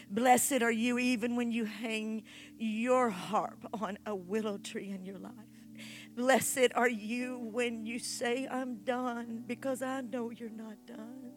Blessed 0.08 0.62
are 0.62 0.72
you 0.72 1.00
even 1.00 1.36
when 1.36 1.52
you 1.52 1.66
hang 1.66 2.22
your 2.60 3.10
harp 3.10 3.66
on 3.82 3.98
a 4.06 4.16
willow 4.16 4.60
tree 4.60 4.92
in 4.92 5.04
your 5.04 5.18
life. 5.18 5.34
Blessed 6.16 6.70
are 6.76 6.88
you 6.88 7.40
when 7.52 7.88
you 7.88 7.98
say, 7.98 8.48
I'm 8.50 8.84
done, 8.84 9.44
because 9.48 9.82
I 9.82 10.02
know 10.02 10.30
you're 10.30 10.50
not 10.52 10.78
done. 10.86 11.32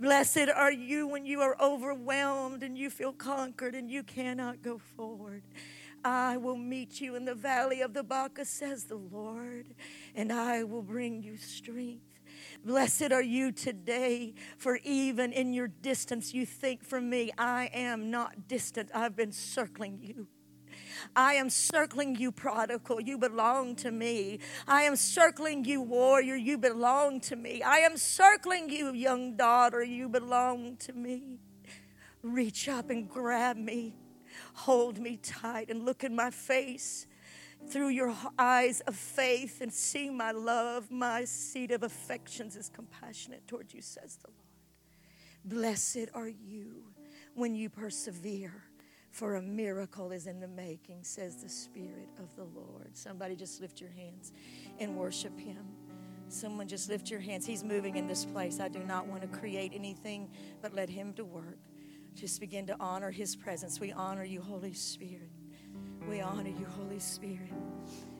Blessed 0.00 0.48
are 0.48 0.72
you 0.72 1.06
when 1.06 1.26
you 1.26 1.42
are 1.42 1.54
overwhelmed 1.60 2.62
and 2.62 2.78
you 2.78 2.88
feel 2.88 3.12
conquered 3.12 3.74
and 3.74 3.90
you 3.90 4.02
cannot 4.02 4.62
go 4.62 4.78
forward. 4.96 5.42
I 6.04 6.36
will 6.36 6.56
meet 6.56 7.00
you 7.00 7.14
in 7.14 7.24
the 7.24 7.34
valley 7.34 7.80
of 7.80 7.92
the 7.92 8.02
Baca, 8.02 8.44
says 8.44 8.84
the 8.84 8.96
Lord, 8.96 9.74
and 10.14 10.32
I 10.32 10.64
will 10.64 10.82
bring 10.82 11.22
you 11.22 11.36
strength. 11.36 12.20
Blessed 12.64 13.12
are 13.12 13.22
you 13.22 13.52
today, 13.52 14.34
for 14.56 14.78
even 14.84 15.32
in 15.32 15.52
your 15.52 15.68
distance, 15.68 16.32
you 16.32 16.46
think 16.46 16.84
from 16.84 17.08
me, 17.10 17.30
I 17.36 17.70
am 17.72 18.10
not 18.10 18.48
distant. 18.48 18.90
I've 18.94 19.16
been 19.16 19.32
circling 19.32 19.98
you. 20.02 20.26
I 21.16 21.34
am 21.34 21.50
circling 21.50 22.16
you, 22.16 22.32
prodigal. 22.32 23.00
You 23.00 23.18
belong 23.18 23.76
to 23.76 23.90
me. 23.90 24.40
I 24.66 24.82
am 24.82 24.96
circling 24.96 25.64
you, 25.64 25.80
warrior. 25.80 26.36
You 26.36 26.58
belong 26.58 27.20
to 27.22 27.36
me. 27.36 27.62
I 27.62 27.78
am 27.78 27.96
circling 27.96 28.68
you, 28.68 28.92
young 28.92 29.36
daughter. 29.36 29.82
You 29.82 30.08
belong 30.08 30.76
to 30.80 30.92
me. 30.92 31.38
Reach 32.22 32.68
up 32.68 32.90
and 32.90 33.08
grab 33.08 33.56
me. 33.56 33.94
Hold 34.64 34.98
me 34.98 35.16
tight 35.16 35.70
and 35.70 35.86
look 35.86 36.04
in 36.04 36.14
my 36.14 36.30
face 36.30 37.06
through 37.68 37.88
your 37.88 38.14
eyes 38.38 38.80
of 38.80 38.94
faith 38.94 39.62
and 39.62 39.72
see 39.72 40.10
my 40.10 40.32
love. 40.32 40.90
My 40.90 41.24
seat 41.24 41.70
of 41.70 41.82
affections 41.82 42.56
is 42.56 42.68
compassionate 42.68 43.46
towards 43.48 43.72
you, 43.72 43.80
says 43.80 44.16
the 44.16 44.28
Lord. 44.28 45.62
Blessed 45.62 46.10
are 46.12 46.28
you 46.28 46.84
when 47.34 47.54
you 47.54 47.70
persevere, 47.70 48.64
for 49.10 49.36
a 49.36 49.42
miracle 49.42 50.12
is 50.12 50.26
in 50.26 50.40
the 50.40 50.48
making, 50.48 51.04
says 51.04 51.36
the 51.36 51.48
Spirit 51.48 52.10
of 52.18 52.36
the 52.36 52.44
Lord. 52.44 52.90
Somebody 52.92 53.36
just 53.36 53.62
lift 53.62 53.80
your 53.80 53.90
hands 53.90 54.32
and 54.78 54.94
worship 54.94 55.38
Him. 55.38 55.64
Someone 56.28 56.68
just 56.68 56.90
lift 56.90 57.10
your 57.10 57.20
hands. 57.20 57.46
He's 57.46 57.64
moving 57.64 57.96
in 57.96 58.06
this 58.06 58.26
place. 58.26 58.60
I 58.60 58.68
do 58.68 58.80
not 58.80 59.06
want 59.06 59.22
to 59.22 59.28
create 59.28 59.72
anything, 59.74 60.28
but 60.60 60.74
let 60.74 60.90
Him 60.90 61.14
to 61.14 61.24
work. 61.24 61.56
Just 62.20 62.38
begin 62.38 62.66
to 62.66 62.76
honor 62.78 63.10
His 63.10 63.34
presence. 63.34 63.80
We 63.80 63.92
honor 63.92 64.24
you, 64.24 64.42
Holy 64.42 64.74
Spirit. 64.74 65.30
We 66.06 66.20
honor 66.20 66.50
you, 66.50 66.66
Holy 66.76 66.98
Spirit. 66.98 67.50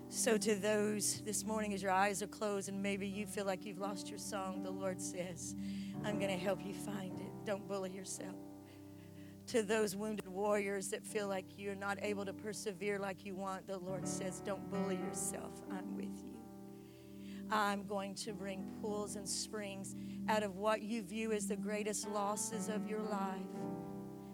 So, 0.09 0.39
to 0.39 0.55
those 0.55 1.21
this 1.21 1.45
morning, 1.45 1.75
as 1.75 1.83
your 1.83 1.93
eyes 1.93 2.23
are 2.23 2.27
closed 2.27 2.71
and 2.71 2.83
maybe 2.83 3.07
you 3.07 3.27
feel 3.27 3.45
like 3.45 3.67
you've 3.67 3.79
lost 3.79 4.09
your 4.09 4.19
song, 4.19 4.63
the 4.63 4.71
Lord 4.71 5.03
says, 5.03 5.55
I'm 6.03 6.19
going 6.19 6.31
to 6.31 6.43
help 6.43 6.65
you 6.65 6.73
find 6.73 7.19
it. 7.19 7.31
Don't 7.45 7.69
bully 7.69 7.91
yourself. 7.91 8.37
To 9.49 9.63
those 9.63 9.95
wounded 9.95 10.27
warriors 10.27 10.89
that 10.89 11.05
feel 11.05 11.29
like 11.29 11.45
you're 11.59 11.75
not 11.75 11.99
able 12.01 12.25
to 12.25 12.33
persevere 12.33 12.99
like 12.99 13.27
you 13.27 13.35
want, 13.35 13.67
the 13.67 13.77
Lord 13.77 14.09
says, 14.09 14.41
Don't 14.41 14.67
bully 14.71 14.97
yourself. 14.97 15.61
I'm 15.71 15.95
with 15.95 16.25
you. 16.25 16.39
I'm 17.51 17.85
going 17.87 18.15
to 18.15 18.33
bring 18.33 18.65
pools 18.81 19.17
and 19.17 19.29
springs 19.29 19.95
out 20.27 20.43
of 20.43 20.57
what 20.57 20.81
you 20.81 21.03
view 21.03 21.33
as 21.33 21.49
the 21.49 21.57
greatest 21.57 22.09
losses 22.09 22.71
of 22.71 22.89
your 22.89 23.01
life. 23.01 23.43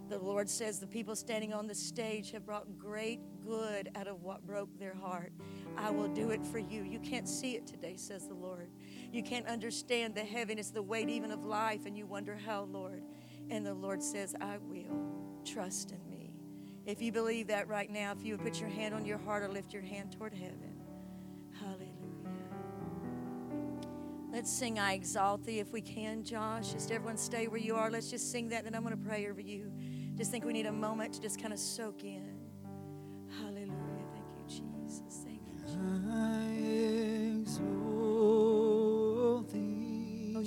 The 0.09 0.19
Lord 0.19 0.49
says 0.49 0.79
the 0.79 0.87
people 0.87 1.17
standing 1.17 1.53
on 1.53 1.67
the 1.67 1.75
stage 1.75 2.31
have 2.31 2.47
brought 2.47 2.79
great 2.79 3.21
good 3.45 3.91
out 3.97 4.07
of 4.07 4.23
what 4.23 4.47
broke 4.47 4.79
their 4.79 4.95
heart. 4.95 5.33
I 5.77 5.91
will 5.91 6.07
do 6.09 6.31
it 6.31 6.45
for 6.47 6.59
you. 6.59 6.85
You 6.85 7.01
can't 7.01 7.29
see 7.29 7.57
it 7.57 7.67
today, 7.67 7.97
says 7.97 8.29
the 8.29 8.35
Lord. 8.35 8.71
You 9.13 9.25
can't 9.25 9.47
understand 9.47 10.15
the 10.15 10.25
heaviness, 10.25 10.71
the 10.71 10.83
weight 10.83 11.09
even 11.09 11.33
of 11.33 11.45
life, 11.45 11.87
and 11.87 11.99
you 11.99 12.07
wonder 12.07 12.37
how, 12.37 12.63
Lord. 12.65 13.03
And 13.51 13.67
the 13.67 13.75
Lord 13.75 14.03
says, 14.03 14.35
I 14.41 14.59
will. 14.59 15.13
Trust 15.45 15.91
in 15.91 16.09
me. 16.09 16.33
If 16.85 17.03
you 17.03 17.11
believe 17.11 17.49
that 17.49 17.67
right 17.67 17.91
now, 17.91 18.13
if 18.13 18.25
you 18.25 18.37
would 18.37 18.45
put 18.45 18.61
your 18.61 18.71
hand 18.71 18.95
on 18.95 19.05
your 19.05 19.19
heart 19.19 19.43
or 19.43 19.49
lift 19.49 19.73
your 19.73 19.83
hand 19.83 20.13
toward 20.13 20.33
heaven. 20.33 20.81
Hallelujah. 21.59 21.97
Let's 24.33 24.53
sing 24.53 24.79
I 24.79 24.93
Exalt 24.93 25.45
Thee 25.45 25.61
if 25.61 25.73
we 25.73 25.81
can, 25.81 26.23
Josh. 26.23 26.73
Just 26.73 26.93
everyone 26.93 27.17
stay 27.17 27.49
where 27.49 27.59
you 27.59 27.75
are. 27.75 27.91
Let's 27.91 28.11
just 28.11 28.31
sing 28.31 28.51
that, 28.51 28.65
then 28.65 28.75
I'm 28.75 28.83
going 28.83 28.97
to 28.97 29.03
pray 29.03 29.29
over 29.29 29.41
you. 29.41 29.73
Just 30.17 30.31
think 30.31 30.45
we 30.45 30.53
need 30.53 30.67
a 30.67 30.73
moment 30.73 31.15
to 31.15 31.21
just 31.21 31.41
kind 31.41 31.53
of 31.53 31.59
soak 31.59 32.03
in. 32.05 32.39
Hallelujah. 33.43 34.07
Thank 34.13 34.27
you, 34.39 34.45
Jesus. 34.49 35.25
Thank 35.25 35.43
you, 35.47 35.55
Jesus. 35.63 35.77
I 36.11 36.57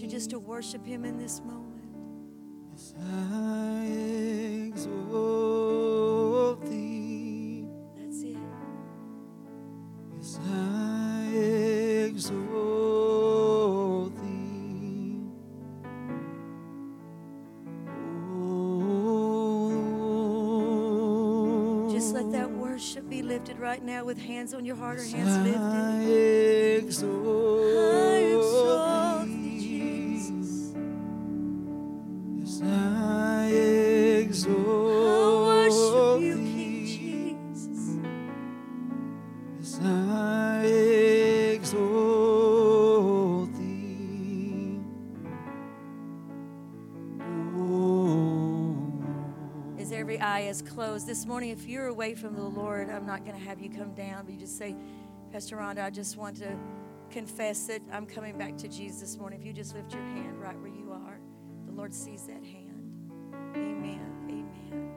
you 0.01 0.07
just 0.07 0.30
to 0.32 0.39
worship 0.39 0.86
Him 0.86 1.05
in 1.05 1.17
this 1.17 1.41
moment. 1.41 1.93
Yes, 2.72 2.93
I 2.97 3.86
exalt 4.67 5.59
right 23.60 23.84
now 23.84 24.03
with 24.05 24.18
hands 24.18 24.53
on 24.53 24.66
your 24.66 24.76
heart 24.76 24.99
or 24.99 25.03
hands 25.03 25.38
lifted. 25.45 26.89
Closed 50.80 51.05
this 51.05 51.25
morning, 51.25 51.49
if 51.49 51.67
you're 51.67 51.88
away 51.88 52.15
from 52.15 52.34
the 52.36 52.41
Lord, 52.41 52.89
I'm 52.89 53.05
not 53.05 53.25
going 53.25 53.38
to 53.38 53.43
have 53.43 53.59
you 53.59 53.69
come 53.69 53.93
down, 53.93 54.23
but 54.23 54.34
you 54.34 54.39
just 54.39 54.57
say, 54.57 54.77
Pastor 55.30 55.57
Rhonda, 55.57 55.84
I 55.84 55.89
just 55.89 56.15
want 56.15 56.38
to 56.38 56.55
confess 57.11 57.67
that 57.67 57.82
I'm 57.91 58.05
coming 58.05 58.38
back 58.38 58.55
to 58.59 58.69
Jesus 58.69 59.01
this 59.01 59.17
morning. 59.17 59.41
If 59.41 59.45
you 59.45 59.51
just 59.51 59.75
lift 59.75 59.93
your 59.93 60.01
hand 60.01 60.39
right 60.39 60.57
where 60.57 60.71
you 60.71 60.93
are, 60.93 61.19
the 61.65 61.73
Lord 61.73 61.93
sees 61.93 62.23
that 62.27 62.41
hand. 62.45 63.11
Amen. 63.57 63.99
Amen. 64.30 64.91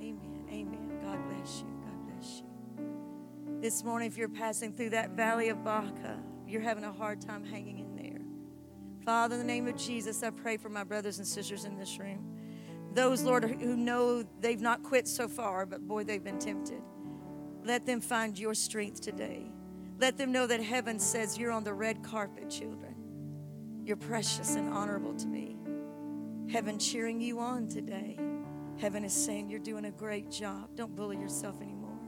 Amen. 0.00 0.46
Amen. 0.50 0.98
God 1.02 1.18
bless 1.28 1.60
you. 1.60 1.66
God 1.84 2.06
bless 2.06 2.38
you. 2.38 3.60
This 3.60 3.84
morning, 3.84 4.08
if 4.08 4.16
you're 4.16 4.30
passing 4.30 4.72
through 4.72 4.90
that 4.90 5.10
valley 5.10 5.50
of 5.50 5.62
Baca, 5.62 6.18
you're 6.46 6.62
having 6.62 6.84
a 6.84 6.92
hard 6.92 7.20
time 7.20 7.44
hanging 7.44 7.80
in 7.80 7.96
there. 7.96 8.22
Father, 9.04 9.34
in 9.34 9.40
the 9.42 9.46
name 9.46 9.68
of 9.68 9.76
Jesus, 9.76 10.22
I 10.22 10.30
pray 10.30 10.56
for 10.56 10.70
my 10.70 10.84
brothers 10.84 11.18
and 11.18 11.26
sisters 11.26 11.66
in 11.66 11.76
this 11.76 11.98
room. 11.98 12.37
Those, 12.94 13.22
Lord, 13.22 13.44
who 13.44 13.76
know 13.76 14.24
they've 14.40 14.60
not 14.60 14.82
quit 14.82 15.06
so 15.06 15.28
far, 15.28 15.66
but 15.66 15.86
boy, 15.86 16.04
they've 16.04 16.22
been 16.22 16.38
tempted. 16.38 16.82
Let 17.64 17.86
them 17.86 18.00
find 18.00 18.38
your 18.38 18.54
strength 18.54 19.00
today. 19.00 19.50
Let 19.98 20.16
them 20.16 20.32
know 20.32 20.46
that 20.46 20.62
heaven 20.62 20.98
says 20.98 21.36
you're 21.36 21.50
on 21.50 21.64
the 21.64 21.74
red 21.74 22.02
carpet, 22.02 22.48
children. 22.48 22.94
You're 23.84 23.96
precious 23.96 24.54
and 24.54 24.72
honorable 24.72 25.14
to 25.14 25.26
me. 25.26 25.56
Heaven 26.50 26.78
cheering 26.78 27.20
you 27.20 27.40
on 27.40 27.68
today. 27.68 28.18
Heaven 28.78 29.04
is 29.04 29.12
saying 29.12 29.50
you're 29.50 29.58
doing 29.58 29.86
a 29.86 29.90
great 29.90 30.30
job. 30.30 30.70
Don't 30.76 30.94
bully 30.94 31.18
yourself 31.18 31.60
anymore. 31.60 31.98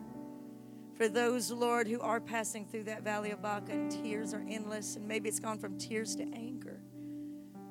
For 0.94 1.08
those, 1.08 1.50
Lord, 1.50 1.88
who 1.88 2.00
are 2.00 2.20
passing 2.20 2.66
through 2.66 2.84
that 2.84 3.02
valley 3.02 3.30
of 3.30 3.42
Baca 3.42 3.72
and 3.72 3.90
tears 3.90 4.34
are 4.34 4.44
endless, 4.48 4.96
and 4.96 5.08
maybe 5.08 5.28
it's 5.28 5.40
gone 5.40 5.58
from 5.58 5.78
tears 5.78 6.14
to 6.16 6.22
anger, 6.34 6.80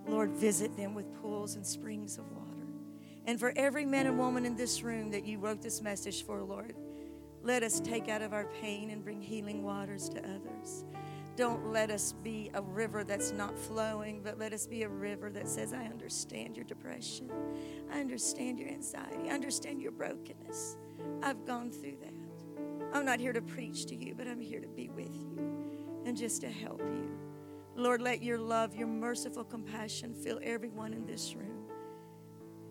Lord, 0.08 0.32
visit 0.32 0.76
them 0.76 0.96
with 0.96 1.14
pools 1.22 1.56
and 1.56 1.66
springs 1.66 2.18
of 2.18 2.30
water. 2.32 2.49
And 3.26 3.40
for 3.40 3.54
every 3.56 3.86
man 3.86 4.08
and 4.08 4.18
woman 4.18 4.46
in 4.46 4.56
this 4.56 4.82
room 4.82 5.12
that 5.12 5.26
you 5.26 5.40
wrote 5.40 5.62
this 5.62 5.82
message 5.82 6.26
for, 6.26 6.42
Lord, 6.42 6.76
let 7.44 7.64
us 7.64 7.80
take 7.80 8.10
out 8.10 8.22
of 8.22 8.34
our 8.34 8.46
pain 8.62 8.90
and 8.90 9.04
bring 9.04 9.22
healing 9.22 9.64
waters 9.64 10.10
to 10.10 10.20
others. 10.20 10.84
Don't 11.36 11.72
let 11.72 11.90
us 11.90 12.14
be 12.22 12.52
a 12.54 12.62
river 12.62 13.06
that's 13.06 13.32
not 13.32 13.58
flowing, 13.58 14.22
but 14.22 14.38
let 14.38 14.52
us 14.52 14.68
be 14.68 14.84
a 14.84 14.90
river 14.90 15.30
that 15.32 15.48
says, 15.48 15.72
I 15.72 15.86
understand 15.86 16.58
your 16.58 16.66
depression. 16.66 17.32
I 17.94 18.02
understand 18.02 18.60
your 18.60 18.68
anxiety. 18.68 19.30
I 19.30 19.34
understand 19.34 19.82
your 19.82 19.92
brokenness. 19.94 20.76
I've 21.24 21.46
gone 21.46 21.72
through 21.72 21.98
that. 22.02 22.14
I'm 22.94 23.06
not 23.06 23.20
here 23.20 23.32
to 23.32 23.42
preach 23.42 23.86
to 23.86 23.96
you, 23.96 24.16
but 24.16 24.28
I'm 24.28 24.42
here 24.42 24.60
to 24.60 24.68
be 24.68 24.90
with 24.90 25.16
you 25.16 25.40
and 26.06 26.18
just 26.18 26.42
to 26.42 26.50
help 26.50 26.82
you. 26.82 27.10
Lord, 27.76 28.02
let 28.02 28.22
your 28.22 28.38
love, 28.38 28.76
your 28.76 28.88
merciful 28.88 29.46
compassion 29.46 30.14
fill 30.14 30.40
everyone 30.44 30.94
in 30.94 31.06
this 31.06 31.36
room. 31.36 31.59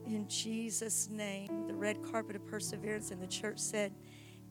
In 0.09 0.27
Jesus' 0.27 1.11
name, 1.11 1.67
the 1.67 1.75
red 1.75 2.03
carpet 2.03 2.35
of 2.35 2.47
perseverance, 2.47 3.11
and 3.11 3.23
the 3.23 3.27
church 3.27 3.59
said, 3.59 3.93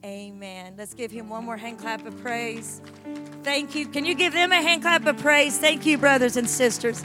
Amen. 0.04 0.74
Let's 0.78 0.94
give 0.94 1.10
him 1.10 1.28
one 1.28 1.44
more 1.44 1.56
hand 1.56 1.80
clap 1.80 2.06
of 2.06 2.16
praise. 2.22 2.80
Thank 3.42 3.74
you. 3.74 3.88
Can 3.88 4.04
you 4.04 4.14
give 4.14 4.32
them 4.32 4.52
a 4.52 4.62
hand 4.62 4.82
clap 4.82 5.04
of 5.06 5.18
praise? 5.18 5.58
Thank 5.58 5.84
you, 5.84 5.98
brothers 5.98 6.36
and 6.36 6.48
sisters. 6.48 7.04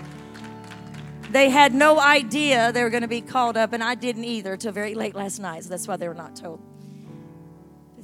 They 1.31 1.49
had 1.49 1.73
no 1.73 1.99
idea 1.99 2.71
they 2.71 2.83
were 2.83 2.91
going 2.91 3.01
to 3.01 3.07
be 3.07 3.21
called 3.21 3.57
up, 3.57 3.73
and 3.73 3.83
I 3.83 3.95
didn't 3.95 4.25
either 4.25 4.55
till 4.55 4.71
very 4.71 4.93
late 4.93 5.15
last 5.15 5.39
night. 5.39 5.63
So 5.63 5.69
that's 5.69 5.87
why 5.87 5.97
they 5.97 6.07
were 6.07 6.13
not 6.13 6.35
told. 6.35 6.61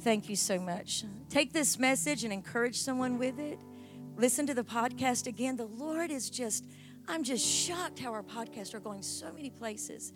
Thank 0.00 0.28
you 0.28 0.34
so 0.34 0.58
much. 0.58 1.04
Take 1.28 1.52
this 1.52 1.78
message 1.78 2.24
and 2.24 2.32
encourage 2.32 2.80
someone 2.80 3.18
with 3.18 3.38
it. 3.38 3.60
Listen 4.16 4.48
to 4.48 4.54
the 4.54 4.64
podcast 4.64 5.28
again. 5.28 5.56
The 5.56 5.66
Lord 5.66 6.10
is 6.10 6.28
just, 6.28 6.64
I'm 7.06 7.22
just 7.22 7.46
shocked 7.46 8.00
how 8.00 8.12
our 8.12 8.24
podcasts 8.24 8.74
are 8.74 8.80
going 8.80 9.02
so 9.02 9.32
many 9.32 9.50
places. 9.50 10.08